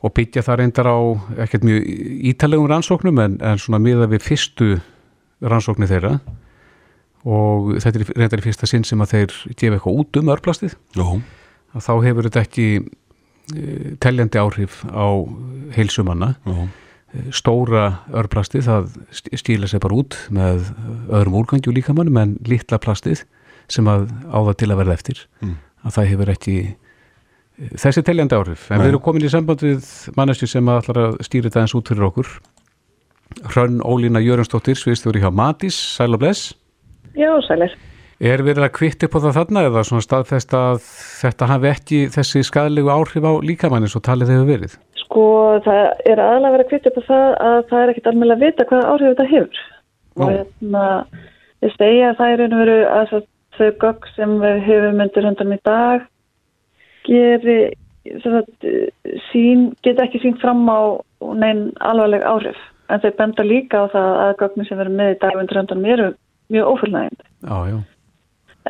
og 0.03 0.15
byggja 0.19 0.43
það 0.43 0.59
reyndar 0.59 0.91
á 0.91 0.99
ekkert 1.47 1.63
mjög 1.63 1.83
ítalegum 2.33 2.67
rannsóknum 2.67 3.19
en, 3.19 3.39
en 3.41 3.59
svona 3.59 3.79
miða 3.79 4.11
við 4.11 4.27
fyrstu 4.27 4.81
rannsóknu 5.41 5.87
þeirra 5.87 6.19
og 7.27 7.75
þetta 7.83 8.01
er 8.01 8.13
reyndar 8.15 8.43
í 8.43 8.45
fyrsta 8.45 8.69
sinn 8.71 8.87
sem 8.87 9.03
að 9.03 9.13
þeir 9.15 9.35
gefa 9.59 9.79
eitthvað 9.79 10.01
út 10.03 10.19
um 10.21 10.33
örplastið. 10.37 10.77
Jó. 10.95 11.07
Þá 11.75 11.93
hefur 12.07 12.29
þetta 12.29 12.43
ekki 12.47 12.67
e, 12.79 13.63
teljandi 14.03 14.41
áhrif 14.41 14.81
á 14.87 15.07
heilsumanna 15.75 16.33
uh, 16.47 16.67
stóra 17.35 17.89
örplasti 18.15 18.63
það 18.65 18.95
stíla 19.13 19.69
sér 19.69 19.83
bara 19.83 19.99
út 19.99 20.17
með 20.33 20.71
öðrum 21.11 21.41
úrgangju 21.43 21.75
líkamannum 21.75 22.21
en 22.23 22.35
litla 22.47 22.79
plastið 22.83 23.25
sem 23.73 23.89
að 23.91 24.07
áða 24.31 24.55
til 24.61 24.71
að 24.71 24.81
verða 24.85 24.99
eftir. 25.01 25.23
Mm. 25.43 25.57
að 25.87 25.97
það 25.97 26.11
hefur 26.13 26.31
ekki 26.33 26.55
e, 26.63 27.71
þessi 27.75 28.05
teljandi 28.07 28.39
áhrif. 28.39 28.69
En 28.71 28.79
Nei. 28.79 28.87
við 28.87 28.93
erum 28.93 29.03
komin 29.09 29.27
í 29.27 29.33
samband 29.33 29.65
við 29.67 29.89
manneski 30.17 30.47
sem 30.51 30.71
að 30.71 30.85
ætlar 30.85 31.03
að 31.03 31.19
stýra 31.27 31.51
þetta 31.51 31.65
eins 31.65 31.75
út 31.79 31.91
fyrir 31.91 32.07
okkur. 32.07 32.31
Hrönn 33.51 33.83
Ólína 33.83 34.23
Jörgensdóttir 34.23 34.79
sviðstjóri 34.79 35.21
hjá 35.25 35.33
Matís, 35.35 35.75
sæl 35.75 36.15
og 36.15 36.23
bless 36.23 36.55
Já, 37.17 37.31
sælir 37.49 37.77
Er 38.17 38.41
verið 38.41 38.65
að 38.65 38.77
kvitti 38.79 39.09
på 39.13 39.21
það 39.21 39.35
þarna 39.37 39.63
eða 39.69 39.83
svona 39.85 40.05
staðfest 40.05 40.55
að 40.57 40.79
þetta 41.21 41.49
hafi 41.51 41.69
ekki 41.69 41.99
þessi 42.15 42.41
skadlegu 42.49 42.89
áhrif 42.89 43.27
á 43.29 43.33
líkamannis 43.45 43.97
og 43.99 44.07
talið 44.07 44.33
hefur 44.33 44.49
verið? 44.49 44.77
Sko 45.03 45.25
það 45.67 45.83
er 46.09 46.23
aðalega 46.25 46.55
verið 46.55 46.65
að 46.65 46.71
kvita 46.71 46.93
upp 46.93 46.97
á 46.97 47.09
það 47.11 47.27
að 47.49 47.59
það 47.69 47.83
er 47.83 47.93
ekkit 47.93 48.09
alveg 48.13 48.33
að 48.33 48.45
vita 48.47 48.69
hvaða 48.71 48.89
áhrif 48.95 49.13
þetta 49.13 49.29
hefur. 49.35 49.63
Og 50.17 50.33
hérna, 50.33 50.87
ég 51.67 51.77
segja 51.77 52.09
að 52.09 52.19
það 52.23 52.33
er 52.33 52.45
einu 52.47 52.63
veru 52.63 52.79
að 52.95 53.15
þau 53.59 53.71
gögg 53.85 54.11
sem 54.17 54.37
við 54.47 54.61
hefum 54.71 55.01
myndir 55.03 55.29
hundan 55.29 55.57
í 55.57 55.63
dag 55.69 56.11
geri, 57.07 57.61
sagt, 58.25 58.71
sín, 59.29 59.71
geta 59.85 60.09
ekki 60.09 60.25
sín 60.25 60.41
fram 60.41 60.65
á 60.73 60.97
neinn 61.37 61.69
alvarleg 61.85 62.25
áhrif. 62.25 62.57
En 62.89 63.05
þau 63.05 63.13
benda 63.21 63.45
líka 63.45 63.85
á 63.85 63.93
það 63.93 64.23
að 64.25 64.39
gögnin 64.41 64.71
sem 64.71 64.81
erum 64.81 64.97
með 64.97 65.19
í 65.19 65.19
dag 65.21 65.37
undir 65.37 65.61
hundanum 65.61 65.93
eru 65.93 66.15
mjög 66.51 66.73
já. 67.71 67.79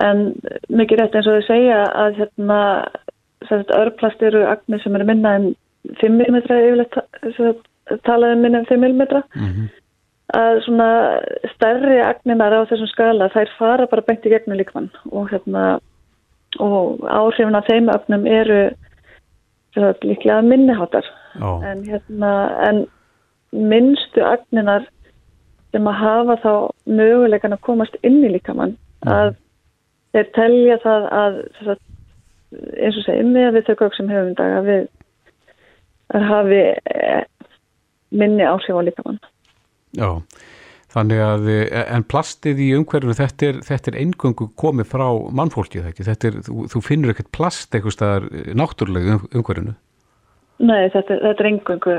En 0.06 0.34
mikið 0.68 0.98
rétt 1.00 1.14
eins 1.16 1.26
og 1.26 1.38
þau 1.38 1.46
segja 1.46 1.78
að 1.94 2.18
hérna 2.20 2.60
örplast 3.78 4.22
eru 4.22 4.44
agnir 4.46 4.82
sem 4.82 4.94
eru 4.96 5.04
minna 5.08 5.34
en 5.38 5.54
5 6.00 6.12
mm 6.12 6.36
yfirleitt 6.36 6.90
ta- 6.92 7.06
sem 7.22 7.32
sagt, 7.32 7.66
talað 8.04 8.34
um 8.36 8.42
minna 8.42 8.58
en 8.58 8.66
5 8.66 8.80
mm 8.80 9.22
Mhm. 9.36 9.68
að 10.34 10.64
svona 10.64 10.88
stærri 11.54 12.00
agninar 12.02 12.52
á 12.52 12.66
þessum 12.66 12.88
skala 12.90 13.28
þær 13.30 13.48
fara 13.58 13.86
bara 13.86 14.02
beint 14.02 14.26
í 14.26 14.32
gegnum 14.32 14.58
líkmann 14.58 14.90
og 15.12 15.28
hérna 15.30 15.78
og 16.58 17.00
áhrifin 17.06 17.54
af 17.56 17.66
þeim 17.68 17.88
öfnum 17.88 18.26
eru 18.26 18.70
sagt, 19.74 20.04
líklega 20.04 20.42
minniháttar 20.42 21.04
en 21.62 21.84
hérna 21.84 22.32
en 22.68 22.86
minnstu 23.52 24.20
agninar 24.24 24.86
sem 25.76 25.88
að 25.90 26.00
hafa 26.00 26.38
þá 26.40 26.52
möguleikan 26.88 27.56
að 27.56 27.64
komast 27.68 27.96
inn 28.06 28.22
í 28.24 28.32
líkamann 28.32 28.76
að 29.04 29.34
þeir 30.16 30.30
telja 30.38 30.78
það 30.80 31.08
að 31.12 31.40
eins 32.56 32.96
og 32.96 33.04
segjum 33.04 33.32
með 33.36 33.50
við 33.58 33.68
þau 33.68 33.78
gögg 33.82 33.96
sem 33.98 34.12
hefum 34.12 34.36
dag 34.38 34.54
að 34.56 34.70
við 34.70 34.84
að 36.16 36.28
hafi 36.30 36.60
eh, 36.96 37.24
minni 38.16 38.46
áhrif 38.46 38.78
á 38.78 38.86
líkamann 38.86 39.20
já. 39.96 40.10
Þannig 40.96 41.18
að, 41.20 41.48
eh, 41.52 41.82
en 41.92 42.04
plastið 42.08 42.60
í 42.64 42.66
umhverfinu, 42.78 43.12
þetta 43.18 43.48
er, 43.50 43.56
þetta 43.66 43.90
er 43.90 43.98
eingöngu 44.00 44.46
komið 44.56 44.86
frá 44.88 45.04
mannfólkið, 45.36 45.90
ekki? 45.90 46.06
Þetta 46.06 46.28
er, 46.30 46.38
þú, 46.46 46.62
þú 46.72 46.80
finnur 46.86 47.12
ekkert 47.12 47.28
plast 47.36 47.76
eitthvað 47.76 48.30
eh, 48.30 48.54
náttúrulega 48.56 49.18
um, 49.18 49.26
umhverfinu. 49.36 49.74
Nei, 50.58 50.86
þetta, 50.88 51.18
þetta 51.20 51.42
er 51.42 51.48
engungu 51.50 51.94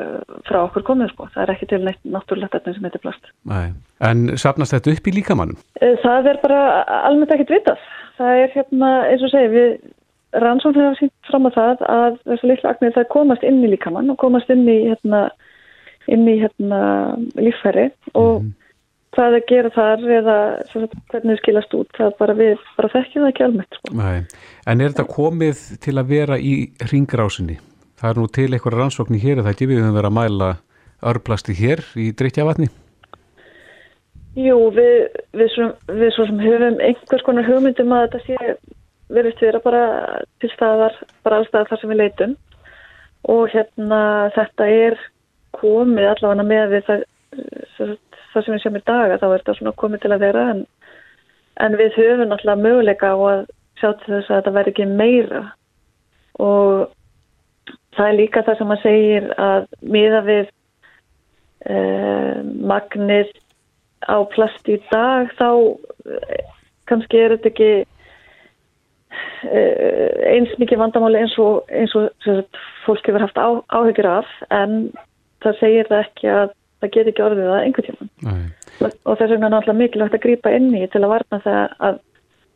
frá 0.48 0.58
okkur 0.64 0.86
komið 0.88 1.12
sko, 1.12 1.28
það 1.36 1.44
er 1.44 1.52
ekki 1.54 1.68
til 1.70 1.82
neitt 1.86 2.00
náttúrulegt 2.10 2.58
efni 2.58 2.74
sem 2.74 2.88
heitir 2.88 3.04
plast 3.04 3.30
Nei. 3.46 3.68
En 4.02 4.32
sapnast 4.38 4.74
þetta 4.74 4.96
upp 4.96 5.10
í 5.10 5.14
líkamannum? 5.20 5.60
Eh, 5.82 5.94
Það 6.02 6.32
er 6.32 6.40
bara 6.42 6.62
almennt 7.06 7.34
ekkert 7.34 7.54
vitað. 7.54 7.86
Það 8.18 8.42
er 8.42 8.54
hérna, 8.56 8.92
eins 9.12 9.26
og 9.26 9.34
segja, 9.34 9.52
við 9.54 10.42
rannsókn 10.42 10.82
hefur 10.82 10.98
sínt 11.00 11.30
fram 11.30 11.48
á 11.50 11.52
það 11.54 11.84
að 11.88 12.18
þessu 12.26 12.50
litlu 12.52 12.70
agnir 12.72 12.96
það 12.98 13.12
komast 13.14 13.46
inn 13.48 13.62
í 13.64 13.72
líkamann 13.72 14.10
og 14.14 14.18
komast 14.22 14.50
inn 14.54 14.66
í 14.70 14.78
hérna, 14.90 15.28
inn 16.10 16.26
í 16.28 16.38
hérna 16.42 16.82
líffæri 17.38 17.88
og 18.18 18.50
hvað 19.16 19.38
það 19.38 19.48
gera 19.50 19.72
þar 19.74 20.04
eða 20.18 20.38
hvernig 21.14 21.40
skilast 21.42 21.74
út, 21.78 21.90
það 21.98 22.14
bara 22.20 22.36
við 22.38 22.68
bara 22.78 22.92
þekkjum 22.94 23.24
það 23.24 23.32
ekki 23.32 23.48
almennt. 23.48 23.80
Sko. 23.80 23.96
En 24.68 24.82
er 24.82 24.94
þetta 24.94 25.08
komið 25.10 25.64
til 25.86 25.96
að 25.98 26.12
vera 26.12 26.38
í 26.38 26.54
ringrásinni? 26.92 27.58
Það 27.98 28.10
er 28.10 28.20
nú 28.20 28.28
til 28.30 28.52
eitthvað 28.52 28.76
rannsóknir 28.78 29.24
hér, 29.24 29.40
er 29.40 29.46
það 29.48 29.54
ekki? 29.56 29.68
Við 29.72 29.80
höfum 29.82 29.96
verið 29.98 30.10
að 30.12 30.18
mæla 30.18 30.50
örplasti 31.12 31.56
hér 31.58 31.82
í 31.98 32.12
drittjavatni? 32.18 32.68
Jú, 34.38 34.58
við, 34.76 35.08
við, 35.34 35.48
svo, 35.56 35.70
við 35.98 36.12
svo 36.14 36.28
sem 36.30 36.42
höfum 36.44 36.82
einhvers 36.86 37.24
konar 37.26 37.48
hugmyndum 37.48 37.96
að 37.98 38.04
þetta 38.06 38.20
sé 38.28 38.52
verðist 39.10 39.42
vera 39.42 39.62
bara 39.64 39.84
til 40.44 40.50
staðar, 40.52 40.98
bara 41.26 41.40
allstaðar 41.42 41.72
þar 41.72 41.82
sem 41.82 41.94
við 41.94 42.02
leitum. 42.04 42.36
Og 43.34 43.48
hérna 43.56 44.02
þetta 44.36 44.68
er 44.70 45.00
komið 45.58 46.12
allavega 46.12 46.46
með 46.52 46.76
við 46.76 46.86
það, 46.92 47.06
það 47.80 48.46
sem 48.46 48.54
við 48.54 48.62
séum 48.62 48.78
í 48.78 48.84
dag 48.92 49.16
að 49.16 49.24
þá 49.24 49.28
er 49.30 49.40
þetta 49.40 49.56
svona 49.58 49.78
komið 49.82 50.04
til 50.04 50.12
að 50.14 50.26
vera 50.28 50.44
en, 50.52 50.62
en 51.66 51.80
við 51.82 51.98
höfum 51.98 52.36
alltaf 52.36 52.62
möguleika 52.62 53.10
á 53.10 53.18
að 53.18 53.42
sjá 53.82 53.90
til 53.90 54.14
þess 54.14 54.30
að 54.30 54.36
þetta 54.36 54.56
verði 54.60 54.76
ekki 54.76 54.88
meira. 54.92 55.44
Og 56.46 56.94
það 57.98 58.12
er 58.12 58.18
líka 58.22 58.46
það 58.46 58.60
sem 58.60 58.72
maður 58.72 58.86
segir 58.86 59.28
að 59.42 59.68
miða 59.96 60.22
við 60.28 60.46
eh, 61.72 62.36
magnið 62.72 63.34
á 64.06 64.18
plast 64.34 64.70
í 64.70 64.78
dag 64.92 65.32
þá 65.40 65.50
eh, 65.50 66.44
kannski 66.90 67.22
er 67.22 67.36
þetta 67.36 67.52
ekki 67.52 67.72
eh, 69.50 70.10
eins 70.36 70.54
mikið 70.62 70.82
vandamáli 70.84 71.24
eins 71.24 71.36
og, 71.42 71.66
eins 71.74 71.96
og 71.98 72.10
sagt, 72.26 72.62
fólk 72.86 73.10
hefur 73.10 73.26
haft 73.26 73.42
á, 73.42 73.50
áhyggjur 73.74 74.10
af 74.20 74.30
en 74.54 74.80
það 75.44 75.60
segir 75.62 75.90
það 75.90 76.06
ekki 76.06 76.32
að 76.34 76.56
það 76.78 76.94
get 76.94 77.12
ekki 77.12 77.26
orðið 77.26 77.50
það 77.50 77.64
einhvern 77.64 77.88
tímann 77.88 78.12
Nei. 78.28 78.44
og 78.86 79.18
þess 79.18 79.32
vegna 79.34 79.48
er 79.50 79.54
náttúrulega 79.56 79.82
mikilvægt 79.82 80.18
að 80.18 80.26
grípa 80.28 80.54
inn 80.54 80.70
í 80.78 80.84
til 80.94 81.02
að 81.02 81.14
varna, 81.16 81.42
það, 81.42 81.64
að, 81.90 82.00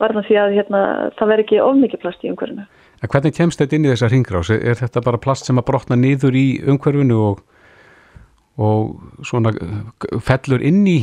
varna 0.03 0.25
því 0.27 0.37
að 0.43 0.55
hérna, 0.59 0.81
það 1.17 1.33
verði 1.33 1.45
ekki 1.47 1.61
of 1.65 1.79
mikið 1.79 2.03
plast 2.03 2.25
í 2.25 2.31
umhverfinu. 2.31 2.67
En 3.01 3.09
hvernig 3.09 3.33
kemst 3.33 3.61
þetta 3.61 3.77
inn 3.77 3.87
í 3.87 3.91
þessa 3.91 4.09
ringrás? 4.11 4.51
Er 4.53 4.77
þetta 4.77 5.01
bara 5.05 5.19
plast 5.21 5.47
sem 5.49 5.57
að 5.57 5.67
brotna 5.71 5.97
niður 5.97 6.37
í 6.37 6.45
umhverfinu 6.69 7.17
og, 7.31 7.39
og 8.61 9.25
svona 9.25 9.53
eh, 9.57 10.19
fellur 10.21 10.61
inn 10.61 10.83
í 10.89 10.99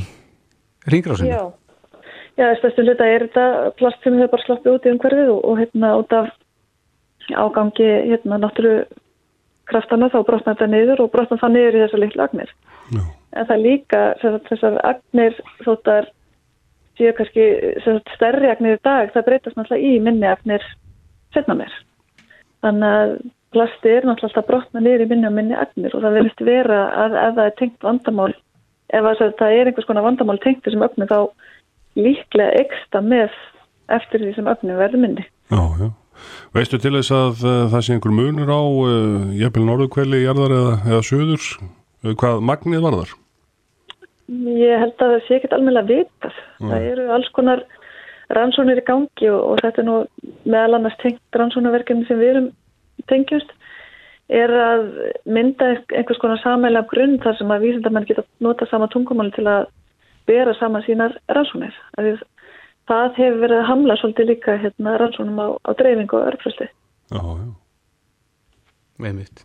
ringrásinu? 0.87 1.32
Já, 1.32 2.04
já 2.38 2.46
stærstu 2.61 2.87
hluta 2.87 3.08
er 3.08 3.26
þetta 3.26 3.74
plast 3.80 4.06
sem 4.06 4.18
hefur 4.20 4.37
bara 4.37 4.46
sloppið 4.46 4.76
út 4.76 4.87
í 4.87 4.94
umhverfið 4.94 5.34
og, 5.34 5.42
og 5.42 5.61
hérna 5.64 5.92
út 5.98 6.16
af 6.20 6.30
ágangi 7.34 7.90
hérna 8.12 8.38
náttúru 8.40 8.78
kraftana 9.68 10.08
þá 10.12 10.20
brotna 10.24 10.54
þetta 10.54 10.70
niður 10.72 11.04
og 11.04 11.12
brotna 11.12 11.37
það 11.40 11.56
niður 11.56 11.76
í 11.76 11.82
þessar 11.84 12.04
litlu 12.04 12.24
agnir. 12.24 12.52
Já. 12.94 13.02
En 13.37 13.48
það 13.50 13.64
líka 13.66 14.04
þessar 14.22 14.78
agnir 14.87 15.42
þóttar 15.66 16.12
séu 16.98 17.14
kannski 17.18 17.48
sagt, 17.84 18.14
stærri 18.16 18.50
agnir 18.50 18.78
í 18.78 18.84
dag, 18.87 19.11
það 19.14 19.26
breytast 19.26 19.58
náttúrulega 19.58 19.90
í 19.90 19.98
minni 20.02 20.30
agnir 20.30 20.64
setna 21.36 21.56
mér. 21.58 21.74
Þannig 22.64 22.96
að 23.00 23.12
plasti 23.54 23.92
er 23.92 24.06
náttúrulega 24.06 24.28
alltaf 24.28 24.48
brotna 24.48 24.82
niður 24.84 25.04
í 25.04 25.10
minni 25.12 25.28
og 25.28 25.36
minni 25.36 25.56
agnir 25.56 25.94
og 25.96 26.04
það 26.04 26.16
verðist 26.18 26.42
vera 26.44 26.80
að 27.04 27.14
ef 27.20 27.36
það 27.38 27.44
er 27.44 27.54
tengt 27.60 27.86
vandamál, 27.86 28.32
ef 28.98 29.08
að 29.08 29.22
það 29.38 29.54
er 29.60 29.70
einhvers 29.70 29.88
konar 29.88 30.04
vandamál 30.04 30.40
tengt 30.42 30.66
þessum 30.66 30.84
öfnum 30.84 31.08
þá 31.08 31.20
líklega 31.98 32.64
eksta 32.64 33.02
með 33.04 33.32
eftir 33.96 34.24
því 34.24 34.34
sem 34.36 34.50
öfnum 34.52 34.80
verður 34.80 35.04
minni. 35.04 35.24
Já, 35.48 35.62
já. 35.80 35.88
Veistu 36.56 36.80
til 36.82 36.96
þess 36.96 37.14
að 37.14 37.44
uh, 37.46 37.54
það 37.72 37.84
sé 37.86 37.94
einhver 37.94 38.14
munur 38.14 38.50
á 38.50 38.60
uh, 38.60 39.32
jafnvel 39.38 39.64
norðukvæli, 39.68 40.22
jarðar 40.24 40.54
eða, 40.56 40.76
eða 40.90 41.00
söðurs? 41.06 41.48
Uh, 42.02 42.14
hvað 42.18 42.42
magnið 42.48 42.84
var 42.84 42.98
þar? 43.00 43.16
Ég 44.58 44.82
held 44.82 44.96
að 44.98 45.12
það 45.14 45.22
sé 45.24 45.36
ekkert 45.38 45.54
alveg 45.56 45.88
vitað. 45.88 46.40
Það 46.60 46.88
eru 46.90 47.06
alls 47.16 47.30
konar 47.36 47.62
rannsónir 48.36 48.82
í 48.82 48.86
gangi 48.86 49.30
og, 49.32 49.40
og 49.52 49.62
þetta 49.62 49.82
er 49.82 49.88
nú 49.88 49.98
meðal 50.44 50.78
annars 50.78 50.98
tengt 51.02 51.38
rannsónaverkefni 51.40 52.08
sem 52.08 52.20
við 52.20 52.32
erum 52.34 52.48
tengjust 53.08 53.54
er 54.28 54.52
að 54.52 54.82
mynda 55.24 55.70
einhvers 55.96 56.20
konar 56.20 56.40
samæla 56.42 56.84
grunn 56.90 57.16
þar 57.22 57.38
sem 57.38 57.52
að 57.54 57.64
vísindamenn 57.64 58.08
geta 58.08 58.26
nota 58.44 58.68
sama 58.68 58.88
tungumáli 58.92 59.32
til 59.36 59.46
að 59.48 59.70
bera 60.28 60.52
saman 60.58 60.84
sínar 60.84 61.16
rannsónir. 61.32 61.72
Það 62.88 63.16
hefur 63.20 63.40
verið 63.44 63.62
að 63.62 63.68
hamla 63.68 63.96
svolítið 64.00 64.30
líka 64.32 64.58
hérna, 64.60 64.96
rannsónum 65.00 65.40
á, 65.40 65.48
á 65.64 65.70
dreifingu 65.76 66.20
og 66.20 66.28
örfrösti. 66.28 66.68
Já, 67.12 67.20
já. 67.20 67.48
Einmitt. 69.08 69.44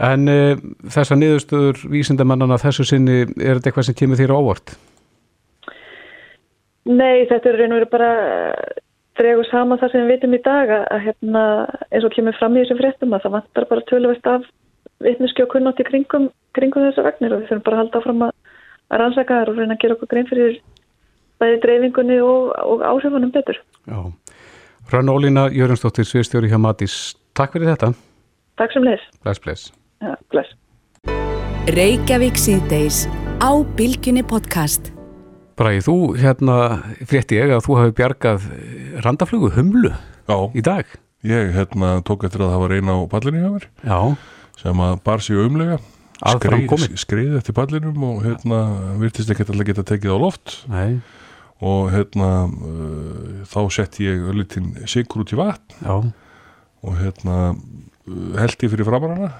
En 0.00 0.28
uh, 0.28 0.56
þessar 0.90 1.20
niðurstöður 1.20 1.84
vísindamannana 1.92 2.58
þessu 2.58 2.86
sinni, 2.88 3.22
er 3.38 3.58
þetta 3.58 3.70
eitthvað 3.70 3.88
sem 3.88 3.98
kemur 4.00 4.20
þér 4.20 4.34
á 4.34 4.36
óvart? 4.40 4.74
Nei, 6.84 7.24
þetta 7.30 7.50
er 7.50 7.58
raun 7.60 7.72
og 7.72 7.80
veru 7.80 7.90
bara 7.92 8.10
dregur 9.18 9.46
saman 9.48 9.80
það 9.80 9.92
sem 9.92 10.04
við 10.04 10.12
vitum 10.14 10.36
í 10.36 10.42
dag 10.44 10.72
að, 10.74 10.84
að 10.94 11.04
hérna, 11.06 11.42
eins 11.90 12.06
og 12.06 12.14
kemur 12.14 12.36
fram 12.38 12.56
í 12.56 12.64
þessum 12.64 12.80
fréttum 12.80 13.14
að 13.14 13.26
það 13.26 13.36
vantar 13.38 13.68
bara 13.70 13.86
töluvert 13.90 14.30
af 14.30 14.48
vitneski 15.04 15.44
og 15.44 15.52
kunnátt 15.54 15.80
í 15.80 15.86
kringum, 15.88 16.28
kringum 16.56 16.88
þessar 16.88 17.08
vegnir 17.08 17.36
og 17.36 17.42
við 17.42 17.52
þurfum 17.52 17.66
bara 17.68 17.78
að 17.78 17.82
halda 17.82 18.00
áfram 18.00 18.24
að, 18.26 18.34
að 18.90 19.02
rannsaka 19.02 19.38
þar 19.40 19.52
og 19.52 19.60
reyna 19.60 19.76
að 19.76 19.84
gera 19.84 19.96
okkur 19.96 20.10
grein 20.12 20.30
fyrir 20.30 20.58
bæði 21.42 21.60
dreifingunni 21.64 22.18
og, 22.24 22.50
og 22.64 22.84
áhrifunum 22.86 23.32
betur. 23.34 23.60
Já. 23.88 24.00
Hrönn 24.90 25.12
Ólína 25.12 25.46
Jörgensdóttir, 25.54 26.08
sviðstjóri 26.08 26.50
hjá 26.52 26.58
Matís. 26.60 27.14
Takk 27.36 27.56
fyrir 27.56 27.72
þetta. 27.72 27.94
Takk 28.60 28.76
sem 28.76 28.84
leis. 28.86 29.04
Bless, 29.24 29.40
bless. 29.42 29.70
Ja, 30.04 30.18
bless. 30.34 30.52
Reykjavík 31.74 32.36
síðdeis 32.38 33.06
á 33.40 33.50
Bilginni 33.78 34.22
podcast. 34.26 34.93
Bræði, 35.54 35.82
þú 35.86 35.94
hérna 36.18 36.54
frétti 37.06 37.36
ég 37.38 37.52
að 37.54 37.62
þú 37.68 37.76
hafi 37.78 37.92
bjargað 38.00 38.46
randaflugu 39.04 39.52
humlu 39.54 39.92
Já, 40.26 40.36
í 40.56 40.62
dag. 40.66 40.88
ég 41.24 41.52
hérna 41.54 41.98
tók 42.04 42.24
eftir 42.26 42.42
að 42.44 42.50
það 42.54 42.62
var 42.64 42.74
eina 42.74 42.96
á 42.98 43.00
pallinu 43.12 43.42
hjá 43.42 43.50
mér 43.54 43.66
Já. 43.86 43.98
sem 44.60 44.82
að 44.86 44.96
bar 45.06 45.22
sig 45.24 45.38
umlega 45.38 45.78
Aðfram 46.24 46.66
komin. 46.70 46.96
skrið 46.98 47.36
eftir 47.38 47.54
pallinum 47.56 48.02
og 48.06 48.20
hérna 48.24 48.58
virtist 49.00 49.30
ekki 49.30 49.44
alltaf 49.46 49.66
geta 49.70 49.84
tekið 49.86 50.14
á 50.14 50.18
loft 50.20 50.58
Nei. 50.70 51.00
og 51.62 51.90
hérna 51.94 52.28
uh, 52.50 53.46
þá 53.50 53.58
sett 53.78 53.98
ég 54.02 54.22
öllitinn 54.34 54.74
sigur 54.90 55.22
út 55.24 55.32
í 55.34 55.38
vatn 55.38 55.80
Já. 55.86 55.96
og 56.84 56.98
hérna 57.00 57.38
uh, 57.54 58.38
heldi 58.38 58.70
fyrir 58.74 58.86
framarana 58.90 59.32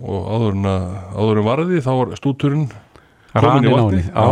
og 0.00 0.30
áður 0.34 0.54
en, 0.58 0.70
að, 0.70 0.86
áður 1.14 1.42
en 1.42 1.48
varði 1.50 1.82
þá 1.86 1.92
var 2.02 2.16
stúturinn 2.20 2.66
komin 3.34 3.68
í 3.70 3.74
vatni 3.74 4.02
já. 4.06 4.26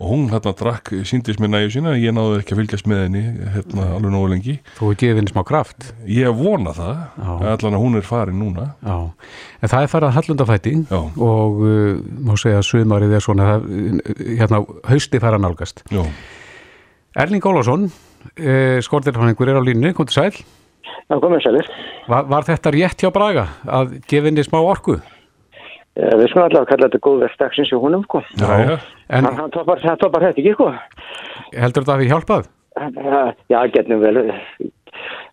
Og 0.00 0.10
hún 0.10 0.24
hérna 0.32 0.52
drakk 0.58 0.90
síndist 1.06 1.40
mér 1.42 1.52
næju 1.52 1.72
sína 1.76 1.94
ég 2.00 2.14
náðu 2.16 2.40
ekki 2.40 2.54
að 2.54 2.60
fylgjast 2.62 2.88
með 2.90 3.02
henni 3.04 3.22
hérna 3.54 3.86
alveg 3.96 4.14
nógu 4.14 4.30
lengi 4.32 4.56
Þú 4.78 4.90
er 4.90 4.98
gefið 5.02 5.20
henni 5.20 5.32
smá 5.32 5.44
kraft 5.46 5.90
ég 6.10 6.34
vona 6.38 6.74
það, 6.76 7.02
allan 7.54 7.78
að 7.78 7.84
hún 7.84 7.98
er 8.00 8.06
farin 8.08 8.40
núna 8.42 8.66
Já, 8.82 8.96
en 9.60 9.72
það 9.74 9.86
er 9.86 9.92
farið 9.94 10.08
að 10.08 10.16
hallundafæti 10.18 10.74
Já. 10.90 11.00
og 11.28 11.62
uh, 11.62 12.02
má 12.26 12.34
segja 12.40 12.62
að 12.62 12.68
sumarið 12.70 13.14
er 13.18 13.24
svona 13.24 13.48
það, 13.52 13.68
uh, 13.70 14.26
hérna 14.40 14.60
hausti 14.90 15.20
fara 15.22 15.40
nálgast. 15.40 15.84
Já, 15.94 16.02
Erling 17.24 17.46
Ólafsson, 17.46 17.88
uh, 18.34 18.78
skortirfanningur 18.82 19.52
er 19.52 19.60
á 19.60 19.62
línni, 19.62 19.94
kom 19.94 20.08
til 20.10 20.18
sæl. 20.18 20.44
Já, 21.04 21.18
komið 21.20 21.44
sælir. 21.44 21.68
Var, 22.08 22.26
var 22.30 22.46
þetta 22.48 22.72
rétt 22.74 23.04
hjá 23.04 23.10
Braga 23.14 23.46
að 23.68 23.98
gefa 24.08 24.30
henni 24.30 24.44
smá 24.46 24.58
orku? 24.60 24.98
Eh, 25.96 26.10
Við 26.18 26.28
skulum 26.32 26.48
allavega 26.48 26.70
kalla 26.72 26.88
þetta 26.88 27.02
góð 27.06 27.20
verðstaksins 27.22 27.70
í 27.70 27.78
húnum, 27.78 28.02
sko. 28.08 28.22
En 29.14 29.24
Hann, 29.28 29.50
toppar 29.54 29.78
þetta 29.84 30.30
ekki, 30.34 30.54
sko. 30.56 30.72
heldur 31.54 31.84
þetta 31.84 31.94
að 31.94 32.00
við 32.02 32.10
hjálpað? 32.14 32.48
Eh, 32.80 33.28
Já, 33.52 33.58
getnum 33.70 34.00
vel, 34.02 34.16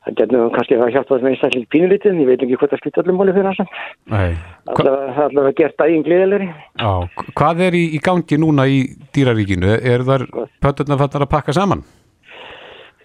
það 0.05 0.15
getnum 0.19 0.51
kannski 0.53 0.77
að 0.77 0.91
hjálpa 0.93 1.15
það 1.15 1.23
með 1.25 1.31
einstaklega 1.33 1.71
pínulítið, 1.73 2.19
ég 2.21 2.29
veit 2.29 2.43
ekki 2.45 2.59
hvort 2.61 2.71
það 2.75 2.81
skipt 2.83 2.99
öllum 3.01 3.17
móli 3.17 3.33
fyrir 3.33 3.49
hans. 3.49 3.73
Nei. 4.13 4.35
Hva, 4.69 4.77
Allavega, 4.85 5.25
allavega 5.25 5.57
gert 5.63 5.77
daginn 5.81 6.05
gleðilegri. 6.05 6.51
á, 6.77 6.91
hvað 7.41 7.65
er 7.65 7.73
í, 7.81 7.83
í 7.97 7.99
gangi 8.05 8.37
núna 8.37 8.67
í 8.69 8.79
dýraríkinu? 9.17 9.73
Er 9.81 10.05
þar 10.05 10.27
pötturna 10.61 10.97
fattar 11.01 11.25
að 11.25 11.31
pakka 11.33 11.53
saman? 11.57 11.81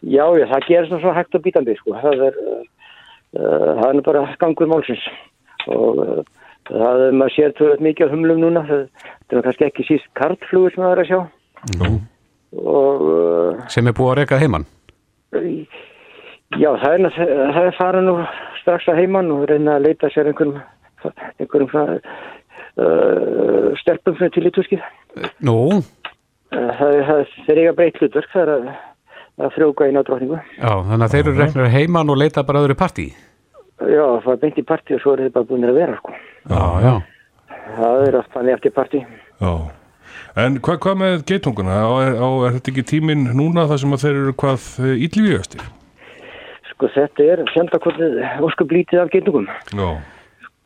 Já, 0.05 0.29
já, 0.37 0.45
það 0.53 0.67
gerist 0.69 0.93
nú 0.93 1.01
svo 1.01 1.13
hægt 1.17 1.35
og 1.35 1.43
bítandi, 1.43 1.75
sko. 1.81 1.97
Það 2.05 2.27
er, 2.29 2.37
uh, 3.41 3.71
það 3.81 3.89
er 3.95 4.03
bara 4.13 4.27
gangur 4.45 4.69
málsins. 4.69 5.07
Og 5.73 6.21
það 6.69 7.03
er, 7.07 7.17
maður 7.21 7.35
sér 7.37 7.55
tölvöld 7.59 7.83
mikið 7.87 8.07
á 8.09 8.13
humlum 8.15 8.41
núna. 8.43 8.63
Það, 8.69 8.85
er 9.39 9.43
kannski 9.47 9.67
ekki 9.69 9.87
síst 9.89 10.09
kartflugur 10.19 10.75
sem 10.75 10.85
það 10.85 10.95
er 10.97 11.03
að 11.05 11.11
sjá. 11.11 11.21
Nú, 11.81 11.91
Og 12.57 13.03
uh, 13.03 13.65
Sem 13.73 13.87
er 13.91 13.95
búið 13.97 14.13
að 14.13 14.19
reka 14.21 14.39
heimann? 14.41 14.65
Já, 16.57 16.71
það 16.79 16.93
er, 16.95 17.11
það 17.53 17.63
er 17.67 17.75
fara 17.77 18.01
nú 18.05 18.15
strax 18.63 18.87
að 18.89 19.01
heimann 19.03 19.33
og 19.35 19.45
reyna 19.51 19.75
að 19.77 19.89
leita 19.89 20.09
sér 20.15 20.31
einhverjum, 20.31 20.61
einhverjum 21.43 21.71
svona, 21.73 21.97
uh, 22.81 23.73
stelpum 23.83 24.17
svona 24.17 24.33
til 24.37 24.47
í 24.51 24.55
tuskið. 24.57 24.85
Nú, 25.47 25.59
Uh, 26.55 26.69
það, 26.79 26.93
er- 26.95 27.07
það, 27.09 27.31
þeir 27.49 27.59
eiga 27.59 27.71
breytt 27.75 27.97
hlutverk, 27.99 28.29
það 28.31 28.43
er 28.45 28.51
að, 28.53 28.67
að 29.43 29.49
frjóka 29.57 29.89
inn 29.91 29.97
á 29.99 30.03
drotningu. 30.07 30.37
já, 30.55 30.69
þannig 30.87 31.03
að 31.09 31.15
þeir 31.17 31.25
eru 31.27 31.33
reknir 31.41 31.73
heimann 31.73 32.13
og 32.15 32.19
leita 32.21 32.45
bara 32.47 32.61
öðru 32.63 32.77
partí. 32.79 33.07
Já, 33.77 34.05
það 34.25 34.31
er 34.33 34.43
beint 34.45 34.61
í 34.61 34.65
partí 34.67 34.97
og 34.97 35.03
svo 35.03 35.15
er 35.15 35.27
þeir 35.27 35.35
bara 35.35 35.49
búin 35.51 35.67
að 35.69 35.81
vera, 35.81 35.97
sko. 36.01 36.15
Já, 36.49 36.63
já. 36.87 36.95
Það 37.77 38.05
er 38.07 38.19
oft 38.21 38.33
þannig 38.37 38.57
eftir 38.57 38.77
partí. 38.77 39.03
já 39.41 39.53
En 40.37 40.59
hvað, 40.61 40.77
hvað 40.85 40.99
með 41.01 41.15
geitunguna? 41.29 41.77
Á, 41.81 41.93
er, 42.05 42.19
á, 42.21 42.29
er 42.47 42.57
þetta 42.57 42.73
ekki 42.73 42.85
tíminn 42.91 43.25
núna 43.37 43.65
þar 43.71 43.81
sem 43.83 43.97
að 43.97 44.03
þeir 44.05 44.19
eru 44.21 44.35
hvað 44.43 44.67
íllvíðastir? 45.07 45.65
Sko, 46.73 46.91
þetta 46.93 47.29
er 47.33 47.43
fjandakotið 47.55 48.19
óskup 48.45 48.75
lítið 48.77 49.01
af 49.01 49.13
getungum. 49.15 49.49
Já, 49.73 49.89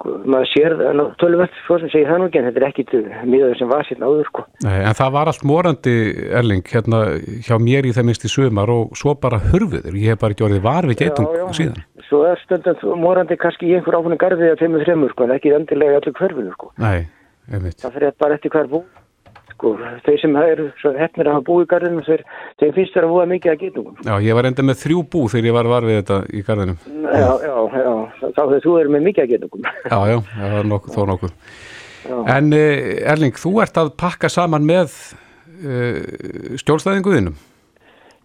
maður 0.05 0.49
sér 0.51 0.75
tölvöld, 1.21 1.57
svo 1.67 1.79
sem 1.81 1.91
segir 1.93 2.09
það 2.09 2.21
nú 2.23 2.29
ekki, 2.29 2.41
en 2.41 2.47
þetta 2.49 2.61
er 2.61 2.67
ekki 2.69 2.85
miðaður 3.29 3.59
sem 3.61 3.71
var 3.71 3.87
sérna 3.89 4.09
áður, 4.11 4.29
sko. 4.31 4.45
Nei, 4.65 4.79
en 4.79 4.97
það 5.01 5.13
var 5.17 5.31
allt 5.33 5.45
morandi, 5.51 5.95
Erling, 6.41 6.65
hérna 6.73 7.01
hjá 7.47 7.55
mér 7.63 7.89
í 7.89 7.95
það 7.97 8.09
minnst 8.09 8.27
í 8.27 8.33
sumar 8.33 8.73
og 8.73 8.97
svo 8.99 9.15
bara 9.21 9.41
hurfuður. 9.51 9.99
Ég 10.01 10.15
hef 10.15 10.23
bara 10.23 10.37
ekki 10.37 10.47
orðið 10.49 10.65
var 10.67 10.89
við 10.91 11.03
geitung 11.05 11.29
Já, 11.29 11.41
já. 11.43 11.47
síðan. 11.61 11.85
Svo 12.09 12.23
er 12.27 12.41
stundum 12.45 13.05
morandi 13.05 13.39
kannski 13.41 13.69
í 13.69 13.77
einhver 13.77 13.99
áfunni 14.01 14.19
garði 14.21 14.51
að 14.55 14.65
þeimur 14.65 14.87
þreymur, 14.87 15.15
sko, 15.15 15.29
en 15.29 15.37
ekki 15.37 15.55
endilega 15.59 15.99
í 15.99 16.01
öllu 16.01 16.17
hverfinu, 16.17 16.57
sko. 16.57 16.73
Nei, 16.81 17.07
einmitt. 17.53 17.79
Það 17.85 17.99
fyrir 17.99 18.19
bara 18.25 18.41
eftir 18.41 18.57
hver 18.57 18.73
bú. 18.73 18.83
Sko, 19.61 19.75
þeir 20.07 20.21
sem 20.23 20.37
eru 20.41 20.67
hefnir 20.97 21.29
að 21.29 21.35
hafa 21.37 21.45
búið 21.45 21.67
í 21.67 21.69
garðinum, 21.69 22.05
þeir, 22.07 22.23
þeir 22.63 22.71
finnst 22.79 22.95
þeir 22.95 23.05
að 23.05 23.11
búa 23.13 23.25
mikið 23.29 23.51
að 23.53 23.59
getungum. 23.61 23.99
Já, 24.07 24.15
ég 24.25 24.39
var 24.39 24.47
enda 24.49 24.65
með 24.65 24.79
þrjú 24.81 25.03
bú 25.13 25.25
þegar 25.29 25.49
ég 25.51 25.57
var 25.59 25.69
var 25.69 25.85
við 25.85 25.99
þetta 25.99 26.17
í 26.33 26.41
garðinum. 26.47 26.79
Já, 27.05 27.27
já, 27.45 27.53
já, 27.77 27.91
þá 28.23 28.41
þegar 28.41 28.65
þú 28.65 28.73
eru 28.81 28.95
með 28.95 29.05
mikið 29.11 29.27
að 29.27 29.35
getungum. 29.35 29.69
Já, 29.85 29.99
já, 30.09 30.17
það 30.31 30.57
var 30.57 30.71
nokkuð, 30.71 30.97
þó 30.97 31.07
nokkuð. 31.13 31.37
Já. 32.01 32.17
En 32.39 32.51
uh, 32.57 33.13
Erling, 33.13 33.37
þú 33.45 33.55
ert 33.67 33.85
að 33.85 33.93
pakka 34.01 34.33
saman 34.33 34.65
með 34.71 34.97
uh, 34.97 36.57
stjórnstæðinguðinum, 36.65 37.37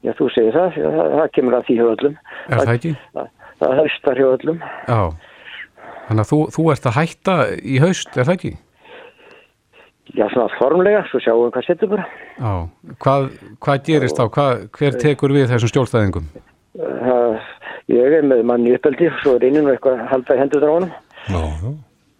Já, 0.05 0.13
þú 0.15 0.31
segir 0.31 0.53
það, 0.53 0.75
já, 0.77 0.87
það, 0.93 1.13
það 1.19 1.31
kemur 1.35 1.57
að 1.57 1.63
því 1.67 1.75
hjá 1.75 1.85
öllum. 1.89 2.19
er 2.45 2.59
það 2.61 2.75
ekki? 2.77 2.97
Það, 3.17 3.29
það 3.59 3.79
höstar 3.81 4.19
hjá 4.21 4.27
öllum. 4.29 4.59
Já, 4.85 4.99
þannig 6.05 6.23
að 6.23 6.29
þú, 6.31 6.39
þú 6.55 6.65
ert 6.75 6.87
að 6.87 6.97
hætta 7.01 7.37
í 7.57 7.79
haust, 7.81 8.11
er 8.13 8.27
það 8.27 8.37
ekki? 8.37 8.51
Já, 10.13 10.27
svona 10.29 10.47
formlega, 10.59 11.01
svo 11.09 11.19
sjáum 11.23 11.47
við 11.47 11.53
hvað 11.55 11.65
setur 11.65 11.89
bara. 11.95 12.05
Já, 12.37 12.51
hvað, 13.01 13.23
hvað 13.65 13.79
gerist 13.87 14.19
þá? 14.19 14.25
Hvað, 14.35 14.65
hver 14.77 14.97
tekur 15.01 15.33
við 15.33 15.47
þessum 15.49 15.71
stjórnstæðingum? 15.71 16.27
Það, 16.77 17.37
ég 17.95 18.15
er 18.19 18.27
með 18.29 18.43
mann 18.51 18.67
í 18.69 18.75
uppeldi, 18.77 19.09
svo 19.23 19.33
er 19.39 19.47
innum 19.49 19.71
eitthvað 19.73 20.03
að 20.03 20.11
halda 20.13 20.37
í 20.37 20.41
hendur 20.43 20.67
á 20.67 20.69
honum. 20.75 20.93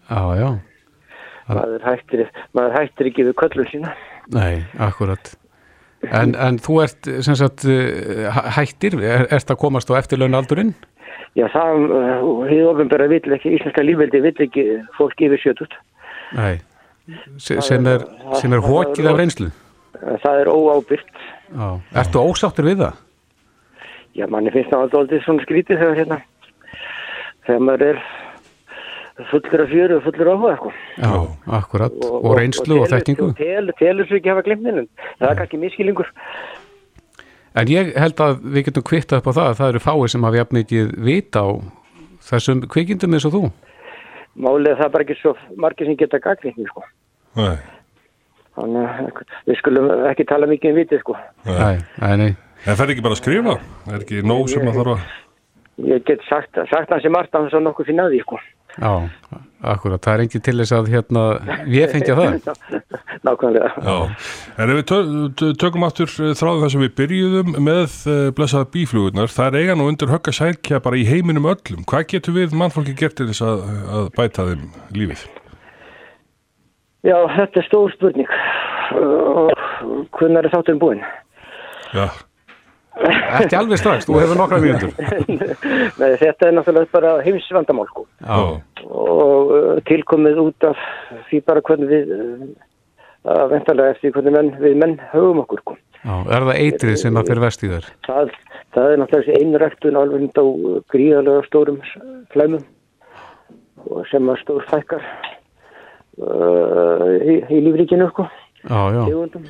já, 0.10 0.22
já. 0.42 0.50
Já, 1.46 1.54
Maður 1.54 1.84
hættir, 1.86 2.22
maður 2.58 2.74
hættir 2.80 3.08
ekki 3.12 3.24
við 3.28 3.36
köllun 3.38 3.68
sína. 3.70 3.92
nei, 4.34 4.64
akkurat. 4.82 5.36
En, 6.10 6.34
en 6.48 6.58
þú 6.58 6.80
ert 6.82 7.10
sem 7.26 7.38
sagt 7.38 7.68
uh, 7.70 8.32
hæ- 8.34 8.50
hættir, 8.58 8.98
er, 9.06 9.28
ert 9.30 9.52
að 9.54 9.60
komast 9.62 9.92
á 9.94 9.98
eftirlaun 10.02 10.34
aldurinn? 10.42 10.74
Já, 11.38 11.46
það, 11.54 11.86
uh, 11.94 12.46
hið 12.50 12.64
ofinbæra 12.72 13.08
vill 13.12 13.36
ekki, 13.38 13.54
íslenska 13.60 13.84
lífveldi 13.86 14.24
vill 14.26 14.40
ekki 14.48 14.66
fólk 14.98 15.22
yfir 15.28 15.44
sjötut. 15.44 15.78
Nei, 16.34 16.58
sem 17.38 17.88
er, 17.88 18.04
er 18.44 18.64
hókið 18.66 19.10
af 19.12 19.18
reynslu. 19.20 19.50
Það 20.24 20.42
er 20.42 20.52
óábyrgt. 20.52 21.24
Ertu 21.96 22.22
ósáttur 22.26 22.68
við 22.68 22.82
það? 22.84 23.02
Já, 24.16 24.26
manni 24.32 24.52
finnst 24.54 24.72
það 24.72 24.96
aldrei 25.00 25.20
svona 25.26 25.44
skrítið 25.44 25.82
þegar 25.82 25.98
hérna, 26.00 26.18
þegar 27.48 27.64
maður 27.68 27.86
er 27.90 27.98
fullur 29.32 29.64
af 29.64 29.72
fjöru 29.72 29.98
og 29.98 30.04
fullur 30.06 30.30
áhuga, 30.34 30.54
sko. 30.60 30.72
Já, 31.00 31.12
akkurat, 31.60 31.98
og, 32.10 32.30
reynslu 32.40 32.80
og, 32.82 32.88
telur- 32.88 32.94
þekkingu. 32.96 33.28
Og 33.32 33.38
telur, 33.40 33.78
telur 33.80 34.08
svo 34.10 34.20
ekki 34.20 34.32
hafa 34.32 34.46
glemminum. 34.48 34.88
Það 35.20 35.30
er 35.30 35.40
kannski 35.42 35.60
miskilingur. 35.62 36.10
En 37.56 37.70
ég 37.72 37.94
held 37.96 38.20
að 38.20 38.40
við 38.52 38.66
getum 38.68 38.84
kvittað 38.84 39.22
upp 39.22 39.30
á 39.32 39.38
það 39.38 39.46
að 39.52 39.60
það 39.62 39.70
eru 39.74 39.84
fáið 39.86 40.10
sem 40.12 40.26
hafa 40.28 40.40
jafn 40.42 40.58
mikið 40.60 40.90
vita 41.08 41.44
á 41.44 41.50
þessum 42.28 42.66
kvikindum 42.68 43.16
eins 43.16 43.28
og 43.30 43.36
þú. 43.36 43.44
Málið 44.36 44.74
er 44.74 44.82
það 44.82 44.92
bara 44.94 45.06
ekki 45.06 45.18
svo 45.22 45.34
margir 45.64 45.88
sem 45.88 45.98
geta 46.00 46.20
gagnið, 46.24 46.68
sko. 46.72 46.84
Nei, 47.40 47.56
Þannig 48.56 48.86
að 48.88 49.22
við 49.50 49.58
skulum 49.60 49.90
ekki 50.10 50.26
tala 50.30 50.48
mikið 50.48 50.72
um 50.72 50.78
vitið, 50.80 51.02
sko. 51.04 51.16
nei. 51.48 51.78
Nei, 52.00 52.16
nei, 52.22 52.32
það 52.66 52.84
er 52.86 52.94
ekki 52.94 53.06
bara 53.06 53.18
að 53.18 53.22
skrifa? 53.22 53.56
Er 53.92 54.04
ekki 54.04 54.22
nóg 54.24 54.52
sem 54.52 54.68
að 54.68 54.80
þarf 54.80 54.94
að... 54.96 55.08
Ég 55.92 56.06
get 56.08 56.22
sagt, 56.30 56.56
sagt 56.72 56.94
hans 56.94 57.04
sem 57.04 57.12
margt 57.12 57.36
að 57.36 57.50
það 57.50 57.58
er 57.60 57.66
nokkuð 57.66 57.90
fyrir 57.90 58.00
naði, 58.00 58.22
sko. 58.24 58.40
Já, 58.76 58.92
akkurat, 59.72 60.02
það 60.04 60.14
er 60.18 60.24
engin 60.26 60.42
til 60.46 60.54
þess 60.60 60.74
að 60.76 60.90
hérna, 60.92 61.22
við 61.72 61.86
fengja 61.94 62.16
það. 62.20 62.50
Nákvæmlega. 63.26 63.70
Já, 63.86 63.96
en 64.62 64.74
ef 64.74 64.80
við 64.80 64.84
tö 64.92 64.98
tö- 65.40 65.54
tökum 65.64 65.86
aftur 65.88 66.12
eh, 66.12 66.34
þráðum 66.38 66.66
það 66.66 66.74
sem 66.76 66.84
við 66.84 66.92
byrjuðum 67.00 67.54
með 67.66 67.96
uh, 68.12 68.18
blessaða 68.38 68.68
bíflugurnar, 68.76 69.32
það 69.34 69.48
er 69.48 69.58
eigan 69.64 69.82
og 69.86 69.90
undir 69.94 70.12
högg 70.12 70.30
að 70.30 70.38
sælkja 70.42 70.82
bara 70.86 71.00
í 71.00 71.08
heiminum 71.08 71.48
öllum. 71.54 71.86
Hvað 71.90 72.06
getur 72.14 72.36
við 72.38 72.54
mannfólki 72.60 72.94
gert 73.00 73.16
til 73.18 73.30
þess 73.32 73.46
að, 73.48 73.66
að 74.02 74.12
bæta 74.20 74.46
þeim 74.52 74.68
lífið? 75.00 75.26
Já, 77.06 77.18
þetta 77.38 77.62
er 77.64 77.68
stór 77.70 77.96
spurning. 77.96 78.30
Og 78.96 79.52
hvernig 80.20 80.40
er 80.44 80.52
þátturinn 80.54 80.82
búinn? 80.84 81.04
Já, 81.96 82.08
Ekki 83.40 83.58
alveg 83.58 83.80
strax, 83.82 84.08
þú 84.08 84.20
hefur 84.22 84.40
nokkra 84.40 84.60
mínútur. 84.64 84.94
Nei, 86.00 86.12
þetta 86.22 86.48
er 86.48 86.56
náttúrulega 86.56 86.92
bara 86.94 87.16
heimsvandamál, 87.26 87.90
sko. 87.92 88.06
Já, 88.22 88.38
Og 88.86 89.52
uh, 89.56 89.72
tilkomið 89.90 90.40
út 90.44 90.68
af 90.70 90.82
því 91.30 91.42
bara 91.48 91.64
hvernig 91.66 91.90
við, 91.92 92.14
uh, 92.16 93.34
að 93.36 93.56
ventarlega 93.56 93.96
eftir 93.96 94.14
hvernig 94.16 94.36
menn, 94.36 94.54
við 94.62 94.78
menn 94.84 94.96
höfum 95.12 95.42
okkur, 95.44 95.64
sko. 95.64 95.78
já, 96.04 96.14
er 96.38 96.48
það 96.50 96.62
eitrið 96.62 97.00
sem 97.02 97.20
að 97.20 97.32
fyrir 97.32 97.46
vest 97.46 97.66
í 97.66 97.72
þér? 97.74 97.90
Það, 98.08 98.34
það 98.78 98.92
er 98.92 99.02
náttúrulega 99.02 99.42
einræktun 99.42 100.00
alveg 100.02 100.40
á 100.40 100.46
gríðarlega 100.94 101.48
stórum 101.50 101.82
flæmum 102.36 102.66
og 103.90 104.06
sem 104.10 104.32
að 104.32 104.42
stór 104.42 104.66
fækkar 104.70 105.04
uh, 106.22 107.10
í, 107.20 107.42
í 107.50 107.62
lífríkinu 107.68 108.10
já, 108.10 108.30
tegundum 108.66 109.46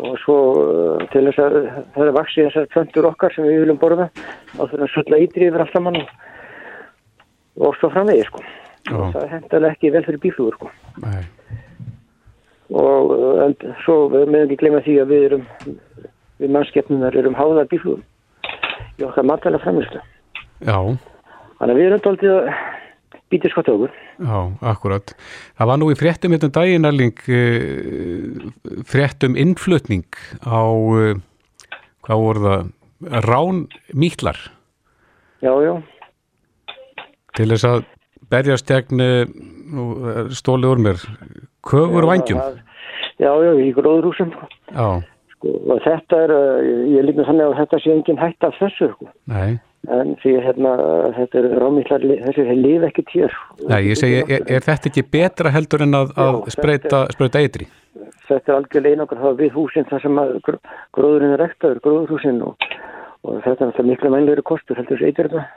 og 0.00 0.16
svo 0.22 0.38
uh, 0.60 1.04
til 1.12 1.24
þess 1.28 1.42
að 1.44 1.58
það 1.94 2.06
er 2.06 2.16
vaksið 2.18 2.48
þessar 2.48 2.70
plöntur 2.74 3.10
okkar 3.10 3.34
sem 3.34 3.46
við 3.48 3.64
viljum 3.64 3.80
borða 3.80 4.10
á 4.10 4.62
því 4.62 4.80
að 4.80 4.92
sulla 4.94 5.20
ítri 5.24 5.48
yfir 5.48 5.64
allt 5.64 5.74
saman 5.76 6.00
og, 6.00 6.14
og 7.60 7.76
svo 7.80 7.92
framvegið 7.94 8.28
sko. 8.28 8.44
Og 8.90 9.12
það 9.14 9.26
hendalega 9.34 9.76
ekki 9.76 9.92
vel 9.94 10.06
fyrir 10.06 10.22
bíflugur 10.22 10.56
sko. 10.56 10.70
Nei, 11.04 11.22
og 12.70 13.14
uh, 13.16 13.44
en, 13.46 13.56
svo 13.84 14.04
við 14.12 14.28
meðum 14.30 14.46
ekki 14.46 14.60
gleyma 14.62 14.82
því 14.86 14.96
að 15.02 15.12
við 15.12 15.26
erum 15.28 15.46
við 16.40 16.52
mannskeppnunar 16.54 17.16
erum 17.18 17.36
háðar 17.36 17.68
bíflugum 17.70 18.04
í 19.00 19.06
okkar 19.06 19.26
matvæla 19.26 19.60
framlýslu 19.64 20.00
já, 20.00 20.76
Þannig 21.58 21.74
að 21.74 21.80
við 21.80 21.88
erum 21.88 22.04
daldið 22.04 22.36
að 22.36 22.52
býtir 23.30 23.52
sko 23.52 23.62
tökur. 23.62 23.92
Já, 24.18 24.38
akkurat. 24.72 25.12
Það 25.58 25.68
var 25.70 25.78
nú 25.78 25.90
í 25.92 25.96
fréttum 25.98 26.32
hérna 26.34 26.48
um 26.50 26.54
daginn 26.56 26.88
Erling 26.88 27.20
uh, 27.30 28.50
fréttum 28.90 29.36
innflutning 29.38 30.04
á 30.42 30.60
uh, 30.66 31.14
hvað 32.06 32.24
voru 32.26 32.44
það 32.48 33.22
rán 33.28 33.62
mýtlar 33.96 34.36
Já, 35.40 35.52
já, 35.64 35.72
til 37.38 37.46
þess 37.54 37.64
að 37.70 37.84
berjast 38.30 38.68
gegn 38.68 39.00
uh, 39.00 39.22
nú, 39.70 39.86
stóli 40.36 40.68
úr 40.68 40.82
mér 40.82 41.00
köfur 41.64 42.04
vangjum 42.10 42.42
það- 42.42 42.60
já, 43.20 43.30
já, 43.46 43.50
í 43.62 43.70
gróðurhúsum. 43.76 44.34
sko. 44.34 44.50
Já, 44.74 44.90
Sko, 45.40 45.54
þetta 45.86 46.18
er, 46.26 46.32
ég 46.92 47.04
líka 47.06 47.24
þannig 47.24 47.46
að 47.46 47.54
þetta 47.62 47.78
sé 47.80 47.92
engin 47.94 48.18
hætt 48.20 48.44
af 48.44 48.58
þessu, 48.60 48.90
sko. 48.92 49.06
nei, 49.32 49.54
En 49.88 50.10
því 50.20 50.32
hérna, 50.44 50.74
þetta 51.16 51.38
er 51.40 51.46
rámíklar, 51.56 52.02
þessi 52.04 52.42
þeir 52.44 52.58
lifa 52.60 52.88
ekki 52.90 53.04
tér. 53.08 53.36
nei 53.70 53.78
ég 53.88 53.96
segi 53.96 54.18
er, 54.26 54.42
er 54.44 54.60
þetta 54.66 54.90
ekki 54.90 55.04
betra 55.08 55.50
heldur 55.54 55.86
en 55.86 55.96
að, 55.96 56.12
að 56.20 56.34
Já, 56.36 56.52
spreita, 56.52 57.00
spreita 57.14 57.40
eitri? 57.40 57.66
Þetta 58.28 58.52
er 58.52 58.58
algjörlega 58.58 58.98
einangur 58.98 59.22
það 59.22 59.40
við 59.40 59.56
húsin 59.56 59.88
þar 59.88 60.04
sem 60.04 60.20
að 60.20 60.34
gr- 60.44 60.60
gróðurinn 60.98 61.32
er 61.32 61.46
ektaður, 61.46 61.80
gróðurhúsin 61.86 62.42
og, 62.44 62.68
og 63.24 63.40
þetta 63.46 63.56
er 63.64 63.66
alltaf 63.70 63.88
miklu 63.88 64.12
mænlegur 64.12 64.44
kostur, 64.52 64.76
heldur 64.76 65.00
þessi 65.00 65.08
eitir 65.08 65.30
þetta 65.32 65.48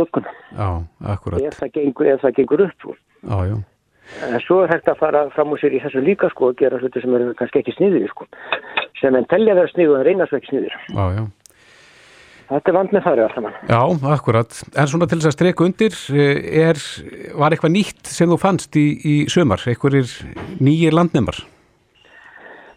notkun. 0.00 0.26
Já, 0.56 0.68
akkurat, 1.12 1.44
Ef 1.44 1.60
það 1.60 2.20
það 2.24 2.36
gengur 2.40 2.64
upp, 2.66 2.76
sko. 2.80 2.96
já, 3.28 3.38
já, 3.52 3.56
En 4.26 4.40
svo 4.40 4.62
er 4.64 4.70
hægt 4.72 4.88
að 4.88 5.00
fara 5.02 5.24
fram 5.34 5.52
úr 5.52 5.58
sér 5.60 5.74
í 5.74 5.80
þessu 5.82 6.00
líka 6.00 6.28
sko 6.30 6.48
og 6.52 6.56
gera 6.60 6.78
hluti 6.78 7.00
sem 7.02 7.14
eru 7.18 7.32
kannski 7.34 7.60
ekki 7.60 7.74
sniður 7.76 8.08
sko. 8.12 8.26
Sem 9.00 9.16
en 9.18 9.26
telja 9.28 9.54
vera 9.58 9.68
sniður 9.68 9.98
en 10.00 10.06
reyna 10.06 10.26
svo 10.30 10.38
ekki 10.38 10.52
sniður. 10.52 10.76
já, 10.94 11.06
já. 11.18 11.24
Þetta 12.46 12.70
er 12.70 12.76
vand 12.76 12.92
með 12.94 13.02
farið 13.02 13.24
alltaf 13.24 13.42
mann. 13.42 13.54
Já, 13.66 13.80
akkurat. 14.14 14.58
En 14.78 14.90
svona 14.90 15.08
til 15.10 15.18
þess 15.18 15.30
að 15.32 15.34
streka 15.34 15.64
undir, 15.66 15.94
eh, 16.14 16.68
er, 16.68 16.80
var 17.34 17.50
eitthvað 17.50 17.74
nýtt 17.74 18.06
sem 18.06 18.30
þú 18.30 18.38
fannst 18.38 18.76
í, 18.78 18.86
í 19.02 19.14
sömar? 19.32 19.64
Einhverjir 19.66 20.12
nýjir 20.62 20.94
landnemar? 20.94 21.40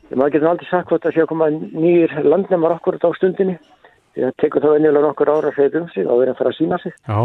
Maður 0.10 0.34
getur 0.34 0.50
aldrei 0.50 0.70
sagt 0.72 0.90
hvort 0.90 1.06
að 1.06 1.14
sé 1.14 1.22
að 1.22 1.30
koma 1.30 1.52
nýjir 1.54 2.16
landnemar 2.26 2.80
okkur 2.80 2.98
á 2.98 3.10
stundinni. 3.20 3.60
Það 4.18 4.34
tekur 4.42 4.66
þá 4.66 4.72
ennilega 4.74 5.06
nokkur 5.06 5.30
ára 5.30 5.52
að 5.52 5.60
segja 5.60 5.84
um 5.84 5.92
sig 5.94 6.08
og 6.08 6.18
verður 6.18 6.34
að 6.34 6.40
fara 6.40 6.54
að 6.54 6.58
sína 6.58 6.80
sig. 6.82 6.96
Já, 7.06 7.20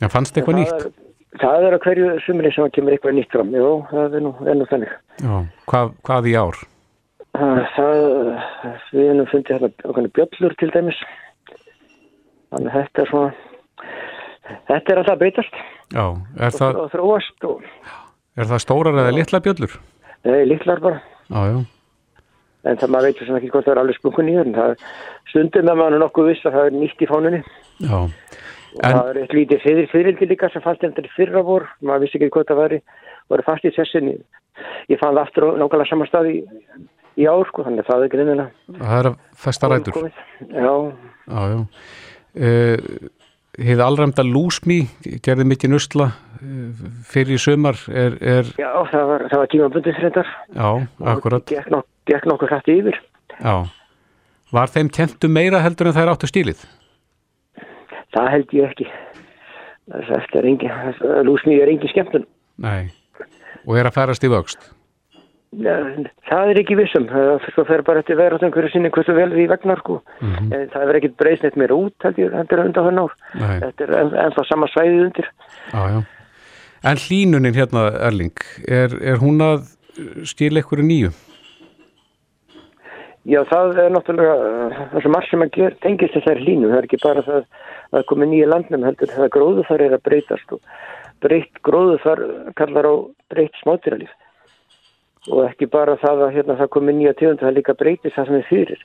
en 0.00 0.14
fannst 0.14 0.38
eitthvað 0.38 0.56
það 0.56 0.62
nýtt? 0.62 0.86
Er, 0.86 1.36
það 1.42 1.66
er 1.66 1.76
að 1.76 1.84
hverju 1.84 2.08
sumri 2.24 2.54
sem 2.56 2.72
kemur 2.72 2.96
eitthvað 2.96 3.18
nýtt 3.18 3.36
fram. 3.36 3.52
Jó, 3.52 3.68
það 3.92 4.16
er 4.16 4.24
nú, 4.24 4.32
er 4.48 4.56
nú 4.56 4.70
þannig. 4.72 4.96
Já, 5.20 5.36
hvað, 5.68 5.92
hvað 6.08 6.30
í 6.32 6.34
ár? 6.40 6.64
Það, 7.36 7.62
það, 7.76 8.82
við 8.96 9.12
erum 9.12 9.30
fundið 9.34 9.54
hérna 9.58 9.90
okkur 9.92 10.10
bjöllur 10.16 10.56
til 10.56 10.72
dæmis. 10.72 11.04
Þannig 12.54 12.70
að 12.72 12.76
þetta 12.80 13.02
er 13.04 13.10
svona, 13.10 13.30
þetta 14.70 14.92
er 14.92 15.00
alltaf 15.00 15.14
að 15.16 15.22
breytast 15.22 15.56
Já, 15.94 16.04
er 16.46 16.54
það, 16.56 16.78
og 16.82 16.90
þróast 16.94 17.46
og 17.46 17.64
er 18.36 18.50
það 18.50 18.62
stórar 18.64 18.98
eða 19.02 19.14
litla 19.16 19.40
bjöllur? 19.44 19.74
Nei, 20.26 20.42
líklar 20.50 20.80
bara. 20.82 21.00
Já, 21.30 21.40
já, 21.52 21.58
En 22.66 22.78
það 22.80 22.90
maður 22.90 23.06
veitur 23.12 23.28
sem 23.28 23.36
ekki 23.38 23.50
hvort 23.52 23.66
það 23.68 23.72
er 23.76 23.80
alveg 23.84 23.96
spunkun 24.00 24.28
í. 24.30 24.32
En 24.42 24.54
það 24.56 24.72
stundum 25.30 25.68
með 25.68 25.76
maður 25.78 26.00
nokkuð 26.02 26.26
viss 26.32 26.46
að 26.48 26.56
það 26.56 26.64
er 26.66 26.74
nýtt 26.80 27.04
í 27.04 27.08
fánunni. 27.12 27.38
já. 27.78 27.98
Og 28.76 28.82
En- 28.84 28.96
það 28.96 29.10
er 29.12 29.18
eitt 29.22 29.34
lítið 29.38 29.60
fyrir 29.62 29.86
fyririldi 29.92 30.26
líka 30.28 30.48
sem 30.52 30.62
fannst 30.64 30.82
endur 30.84 31.06
fyrra 31.14 31.42
vor. 31.46 31.68
Maður 31.80 32.02
vissi 32.02 32.18
ekki 32.18 32.30
hvort 32.34 32.50
það 32.50 32.58
væri. 32.64 32.80
Var 33.30 33.42
fast 33.46 33.64
í 33.64 33.70
sessinni. 33.76 34.16
Ég 34.90 34.98
fann 34.98 35.14
það 35.14 35.22
aftur 35.22 35.46
á 35.46 35.50
nákvæmlega 35.62 35.88
saman 35.88 36.10
stað 36.10 36.26
í, 36.32 36.34
í 37.22 37.28
ár, 37.30 37.46
sko. 37.48 37.62
Þannig 37.64 37.86
að 37.86 37.88
það 37.92 38.02
er 38.02 38.12
greinilega. 38.16 38.50
Það 38.82 38.98
er 38.98 39.08
að 39.12 39.16
festa 39.46 39.70
rætur. 39.70 40.10
Já, 40.50 40.74
Já, 41.30 41.40
já. 41.54 41.60
Uh, 42.36 42.76
Hið 43.56 43.80
alræmda 43.80 44.20
lúsmi 44.20 44.82
gerði 45.24 45.46
mikið 45.48 45.70
nusla 45.72 46.10
uh, 46.10 46.88
fyrir 47.08 47.40
sömar 47.40 47.78
er, 47.88 48.18
er 48.20 48.50
já, 48.60 48.68
það 48.92 49.06
var, 49.08 49.22
það 49.32 49.40
var 49.40 49.48
tímabundið 49.54 49.96
þrendar. 49.96 50.32
já, 50.52 50.66
akkurat, 51.14 51.46
Gekk, 51.48 51.70
nok 51.72 51.86
gekk 52.10 52.26
nokkuð 52.28 52.52
hrætti 52.52 52.74
yfir. 52.82 52.98
já. 53.40 53.54
Var 54.52 54.74
þeim 54.74 54.90
kentu 54.92 55.30
meira 55.32 55.62
heldur 55.64 55.88
en 55.88 55.96
þær 55.96 56.12
áttu 56.12 56.28
stílið? 56.28 56.60
Það 58.12 58.28
held 58.34 58.52
ég 58.58 58.68
ekki. 58.68 58.86
Þetta 60.10 60.38
er 60.42 60.46
engin, 60.52 60.76
lúsmíð 61.26 61.62
er 61.64 61.72
engin 61.72 61.90
skemmtun. 61.94 62.28
Nei. 62.60 62.90
Og 63.66 63.80
er 63.80 63.88
að 63.88 63.96
færast 63.96 64.24
í 64.28 64.30
vöxt? 64.30 64.68
Það 65.54 66.50
er 66.50 66.58
ekki 66.60 66.76
vissum, 66.76 67.06
það 67.08 67.44
svo 67.54 67.64
fer 67.68 67.82
bara 67.86 68.02
eftir 68.02 68.18
verðast 68.18 68.44
einhverju 68.44 68.72
sinni 68.72 68.90
hversu 68.92 69.14
vel 69.16 69.30
því 69.32 69.46
vegnar 69.52 69.78
sko. 69.80 70.00
Mhm. 70.20 70.52
en 70.52 70.68
það 70.72 70.88
er 70.88 70.98
ekkit 70.98 71.16
breyst 71.16 71.42
neitt 71.42 71.56
mér 71.56 71.72
út 71.72 71.94
held 72.02 72.18
ég, 72.18 72.34
þetta 72.34 72.56
er 72.56 72.64
undan 72.64 72.84
hann 72.84 72.98
ár 73.04 73.14
þetta 73.62 73.86
er 73.86 73.94
en, 74.00 74.10
ennþá 74.26 74.44
sama 74.48 74.66
svæðið 74.74 75.06
undir 75.06 75.30
já. 75.72 76.02
En 76.86 76.96
hlínunin 76.96 77.54
hérna, 77.56 77.88
Erling, 78.04 78.36
er, 78.68 78.92
er 79.00 79.16
hún 79.22 79.40
að 79.40 79.64
stíla 80.28 80.60
einhverju 80.60 80.84
nýju? 80.86 81.14
Já, 83.26 83.40
það 83.48 83.80
er 83.82 83.88
náttúrulega 83.90 84.34
uh, 84.34 84.76
það 84.92 85.02
sem 85.02 85.16
allt 85.18 85.30
sem 85.30 85.42
að 85.42 85.56
ger, 85.56 85.78
tengist 85.82 86.14
þessari 86.14 86.44
línu 86.46 86.68
það 86.70 86.78
er 86.78 86.86
ekki 86.86 87.00
bara 87.02 87.24
það 87.26 87.40
að 87.96 88.04
komi 88.10 88.28
nýja 88.30 88.50
landnum 88.50 88.84
heldur 88.86 89.10
það 89.14 89.24
að 89.24 89.32
gróðu 89.34 89.64
þar 89.66 89.82
er 89.86 89.96
að 89.96 90.04
breytast 90.06 90.54
og 90.54 90.60
breytt 91.24 91.62
gróðu 91.66 91.96
þar 92.04 92.22
kallar 92.60 92.86
á 92.86 92.94
breytt 93.32 93.58
smátýralíf 93.62 94.12
og 95.30 95.42
ekki 95.46 95.68
bara 95.70 95.96
það 96.02 96.26
að 96.26 96.36
hérna, 96.36 96.58
það 96.60 96.72
komi 96.76 96.94
nýja 96.96 97.14
tegund 97.18 97.42
það 97.42 97.56
líka 97.58 97.74
breytist 97.78 98.16
það 98.16 98.30
sem 98.30 98.38
er 98.38 98.48
fyrir. 98.50 98.84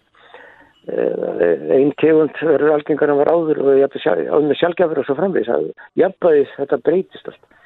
Eh, 0.90 1.66
einn 1.78 1.92
tegund 2.02 2.38
verður 2.42 2.76
algengar 2.76 3.12
en 3.14 3.20
var 3.20 3.30
áður 3.30 3.62
og 3.62 3.74
áður 3.78 4.48
með 4.48 4.60
sjálfgjafur 4.62 5.02
og 5.02 5.08
svo 5.08 5.18
framvegis. 5.20 5.52
Að 5.54 5.68
jafnvægis 6.02 6.56
þetta 6.58 6.82
breytist 6.88 7.30
allt. 7.30 7.60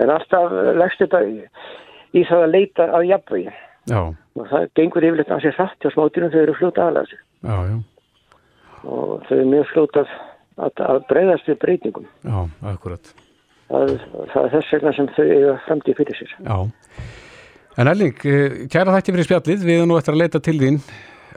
En 0.00 0.12
alltaf 0.12 0.54
leggst 0.76 1.02
þetta 1.04 1.22
í, 1.24 1.36
í 2.16 2.24
það 2.28 2.46
að 2.46 2.54
leita 2.54 2.88
að 2.96 3.10
jafnvægi. 3.10 3.58
Já, 3.86 4.00
og 4.36 4.48
það 4.50 4.64
gengur 4.78 5.04
yfirleitt 5.06 5.30
að 5.30 5.44
sér 5.44 5.54
hratt 5.60 5.84
hjá 5.84 5.92
smátýrum 5.94 6.32
þau 6.32 6.40
eru 6.40 6.54
fljóta 6.58 6.88
já, 7.46 7.76
og 8.82 9.12
þau 9.28 9.36
eru 9.36 9.44
mjög 9.52 9.68
fljóta 9.70 10.02
að, 10.56 10.82
að 10.88 10.98
breyðast 11.12 11.52
við 11.52 11.60
breytingum. 11.62 12.08
Já, 12.26 12.40
akkurat. 12.72 13.12
það, 13.70 13.94
það 14.32 14.40
er 14.42 14.52
þess 14.56 14.74
vegna 14.74 14.94
sem 14.96 15.12
þau 15.14 15.24
eiga 15.26 15.54
framtíð 15.68 16.00
fyrir 16.00 16.18
sér. 16.18 16.34
Já. 16.40 16.58
En 17.76 17.90
Erling, 17.90 18.14
eh, 18.24 18.52
kæra 18.72 18.94
þætti 18.94 19.12
fyrir 19.12 19.26
spjallið, 19.26 19.64
við 19.68 19.78
erum 19.78 19.90
nú 19.90 19.96
eftir 20.00 20.14
að 20.14 20.20
leita 20.22 20.40
til 20.40 20.56
þín 20.56 20.78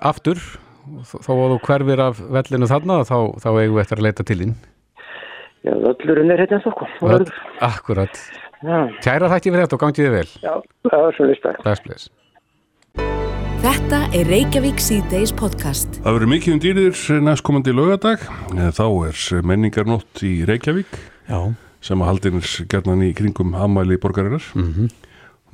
aftur, 0.07 0.39
og 0.87 1.01
þó 1.03 1.15
þó 1.25 1.31
að 1.33 1.49
þú 1.51 1.57
hverfir 1.65 2.01
af 2.05 2.21
vellinu 2.37 2.69
þarna, 2.69 2.99
þá, 3.03 3.17
þá 3.43 3.49
eigum 3.59 3.75
við 3.75 3.81
eftir 3.83 3.99
að 3.99 4.05
leita 4.07 4.23
til 4.23 4.37
þín. 4.39 4.53
Já, 5.67 5.73
völlurinn 5.83 6.31
er 6.31 6.39
hérna 6.39 6.61
þokku 6.63 6.87
Völl, 7.03 7.27
akkurat. 7.67 8.21
Já, 8.63 8.77
Kæra 9.03 9.27
þætti 9.33 9.51
fyrir 9.51 9.65
þetta 9.65 9.75
og 9.75 9.83
gangið 9.83 10.07
þið 10.07 10.15
vel. 10.15 10.29
já, 10.39 10.53
það 10.87 11.03
er 11.09 11.17
svona 11.17 11.33
listar 11.33 11.83
bless. 11.83 12.07
Þetta 13.59 13.99
er 14.15 14.31
Reykjavík 14.31 14.79
C-Days 14.79 15.35
podcast. 15.35 15.99
Það 15.99 16.15
verður 16.15 16.31
mikið 16.31 16.55
um 16.55 16.63
dýrðir 16.63 17.19
næstkomandi 17.27 17.75
lögadag. 17.75 18.23
Þá 18.55 18.85
er 19.09 19.43
menningarnótt 19.43 20.23
í 20.23 20.31
Reykjavík 20.47 20.95
Já. 21.27 21.51
sem 21.83 21.99
að 21.99 22.11
haldin 22.13 22.39
er 22.39 22.55
gerðan 22.71 23.03
í 23.03 23.11
kringum 23.19 23.51
ammæli 23.59 23.99
borgarinnar. 23.99 24.47
Mm 24.55 24.87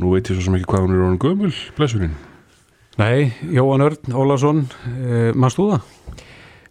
Nú 0.01 0.11
veit 0.13 0.27
ég 0.29 0.35
svo 0.37 0.43
sem 0.49 0.55
ekki 0.57 0.67
hvað 0.71 0.85
hún 0.85 0.95
er 0.95 1.03
orðin 1.05 1.19
gömul, 1.23 1.51
blessurinn. 1.77 2.15
Nei, 2.99 3.31
Jóhann 3.51 3.83
Örn 3.85 4.15
Ólafsson, 4.15 4.63
eh, 4.91 5.29
mannst 5.35 5.59
þú 5.59 5.69
það? 5.73 5.91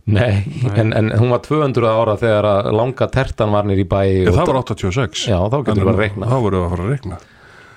Nei, 0.04 0.44
En, 0.76 0.92
en 0.92 1.10
hún 1.16 1.30
var 1.32 1.40
200 1.40 1.86
ára 1.88 2.14
þegar 2.20 2.44
að 2.48 2.66
langa 2.76 3.06
tertan 3.08 3.52
var 3.54 3.64
nýr 3.64 3.80
í 3.80 3.86
bæ 3.88 4.00
það 4.28 4.50
var 4.50 4.58
86. 4.60 5.22
Já, 5.30 5.38
þá 5.48 5.56
getur 5.64 5.80
við 5.80 5.86
bara 5.88 5.96
að 5.96 6.02
reikna. 6.04 6.28
Þá 6.28 6.36
vorum 6.44 6.58
við 6.60 6.66
að 6.66 6.74
fara 6.74 6.84
að 6.84 6.92
reikna. 6.92 7.18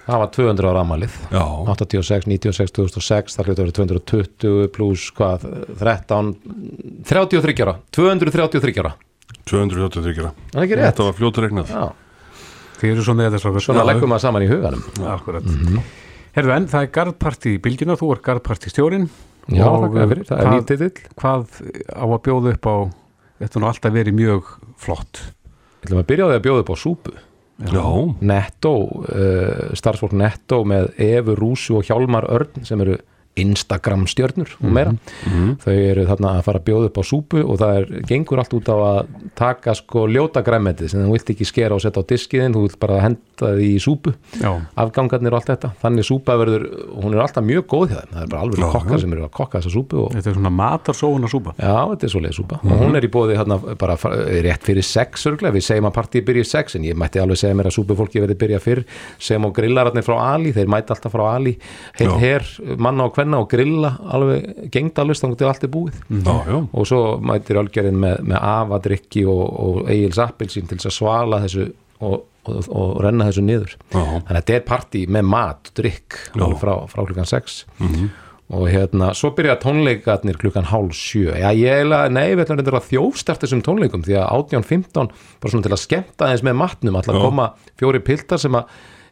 það 0.08 0.20
var 0.24 0.30
200 0.36 0.68
ára 0.72 0.82
amalið 0.84 1.16
Já, 1.32 1.44
86, 1.72 2.28
96, 2.32 2.74
2006 2.76 3.36
það 3.40 3.48
hlutur 3.48 3.64
að 3.64 3.72
vera 3.72 4.04
220 4.12 4.68
pluss 4.76 5.08
hvað 5.16 5.48
13, 5.80 6.34
33 7.08 7.64
ára 7.68 7.78
233 7.96 8.84
ára 8.84 8.94
283. 9.48 10.32
Það 10.52 10.60
er 10.60 10.66
ekki 10.68 10.78
rétt 10.80 10.88
Þetta 10.92 11.08
var 11.08 11.16
fljóta 11.16 11.44
reiknað. 11.44 11.72
Já, 11.72 11.86
Þið 12.78 12.92
eru 12.94 13.06
svo 13.08 13.16
með 13.18 13.30
þetta 13.30 13.42
strákar. 13.42 13.66
svona 13.66 13.86
leggum 13.88 14.12
maður 14.14 14.26
saman 14.28 14.46
í 14.46 14.50
huganum 14.52 14.84
Akkurat. 15.14 15.48
Herðu 16.38 16.54
en, 16.54 16.68
það 16.70 16.84
er 16.86 16.92
gardparti 17.00 17.56
í 17.56 17.62
bylgjuna, 17.64 17.96
þú 17.98 18.12
er 18.14 18.20
gardparti 18.28 18.70
stjórin. 18.70 19.08
Já, 19.48 19.64
Og, 19.66 19.88
þér 19.96 20.10
fyrir, 20.12 20.26
það 20.28 20.42
er 20.44 20.50
nýtt 20.54 20.68
titill 20.70 21.14
Hvað 21.18 21.62
á 21.88 22.06
að 22.06 22.20
bjóða 22.28 22.52
upp 22.54 22.68
á, 22.68 22.76
þetta 23.40 23.58
er 23.58 23.64
nú 23.64 23.70
alltaf 23.72 23.96
verið 23.96 24.18
mjög 24.20 24.52
flott. 24.84 25.22
Við 25.82 25.88
ætlum 25.88 26.02
að 26.04 26.10
byrja 26.12 26.28
á 26.28 26.30
því 26.30 26.38
að 26.38 26.46
bjóða 26.48 26.64
upp 26.66 26.72
á 26.74 26.78
súpu 26.78 27.16
Já, 27.58 27.86
Netto, 28.22 28.74
uh, 29.10 29.74
starfsfólk 29.74 30.14
Netto 30.14 30.60
með 30.70 30.92
Efu 31.02 31.34
Rúsu 31.40 31.80
og 31.80 31.88
Hjálmar 31.88 32.28
Örn 32.30 32.68
sem 32.68 32.84
eru 32.86 33.00
Instagram 33.42 34.06
stjörnur 34.10 34.54
og 34.60 34.74
meira. 34.74 34.96
Þau 35.64 35.74
eru 35.74 36.06
þarna 36.10 36.34
að 36.38 36.46
fara 36.48 36.62
að 36.62 36.68
bjóða 36.70 36.90
upp 36.92 37.00
á 37.00 37.04
súpu 37.08 37.44
og 37.44 37.60
það 37.62 37.80
er, 37.80 37.90
gengur 38.10 38.42
allt 38.42 38.56
út 38.58 38.72
á 38.72 38.78
að 38.78 39.00
taka 39.38 39.76
sko 39.78 40.06
ljóta 40.12 40.44
græmmetið 40.46 40.94
sem 40.94 41.06
þú 41.06 41.16
vilt 41.16 41.32
ekki 41.34 41.48
skera 41.48 41.78
og 41.78 41.84
setja 41.84 42.04
á 42.04 42.10
diskiðin, 42.10 42.56
þú 42.56 42.66
vilt 42.66 42.80
bara 42.82 43.00
henda 43.04 43.54
því 43.58 43.70
í 43.76 43.82
súpu, 43.84 44.14
Já. 44.42 44.52
afgangarnir 44.80 45.36
og 45.36 45.42
allt 45.42 45.52
þetta. 45.54 45.74
Þannig 45.84 46.08
súpa 46.08 46.38
verður, 46.40 46.68
hún 46.98 47.16
er 47.16 47.24
alltaf 47.24 47.46
mjög 47.46 47.68
góð 47.72 47.94
hjá 47.94 48.00
þeim, 48.02 48.14
það 48.16 48.24
er 48.24 48.32
bara 48.34 48.44
alveg 48.46 48.76
kokkar 48.78 49.04
sem 49.04 49.16
eru 49.16 49.26
að 49.28 49.34
kokka 49.38 49.62
þessa 49.62 49.74
súpu 49.74 50.02
og 50.04 50.18
Þetta 50.18 50.32
er 50.32 50.38
svona 50.38 50.52
matarsóuna 50.54 51.30
súpa. 51.32 51.54
Já, 51.62 51.76
þetta 51.92 52.08
er 52.08 52.14
svo 52.14 52.22
súpa. 52.38 52.60
Og 52.66 52.82
hún 52.82 52.98
er 52.98 53.06
í 53.06 53.12
bóði 53.12 53.38
hérna 53.38 53.58
bara 53.80 53.98
rétt 53.98 54.66
fyrir 54.68 54.86
sex 54.86 55.28
örglega, 55.30 55.54
við 55.56 55.66
segjum 55.68 55.90
að 55.90 55.96
partíi 55.98 56.24
byrja 56.26 56.46
í 56.46 56.50
sex 56.50 56.78
en 56.78 56.88
ég 56.88 56.98
mætti 56.98 57.22
alveg 57.22 57.40
segja 57.40 57.58
mér 57.58 57.70
að 57.70 57.78
súpufólki 57.78 58.24
verði 58.24 58.38
byrja 58.42 58.62
fyrr. 58.64 58.84
Segjum 59.22 59.48
á 59.48 59.50
grillararnir 59.58 60.06
frá 60.06 60.18
Ali 60.24 60.54
þeir 60.56 60.72
mæti 60.74 60.94
alltaf 60.96 61.14
frá 61.14 61.26
Ali, 61.36 61.56
heil 62.00 62.10
Já. 62.10 62.18
her 62.24 62.48
manna 62.82 63.08
og 63.08 63.16
kvenna 63.28 63.42
og 63.44 63.50
grilla 63.52 63.92
alveg 64.16 64.72
gengd 64.72 65.00
alveg 65.02 65.20
stangur 65.20 65.38
til 65.40 65.50
allt 65.50 65.66
er 65.68 65.72
búið. 65.74 66.00
Já, 66.24 66.36
já, 66.48 66.58
og 66.72 66.88
svo 66.88 67.02
mætir 67.20 67.60
Ölgerinn 67.60 68.00
með, 68.00 68.24
með 68.24 68.40
afadrykki 68.40 69.26
og, 69.28 69.44
og 69.44 69.92
Egil's 69.92 70.22
Appelsín 70.24 70.68
til 70.68 70.80
þess 70.80 70.92
að 70.92 70.98
svala 70.98 71.42
þessu 71.44 71.68
og, 72.00 72.22
og, 72.48 72.70
og 72.70 72.94
renna 73.04 73.28
þessu 73.28 73.44
niður. 73.44 73.76
Já. 73.92 74.00
þannig 74.00 74.32
að 74.32 74.40
þetta 74.40 74.56
er 74.56 74.70
partí 74.70 75.04
með 75.08 75.28
mat 75.34 75.74
og 75.74 76.48
alveg 76.48 76.64
frá, 76.64 76.74
frá 76.88 77.04
klukkan 77.04 77.28
6 77.28 77.60
og 78.48 78.70
hérna, 78.72 79.10
svo 79.12 79.34
byrja 79.36 79.58
tónleikarnir 79.60 80.38
klukkan 80.40 80.70
hálf 80.70 80.96
sjö, 80.96 81.34
já 81.36 81.50
ég 81.52 81.82
eiginlega 81.82 82.14
nei, 82.16 82.30
við 82.32 82.46
ætlum 82.46 82.78
að 82.80 82.86
þjófstart 82.94 83.42
þessum 83.44 83.64
tónleikum 83.66 84.06
því 84.06 84.16
að 84.22 84.54
18.15, 84.56 85.10
bara 85.44 85.52
svona 85.52 85.66
til 85.66 85.74
að 85.76 85.82
skemmta 85.82 86.30
aðeins 86.30 86.46
með 86.48 86.56
matnum, 86.62 86.96
alltaf 86.96 87.20
koma 87.26 87.50
fjóri 87.76 88.00
piltar 88.08 88.40
sem 88.40 88.56
að 88.56 88.72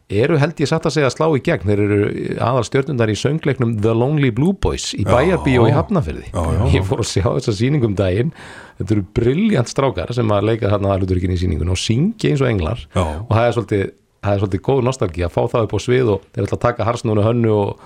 eru 0.09 0.37
held 0.37 0.59
ég 0.61 0.69
satt 0.69 0.85
að 0.85 0.93
segja 0.95 1.07
að 1.09 1.15
slá 1.15 1.27
í 1.33 1.41
gegn, 1.45 1.65
þeir 1.65 1.81
eru 1.85 1.99
aðal 2.45 2.63
stjörnundar 2.67 3.09
í 3.09 3.17
söngleiknum 3.17 3.75
The 3.81 3.93
Lonely 3.97 4.29
Blue 4.35 4.53
Boys 4.53 4.91
í 4.93 5.03
Bæjarbíó 5.07 5.65
í 5.65 5.73
Hafnafyrði 5.73 6.27
Já, 6.29 6.43
já. 6.45 6.63
ég 6.77 6.85
fór 6.85 7.01
að 7.01 7.09
sjá 7.09 7.25
þessa 7.31 7.55
sýningum 7.57 7.97
daginn. 7.97 8.31
Þetta 8.77 8.97
eru 8.97 9.05
briljant 9.17 9.71
strákar 9.71 10.13
sem 10.13 10.31
að 10.35 10.49
leika 10.51 10.69
þarna 10.69 10.93
aðluturkin 10.95 11.33
í 11.33 11.39
sýningun 11.41 11.73
og 11.73 11.79
syngja 11.81 12.33
eins 12.33 12.43
og 12.43 12.49
englar. 12.51 12.85
Já. 12.93 13.05
og 13.25 13.31
það 13.33 13.45
er 13.49 13.55
svolítið 13.59 13.85
það 14.25 14.33
er 14.33 14.41
svolítið 14.41 14.61
góð 14.65 14.81
nostalgi 14.87 15.25
að 15.25 15.35
fá 15.35 15.43
það 15.53 15.67
upp 15.67 15.73
á 15.77 15.79
svið 15.85 16.09
og 16.15 16.23
þeir 16.33 16.47
ætla 16.47 16.57
að 16.57 16.63
taka 16.65 16.85
harsnúnu 16.87 17.23
hönnu 17.25 17.51
og, 17.53 17.83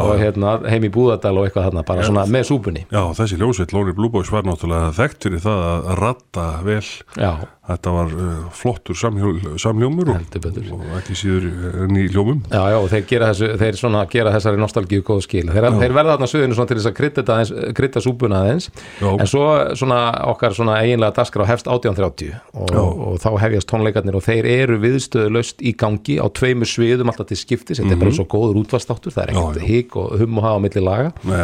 og 0.00 0.12
hérna, 0.20 0.52
heim 0.70 0.84
í 0.86 0.90
Búðardal 0.94 1.32
og 1.40 1.48
eitthvað 1.48 1.66
þarna 1.66 1.82
bara 1.88 2.04
svona 2.06 2.22
með 2.30 2.44
súpunni. 2.46 2.84
Já, 2.94 3.00
þessi 3.18 3.38
ljósveit 3.40 3.74
Lóri 3.74 3.94
Blúbóis 3.98 4.30
var 4.30 4.46
náttúrulega 4.46 4.92
þekkt 5.00 5.26
fyrir 5.26 5.42
það 5.42 5.64
að 5.66 5.88
ratta 5.98 6.44
vel. 6.62 6.78
Já, 7.18 7.32
Þetta 7.70 7.94
var 7.94 8.14
uh, 8.16 8.30
flottur 8.56 8.98
samhjól, 8.98 9.36
samhljómur 9.60 10.10
og, 10.14 10.36
og 10.76 10.94
ekki 10.98 11.16
síður 11.18 11.46
enn 11.84 11.98
í 12.00 12.06
hljómum. 12.10 12.40
Já, 12.50 12.62
já, 12.72 12.78
og 12.80 12.88
þeir 12.90 13.04
gera, 13.10 13.30
þessu, 13.30 13.50
þeir 13.60 13.78
svona 13.78 14.04
gera 14.10 14.34
þessari 14.34 14.60
nostalgíu 14.60 15.04
góð 15.06 15.22
skil. 15.26 15.46
Þeir, 15.50 15.68
þeir 15.78 15.96
verða 15.96 16.16
þarna 16.16 16.30
svona 16.30 16.68
til 16.70 16.80
þess 16.80 16.90
að 16.90 17.30
aðeins, 17.30 17.52
krydda 17.78 18.02
súpuna 18.04 18.42
aðeins. 18.44 18.70
Já. 19.00 19.08
en 19.12 19.30
svo 19.30 19.46
svona 19.78 20.00
okkar 20.30 20.54
svona 20.56 20.78
eiginlega 20.82 21.14
daskra 21.16 21.46
á 21.46 21.50
hefst 21.50 21.68
1830 21.70 22.34
og, 22.52 22.74
og 22.74 23.18
þá 23.22 23.30
hefjast 23.44 23.70
tónleikarnir 23.70 24.18
og 24.18 24.24
þeir 24.26 24.48
eru 24.50 24.78
viðstöðulaust 24.82 25.64
í 25.64 25.74
gangi 25.78 26.18
á 26.20 26.26
tveimur 26.36 26.68
sviðum 26.68 27.12
alltaf 27.12 27.30
til 27.30 27.40
skiptis, 27.40 27.80
þetta 27.80 27.96
er 27.96 28.02
bara 28.02 28.14
svo 28.16 28.26
góður 28.30 28.62
útvastáttur 28.62 29.14
það 29.14 29.26
er 29.26 29.34
ekkert 29.34 29.66
hík 29.66 29.98
og 30.00 30.14
hum 30.20 30.40
og 30.40 30.46
hafa 30.46 30.60
á 30.60 30.64
milli 30.66 30.84
laga. 30.84 31.12
Nei, 31.28 31.42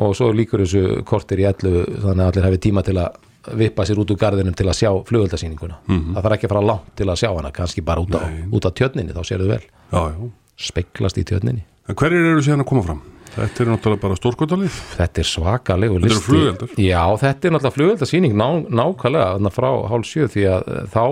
og 0.00 0.14
svo 0.18 0.30
líkur 0.34 0.64
þessu 0.64 1.02
kortir 1.08 1.42
í 1.42 1.48
ellu 1.50 1.84
þannig 1.88 2.24
að 2.24 2.30
allir 2.30 2.48
hafi 2.48 2.62
tíma 2.68 2.86
til 2.86 2.98
að 3.00 3.18
vippa 3.56 3.84
sér 3.88 4.00
út 4.02 4.10
úr 4.12 4.18
garðinum 4.20 4.54
til 4.56 4.66
að 4.68 4.76
sjá 4.82 4.90
flugöldasýninguna 5.08 5.78
það 5.88 6.20
þarf 6.24 6.36
ekki 6.36 6.48
að 6.48 6.52
fara 6.54 6.66
langt 6.70 6.90
til 7.00 7.08
að 7.08 7.20
sjá 7.22 7.30
hana 7.32 7.50
kannski 7.56 7.84
bara 7.86 8.00
út 8.04 8.12
á, 8.12 8.20
út 8.52 8.66
á 8.66 8.70
tjörninni, 8.70 9.14
þá 9.16 9.22
sérðu 9.24 9.48
vel. 9.54 9.62
Já, 9.90 10.00
já. 10.12 10.18
Speiklast 10.60 11.16
í 11.18 11.24
tjörninni. 11.24 11.64
Hverjir 11.88 12.26
eru 12.34 12.42
síðan 12.44 12.62
að 12.66 12.68
koma 12.70 12.82
fram? 12.84 13.00
Þetta 13.30 13.62
er 13.62 13.68
náttúrulega 13.70 14.02
bara 14.02 14.16
stórkvöldalið 14.18 14.76
þetta 14.98 15.20
er 15.22 15.26
svakalegu 15.30 15.98
Þetta 16.00 16.06
eru 16.08 16.14
listi. 16.16 16.26
flugeldar? 16.26 16.70
já, 16.82 17.02
þetta 17.22 17.46
er 17.46 17.52
náttúrulega 17.54 17.76
flugöldasýning 17.76 18.34
ná, 18.34 18.46
nákvæmlega 18.74 19.52
frá 19.54 19.68
hálf 19.92 20.08
sjö 20.08 20.26
því 20.32 20.46
að 20.50 20.70
eh, 20.74 20.88
þá, 20.90 21.04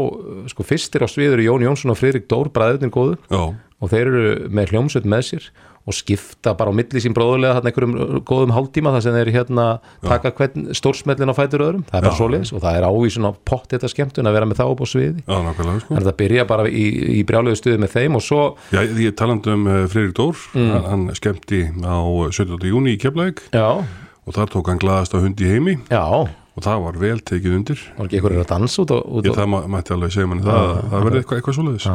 sko, 0.50 0.66
fyrstir 0.66 1.04
á 1.06 1.08
sviður 1.08 1.44
Jón 1.46 1.62
Jónsson 1.62 1.94
og 1.94 1.98
Friðrik 2.00 2.26
Dór, 2.26 2.50
bræðurnir 2.50 2.90
góðu. 2.90 3.14
Já, 3.30 3.54
og 3.78 3.92
þeir 3.92 4.10
eru 4.10 4.24
með 4.50 4.72
hljómsveit 4.74 5.06
með 5.06 5.22
sér 5.28 5.46
og 5.88 5.96
skipta 5.96 6.52
bara 6.58 6.72
á 6.72 6.74
milli 6.76 7.00
sín 7.02 7.14
bróðulega 7.16 7.56
þarna 7.58 7.70
einhverjum 7.72 8.22
góðum 8.28 8.52
hálftíma 8.54 8.92
þar 8.94 9.04
sem 9.06 9.16
þeir 9.16 9.30
hérna 9.38 9.66
taka 10.04 10.32
hvern 10.36 10.66
stórsmellin 10.76 11.32
á 11.32 11.34
fætur 11.38 11.64
öðrum. 11.64 11.84
Það 11.88 11.98
er 12.00 12.06
bara 12.08 12.18
svoleiðis 12.18 12.52
og 12.52 12.64
það 12.64 12.78
er 12.80 12.88
ávísun 12.88 13.28
á 13.28 13.32
pott 13.48 13.68
þetta 13.72 13.90
skemmtun 13.92 14.28
að 14.28 14.36
vera 14.38 14.48
með 14.50 14.60
þá 14.60 14.64
upp 14.68 14.82
á 14.84 14.86
sviði. 14.92 15.22
Já, 15.24 15.36
nákvæmlega 15.46 15.84
sko. 15.84 15.96
Að 15.98 16.08
það 16.10 16.18
byrja 16.22 16.48
bara 16.50 16.66
í, 16.68 16.84
í 17.18 17.22
brjálegu 17.28 17.60
stuði 17.60 17.78
með 17.84 17.94
þeim 17.96 18.18
og 18.20 18.26
svo 18.26 18.42
Já, 18.74 18.82
ég 18.84 19.16
talandi 19.18 19.54
um 19.54 19.64
uh, 19.70 19.78
Freyrik 19.88 20.16
Dór. 20.18 20.44
Mm. 20.54 20.68
hann, 20.74 20.90
hann 20.92 21.06
skemmti 21.16 21.62
á 21.80 21.96
17. 22.28 22.68
júni 22.68 22.96
í 22.96 23.00
Keflæk 23.00 23.46
og 23.56 24.36
þar 24.36 24.52
tók 24.52 24.68
hann 24.68 24.82
glaðast 24.82 25.16
á 25.16 25.18
hundi 25.24 25.48
heimi. 25.48 25.78
Já, 25.88 26.04
var 26.04 26.36
og 26.58 26.64
það 26.66 26.84
var 26.84 26.96
vel 27.00 27.18
tekið 27.22 27.54
undir. 27.54 27.82
Ekki 28.02 28.18
einhverjur 28.18 28.42
að 28.42 28.50
dansa 28.50 28.82
út 28.82 28.90
á, 28.90 28.98
út 28.98 29.28
Ég, 29.28 29.34
á 29.34 29.38
það 29.38 29.50
ma- 29.54 29.66
mætti 29.70 29.94
alveg 29.94 30.14
segja 30.14 30.30
manni 30.30 30.42
það, 30.46 30.72
það 30.90 31.04
verði 31.06 31.20
eitthvað, 31.22 31.40
eitthvað 31.40 31.58
svoleiðis 31.58 31.86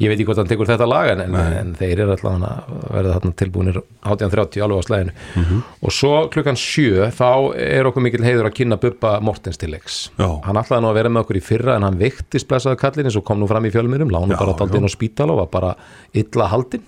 ég 0.00 0.08
veit 0.08 0.16
ekki 0.18 0.26
hvort 0.28 0.38
hann 0.38 0.46
tekur 0.50 0.66
þetta 0.70 0.86
lag 0.88 1.08
en, 1.10 1.20
en 1.34 1.74
þeir 1.78 1.98
eru 2.04 2.12
alltaf 2.14 2.36
að 2.38 2.92
verða 2.94 3.32
tilbúinir 3.42 3.80
18.30 4.04 4.62
alveg 4.62 4.78
á 4.78 4.86
slæðinu 4.88 5.12
Mhm. 5.36 5.62
og 5.82 5.90
svo 5.92 6.12
klukkan 6.30 6.56
sjö 6.58 7.08
þá 7.10 7.54
er 7.58 7.84
okkur 7.90 8.02
mikil 8.06 8.22
heiður 8.22 8.46
að 8.50 8.54
kynna 8.60 8.76
Bubba 8.80 9.18
Mortens 9.20 9.58
til 9.58 9.70
leiks. 9.70 10.10
Hann 10.18 10.56
ætlaði 10.56 10.82
nú 10.82 10.90
að 10.92 10.94
vera 11.00 11.08
með 11.08 11.24
okkur 11.26 11.40
í 11.40 11.44
fyrra 11.44 11.76
en 11.76 11.82
hann 11.82 11.98
viktist 11.98 12.48
blessaði 12.48 12.78
kallin 12.78 13.06
eins 13.10 13.16
og 13.18 13.24
kom 13.24 13.38
nú 13.40 13.48
fram 13.50 13.64
í 13.66 13.70
fjölmyrum 13.74 14.10
lánu 14.10 14.32
Já, 14.34 14.38
bara 14.38 14.54
daldinn 14.58 14.86
á 14.86 14.90
spítala 14.90 15.32
og 15.34 15.42
var 15.44 15.50
bara 15.52 15.74
illa 16.14 16.46
haldinn. 16.48 16.82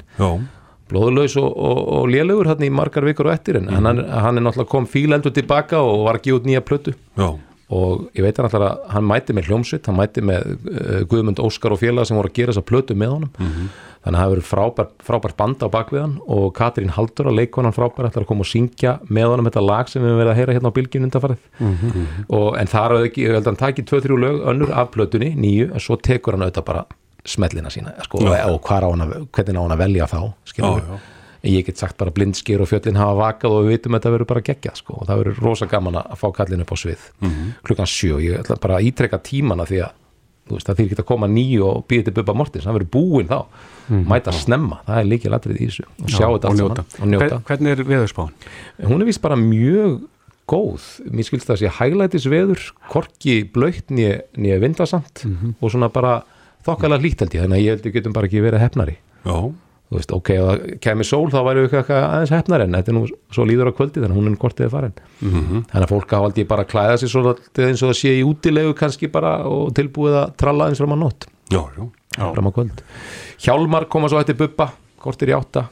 Blóðlaus 0.90 1.36
og, 1.38 1.50
og, 1.54 1.78
og 2.00 2.08
lélugur 2.10 2.48
hann 2.50 2.64
í 2.66 2.70
margar 2.74 3.04
vikur 3.06 3.28
og 3.30 3.34
eftir 3.36 3.56
en 3.60 3.68
Mhm. 3.70 3.84
hann, 3.86 4.00
hann 4.10 4.38
er 4.38 4.42
náttúrulega 4.42 4.68
kom 4.68 4.86
fíleldur 4.86 5.30
tilbaka 5.32 5.78
og 5.78 6.04
var 6.06 6.18
gefa 6.18 6.40
út 6.40 6.46
nýja 6.46 6.60
plötu. 6.66 6.94
Já, 7.16 7.38
og 7.70 8.08
ég 8.18 8.24
veit 8.24 8.38
hann 8.40 8.48
alltaf 8.48 8.64
að 8.66 8.80
hann 8.94 9.06
mæti 9.06 9.34
með 9.36 9.50
hljómsveit, 9.50 9.86
hann 9.86 9.98
mæti 9.98 10.24
með 10.26 10.48
uh, 10.56 11.02
Guðmund 11.10 11.38
Óskar 11.42 11.76
og 11.76 11.78
félaga 11.82 12.08
sem 12.08 12.18
voru 12.18 12.30
að 12.32 12.38
gera 12.40 12.54
þessa 12.54 12.66
plötu 12.66 12.96
með 12.98 13.12
honum. 13.14 13.30
Þannig 14.00 14.16
að 14.16 14.22
það 14.24 14.30
hefur 14.30 14.46
frábært, 14.48 14.92
frábært 15.04 15.36
band 15.36 15.60
á 15.60 15.68
bakvið 15.68 16.00
hann 16.00 16.14
og 16.32 16.46
Katrín 16.56 16.92
Haldur 16.96 17.28
að 17.28 17.36
leikonan 17.36 17.74
frábært 17.76 18.08
ætlar 18.08 18.24
að 18.24 18.30
koma 18.30 18.46
og 18.46 18.48
syngja 18.48 18.94
með 19.12 19.26
honum 19.34 19.50
þetta 19.50 19.64
lag 19.66 19.90
sem 19.92 20.02
við 20.02 20.16
verið 20.16 20.32
að 20.32 20.38
heyra 20.40 20.54
hérna 20.56 20.72
á 20.72 20.76
bylgjun 20.78 21.04
undarfarið 21.10 21.42
og, 22.32 22.48
en 22.56 22.70
það 22.72 22.94
er 22.96 23.06
ekki, 23.10 23.26
ég 23.26 23.36
held 23.36 23.44
að 23.44 23.50
hann 23.52 23.60
taki 23.60 23.84
2-3 23.90 24.18
lög 24.24 24.40
önnur 24.54 24.72
af 24.72 24.90
plötunni, 24.96 25.34
nýju, 25.36 25.68
en 25.74 25.84
svo 25.84 25.98
tekur 26.00 26.32
hann 26.38 26.46
auðvitað 26.46 26.68
bara 26.72 26.86
smellina 27.28 27.68
sína 27.70 27.92
sko, 28.08 28.24
og 28.24 28.60
hvar 28.64 28.88
á 28.88 28.88
að, 28.88 29.28
hvernig 29.36 29.60
á 29.60 29.62
hann 29.66 29.76
að 29.76 29.82
velja 29.84 30.08
þá 30.08 30.20
skilur 30.48 30.80
en 30.80 31.19
ég 31.42 31.64
get 31.66 31.78
sagt 31.80 31.96
bara 31.96 32.10
blindskir 32.10 32.60
og 32.60 32.68
fjöllin 32.68 32.96
hafa 33.00 33.14
vakað 33.16 33.54
og 33.56 33.64
við 33.64 33.72
vitum 33.78 33.94
að 33.94 34.00
þetta 34.00 34.12
verður 34.16 34.26
bara 34.32 34.40
geggjað 34.50 34.76
sko. 34.76 34.98
og 35.00 35.06
það 35.08 35.22
verður 35.22 35.40
rosa 35.44 35.66
gaman 35.66 35.94
að 36.02 36.18
fá 36.20 36.28
kallin 36.36 36.60
upp 36.60 36.72
á 36.72 36.76
svið 36.76 37.06
klukkan 37.64 37.86
sjö. 37.88 38.14
Og 38.16 38.20
ég 38.26 38.38
ætla 38.42 38.56
bara 38.60 38.76
að 38.80 38.90
ítreka 38.90 39.18
tímana 39.24 39.64
því 39.64 39.80
að 39.86 39.92
þú 40.50 40.56
veist, 40.58 40.66
það 40.66 40.76
þýr 40.80 40.86
ekki 40.90 41.00
að 41.00 41.06
koma 41.06 41.26
nýju 41.30 41.62
og 41.64 41.84
býða 41.86 42.04
til 42.08 42.12
Bubba 42.16 42.34
Mortins, 42.34 42.64
hann 42.66 42.74
verður 42.74 42.90
búinn 42.90 43.28
þá. 43.30 43.46
Mæta 43.90 44.32
snemma, 44.34 44.80
það 44.86 44.98
er 45.00 45.06
líkið 45.10 45.30
latrið 45.34 45.60
í 45.60 45.66
þessu. 45.70 45.84
Og 46.02 46.08
sjá 46.10 46.26
þetta 46.26 46.34
og 46.34 46.50
allt 46.50 46.60
njóta. 46.60 46.84
og 47.00 47.06
njóta. 47.08 47.28
Hvern- 47.28 47.44
Hvernig 47.46 47.70
er 47.70 47.84
veðurspáin? 47.84 48.32
hún 48.90 49.00
er 49.00 49.06
vist 49.06 49.22
bara 49.22 49.36
mjög 49.36 50.00
góð. 50.50 50.82
Mér 51.10 51.24
skilst 51.28 51.46
það 51.46 51.54
að 51.56 51.60
sé 51.62 51.68
hæglætis 51.78 52.26
veður 52.26 52.60
korki 52.90 53.44
blöytt 53.46 53.86
nýja 53.94 54.58
vindasamt 54.60 55.22
og 55.62 55.70
svona 55.70 55.88
bara 55.92 56.22
þokkalega 56.66 57.00
hlýtt 57.00 57.20
held 57.22 57.30
ég, 57.34 57.42
þannig 57.46 57.56
að 57.56 57.62
ég 57.64 57.70
held 57.70 57.82
við 57.86 57.92
getum 57.94 58.12
bara 58.12 58.26
ekki 58.26 58.42
verið 58.42 58.60
hefnari 58.60 58.96
já, 59.24 59.52
þú 59.90 59.98
veist, 59.98 60.12
ok, 60.14 60.28
ef 60.30 60.44
það 60.46 60.60
kemur 60.86 61.06
sól 61.08 61.30
þá 61.32 61.38
væri 61.48 61.62
við 61.64 61.72
eitthvað 61.80 62.04
aðeins 62.06 62.30
hefnar 62.36 62.62
en 62.64 62.76
þetta 62.78 62.92
er 62.92 62.94
nú 62.94 63.02
svo 63.34 63.46
líður 63.48 63.70
á 63.70 63.76
kvöldi 63.76 63.98
þannig 64.00 64.14
að 64.14 64.20
hún 64.20 64.28
er 64.30 64.36
kortið 64.44 64.66
er 64.68 64.70
farin. 64.74 64.94
Þannig 65.20 65.82
að 65.82 65.90
fólk 65.90 66.14
hafa 66.14 66.28
aldrei 66.30 66.44
bara 66.52 66.62
að 66.66 66.70
klæða 66.70 66.98
sig 67.02 67.10
svo 67.10 67.34
eins 67.34 67.82
og 67.82 67.90
það 67.90 67.98
sé 67.98 68.12
í 68.14 68.22
útilegu 68.28 68.76
kannski 68.78 69.10
bara 69.10 69.32
og 69.50 69.74
tilbúið 69.74 70.20
að 70.22 70.36
tralla 70.38 70.68
eins 70.70 70.78
fram 70.78 70.94
að 70.94 71.02
nótt. 71.02 71.26
Já, 71.50 71.60
já, 71.74 72.30
fram 72.36 72.46
að 72.52 72.54
kvöld. 72.60 72.82
Hjálmar 73.42 73.88
koma 73.90 74.08
svo 74.12 74.20
eftir 74.22 74.38
Bubba 74.38 74.70
kortir 75.02 75.32
í 75.32 75.36
átta. 75.36 75.66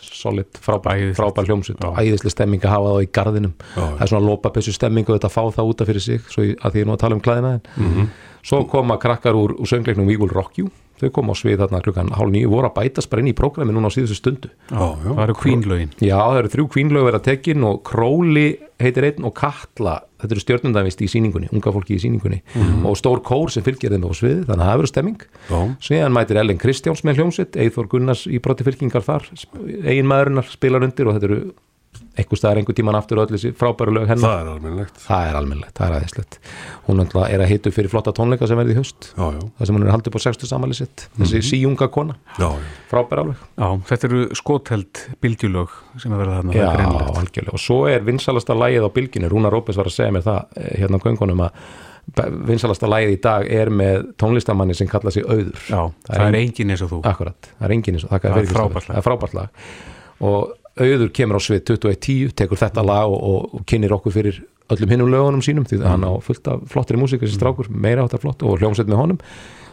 Solid, 0.00 0.48
frábær, 0.64 0.96
frábær 1.12 1.44
hljómsut 1.44 1.82
og 1.84 1.98
æðislega 2.00 2.32
stemming 2.32 2.62
að 2.64 2.72
hafa 2.72 2.92
þá 2.94 3.02
í 3.04 3.08
garðinum. 3.18 3.52
Já, 3.74 3.82
það 3.82 4.04
er 4.06 4.10
svona 4.14 4.28
lópapessu 4.30 4.72
stemming 4.72 5.10
og 5.10 5.18
þetta 5.18 5.28
fá 5.34 5.42
það 5.58 5.72
útaf 5.74 5.90
fyrir 5.90 6.00
sig 6.06 6.22
svo 6.32 6.46
að 6.46 6.70
því 6.72 6.80
ég 6.80 6.86
er 6.86 6.88
nú 6.88 6.94
að 6.94 7.02
tala 7.02 7.18
um 7.18 7.20
klæðina 7.20 7.50
Mhm. 7.76 8.06
svo 8.42 8.62
koma 8.70 8.96
krakkar 8.96 9.36
úr, 9.36 9.52
úr 9.60 9.68
söngleiknum 9.68 10.06
We 10.08 10.16
Will 10.16 10.32
Rock 10.32 10.56
You 10.56 10.70
þau 11.00 11.12
koma 11.16 11.34
á 11.34 11.40
svið 11.40 11.62
þarna 11.64 11.82
klukkan 11.84 12.12
hálf 12.16 12.32
nýju 12.34 12.50
voru 12.52 12.70
að 12.70 12.76
bætast 12.78 13.10
bara 13.10 13.24
inn 13.24 13.32
í 13.32 13.36
prógrami 13.36 13.74
núna 13.74 13.88
á 13.88 13.94
síðustu 13.94 14.18
stundu. 14.18 14.50
Já, 14.68 14.84
já. 15.00 15.10
Það 15.10 15.24
eru 15.24 15.38
Queen-lögin 15.40 15.94
Já, 15.98 16.16
það 16.18 16.40
eru 16.42 16.52
þrjú 16.54 16.66
kvínlög 16.74 17.06
verið 17.08 17.20
að 17.20 17.26
tekin 17.30 17.66
og 17.68 17.80
Króli 17.86 18.48
heitir 18.80 19.06
einn 19.10 19.26
og 19.28 19.34
Katla 19.36 19.96
þetta 20.20 20.36
eru 20.36 20.42
stjórnundavist 20.44 21.02
í 21.04 21.08
sýningunni, 21.10 21.48
unga 21.52 21.72
fólki 21.74 21.96
í 21.96 22.02
sýningunni. 22.02 22.40
Og 22.88 22.96
stór 23.00 23.22
kór 23.24 23.52
sem 23.52 23.64
fylgir 23.64 23.92
þeim 23.92 24.04
á 24.08 24.12
sviði 24.16 24.44
þannig 24.48 24.64
að 24.64 24.70
það 24.70 24.78
verður 24.80 24.92
stemming. 24.92 25.24
Já. 25.48 25.60
síðan 25.88 26.16
mætir 26.16 26.40
Ellen 26.40 26.60
Kristjáns 26.60 27.04
með 27.06 27.20
hljómsitt 27.20 27.58
Eithor 27.60 27.88
Gunnars 27.92 28.26
í 28.28 28.40
broti 28.42 28.66
fylkingar 28.66 29.04
þar 29.06 29.28
eigin 29.84 30.08
maðurinnar 30.10 30.48
spilar 30.52 30.84
undir 30.86 31.08
og 31.08 31.16
þetta 31.16 31.30
eru 31.30 31.40
einhver 32.20 32.40
staðar 32.40 32.60
einhver 32.60 32.76
tíman 32.78 32.98
aftur 32.98 33.20
og 33.20 33.28
öll 33.28 33.36
þessi 33.36 33.54
frábæru 33.56 33.96
lög 33.96 34.10
hennar. 34.10 34.36
Það 34.36 34.44
er 34.44 34.52
almennilegt. 34.54 35.02
Það 35.06 35.30
er 35.30 35.40
almennlegt, 35.40 35.74
það 35.78 35.88
er 35.88 35.98
aðeinslegt 35.98 36.40
hún 36.90 37.02
er 37.04 37.42
að 37.42 37.50
hitu 37.50 37.72
fyrir 37.74 37.90
flotta 37.92 38.12
tónleika 38.16 38.48
sem 38.48 38.58
verði 38.58 38.74
í 38.74 38.78
haust. 38.78 39.10
Já, 39.14 39.26
já, 39.36 39.42
það 39.58 39.68
sem 39.68 39.76
hún 39.76 39.84
er 39.86 40.08
upp 40.10 40.16
á 40.16 40.20
60 40.26 40.50
samali 40.50 40.76
sitt. 40.76 41.04
Þessi 41.18 41.42
síjunga 41.46 41.90
kona, 41.92 42.16
já, 42.38 42.48
já. 42.48 42.72
frábær 42.90 43.22
alveg. 43.24 43.44
Já, 43.60 43.68
þetta 43.90 44.08
eru 44.10 44.22
skotheld 44.38 45.04
bylgjulög 45.22 45.76
sem 46.02 46.14
að 46.14 46.24
verða 46.24 46.40
þarna, 46.40 46.56
Já, 46.56 46.64
það 46.66 46.82
er 46.86 47.20
algjörlega. 47.22 47.54
Og 47.54 47.64
svo 47.66 47.78
er 47.90 48.06
vinsalasta 48.06 48.56
lægið 48.56 48.88
á 48.88 48.90
bylginu 48.96 49.30
Rúna 49.30 49.52
Rópes 49.52 49.78
var 49.80 49.90
að 49.90 49.96
segja 49.96 50.16
mér 50.16 50.26
það 50.26 50.58
eh, 50.62 50.72
hérna 50.82 51.00
á 51.00 51.04
göngunum 51.06 51.44
að 51.46 51.62
vinsalasta 52.48 52.90
lægið 52.90 53.14
í 53.14 53.20
dag 53.22 53.50
er 53.60 53.70
með 53.70 54.10
tónlistamanni 54.18 54.74
sem 54.74 54.88
kalla 54.90 55.12
sig 55.14 55.26
auður. 55.28 55.60
Já, 55.68 55.82
það, 56.08 56.26
er 56.26 56.40
engin 56.40 56.74
eins 56.74 56.84
og 56.86 56.94
þú. 56.94 57.02
Akkurat, 57.10 57.52
það 57.58 57.68
er 57.68 57.76
enginn 57.76 57.98
eins 57.98 58.08
og 58.08 58.14
Það 58.16 58.30
er. 58.30 58.52
Það 58.88 58.96
er 58.98 59.06
frábært 59.06 59.36
lag. 59.36 59.60
Og 60.26 60.56
auður 60.80 61.12
kemur 61.16 61.38
á 61.38 61.42
svið 61.44 61.62
21.10 61.74 62.34
tekur 62.38 62.60
þetta 62.60 62.84
lag 62.86 63.10
og, 63.10 63.20
og, 63.20 63.54
og 63.58 63.68
kynir 63.68 63.94
okkur 63.96 64.14
fyrir 64.16 64.42
öllum 64.70 64.92
hinnum 64.92 65.10
lögunum 65.10 65.42
sínum 65.44 65.66
því 65.66 65.80
að 65.80 65.88
hann 65.90 66.06
á 66.06 66.12
fullt 66.22 66.50
af 66.50 66.62
flottri 66.70 66.98
músík 67.00 67.24
þessi 67.24 67.38
strákur, 67.38 67.70
meira 67.70 68.04
áttar 68.06 68.22
flott 68.22 68.44
og 68.46 68.60
hljómsveit 68.60 68.90
með 68.90 69.02
honum. 69.02 69.20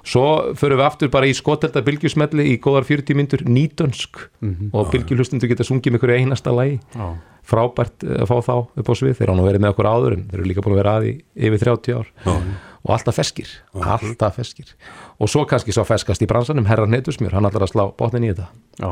Svo 0.07 0.53
förum 0.55 0.79
við 0.79 0.87
aftur 0.87 1.09
bara 1.11 1.27
í 1.27 1.33
skotelda 1.35 1.83
bylgjusmelli 1.83 2.45
í 2.53 2.59
góðar 2.63 2.87
40 2.87 3.17
myndur 3.17 3.43
nýdönsk. 3.43 4.21
Og 4.71 4.93
bylgjulhustundu 4.93 5.49
geta 5.51 5.67
sungið 5.67 5.93
með 5.93 5.99
einhverju 5.99 6.21
einasta 6.23 6.53
lagi. 6.55 6.79
Já. 6.95 7.09
frábært 7.47 8.03
eh, 8.03 8.23
að 8.23 8.27
fá 8.27 8.37
þá 8.43 8.55
upp 8.81 8.89
á 8.91 8.93
svið. 8.99 9.13
Þeir 9.19 9.29
án 9.31 9.41
að 9.41 9.45
verið 9.47 9.61
með 9.63 9.73
okkur 9.73 9.87
áður 9.87 10.15
en 10.17 10.23
þeir 10.27 10.39
eru 10.39 10.47
líka 10.49 10.63
búin 10.63 10.73
að 10.75 10.81
vera 10.81 10.95
að 10.97 11.05
í 11.07 11.13
yfir 11.47 11.61
30 11.63 11.95
ár. 11.95 12.09
Og 12.87 12.91
alltaf 12.95 13.15
feskir, 13.19 13.53
alltaf 13.75 14.35
feskir 14.35 14.73
og 15.19 15.31
svo 15.31 15.43
kannski 15.49 15.73
sá 15.75 15.81
feskast 15.87 16.23
í 16.23 16.27
bransanum 16.29 16.67
Herra 16.69 16.85
Netusmjör, 16.87 17.33
hann 17.35 17.47
ætlar 17.49 17.65
að 17.65 17.73
slá 17.73 17.83
botnin 17.99 18.27
í 18.27 18.31
þetta. 18.31 18.47
Já. 18.79 18.91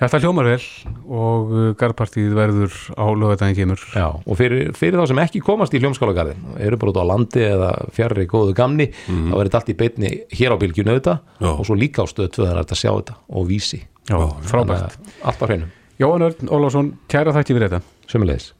Þetta 0.00 0.18
hljómar 0.24 0.48
vel 0.48 0.62
og 1.06 1.52
uh, 1.54 1.66
garðpartíð 1.78 2.32
verður 2.34 2.74
á 2.98 3.04
lögadaginn 3.14 3.58
kemur. 3.60 3.84
Já, 3.94 4.08
og 4.10 4.38
fyrir, 4.40 4.72
fyrir 4.74 4.98
þá 4.98 5.06
sem 5.12 5.20
ekki 5.22 5.42
komast 5.46 5.76
í 5.76 5.80
hljómskálagarðin 5.82 6.56
eru 6.66 6.78
bara 6.82 6.94
út 6.94 6.98
á 6.98 7.10
landi 7.12 7.44
eða 7.46 7.70
fjarrri 7.94 8.26
góðu 8.30 8.56
gamni, 8.58 8.88
þá 9.06 9.30
verður 9.36 9.50
þetta 9.52 9.60
allt 9.62 9.70
í 9.70 9.78
beinni 9.84 10.12
hér 10.34 10.56
á 10.56 10.60
bylgjunu 10.64 10.96
þetta 10.98 11.16
Já. 11.38 11.50
og 11.54 11.62
svo 11.68 11.78
líka 11.78 12.02
á 12.02 12.06
stöðu 12.10 12.32
tvöðan 12.34 12.60
að 12.64 12.74
sjá 12.80 12.90
þetta 12.90 13.16
og 13.30 13.48
vísi 13.52 13.80
Já, 14.10 14.18
frábært. 14.50 14.98
Þannig 14.98 15.14
að 15.14 15.30
allt 15.30 15.40
á 15.40 15.46
hreinu, 15.48 15.70
Jóhann 16.02 16.26
Örn 16.26 16.50
Ólafsson, 16.50 16.92
kæra 17.08 17.32
þætti 17.38 17.54
fyrir 17.54 17.70
þetta. 17.70 17.82
sömulegis 18.10 18.50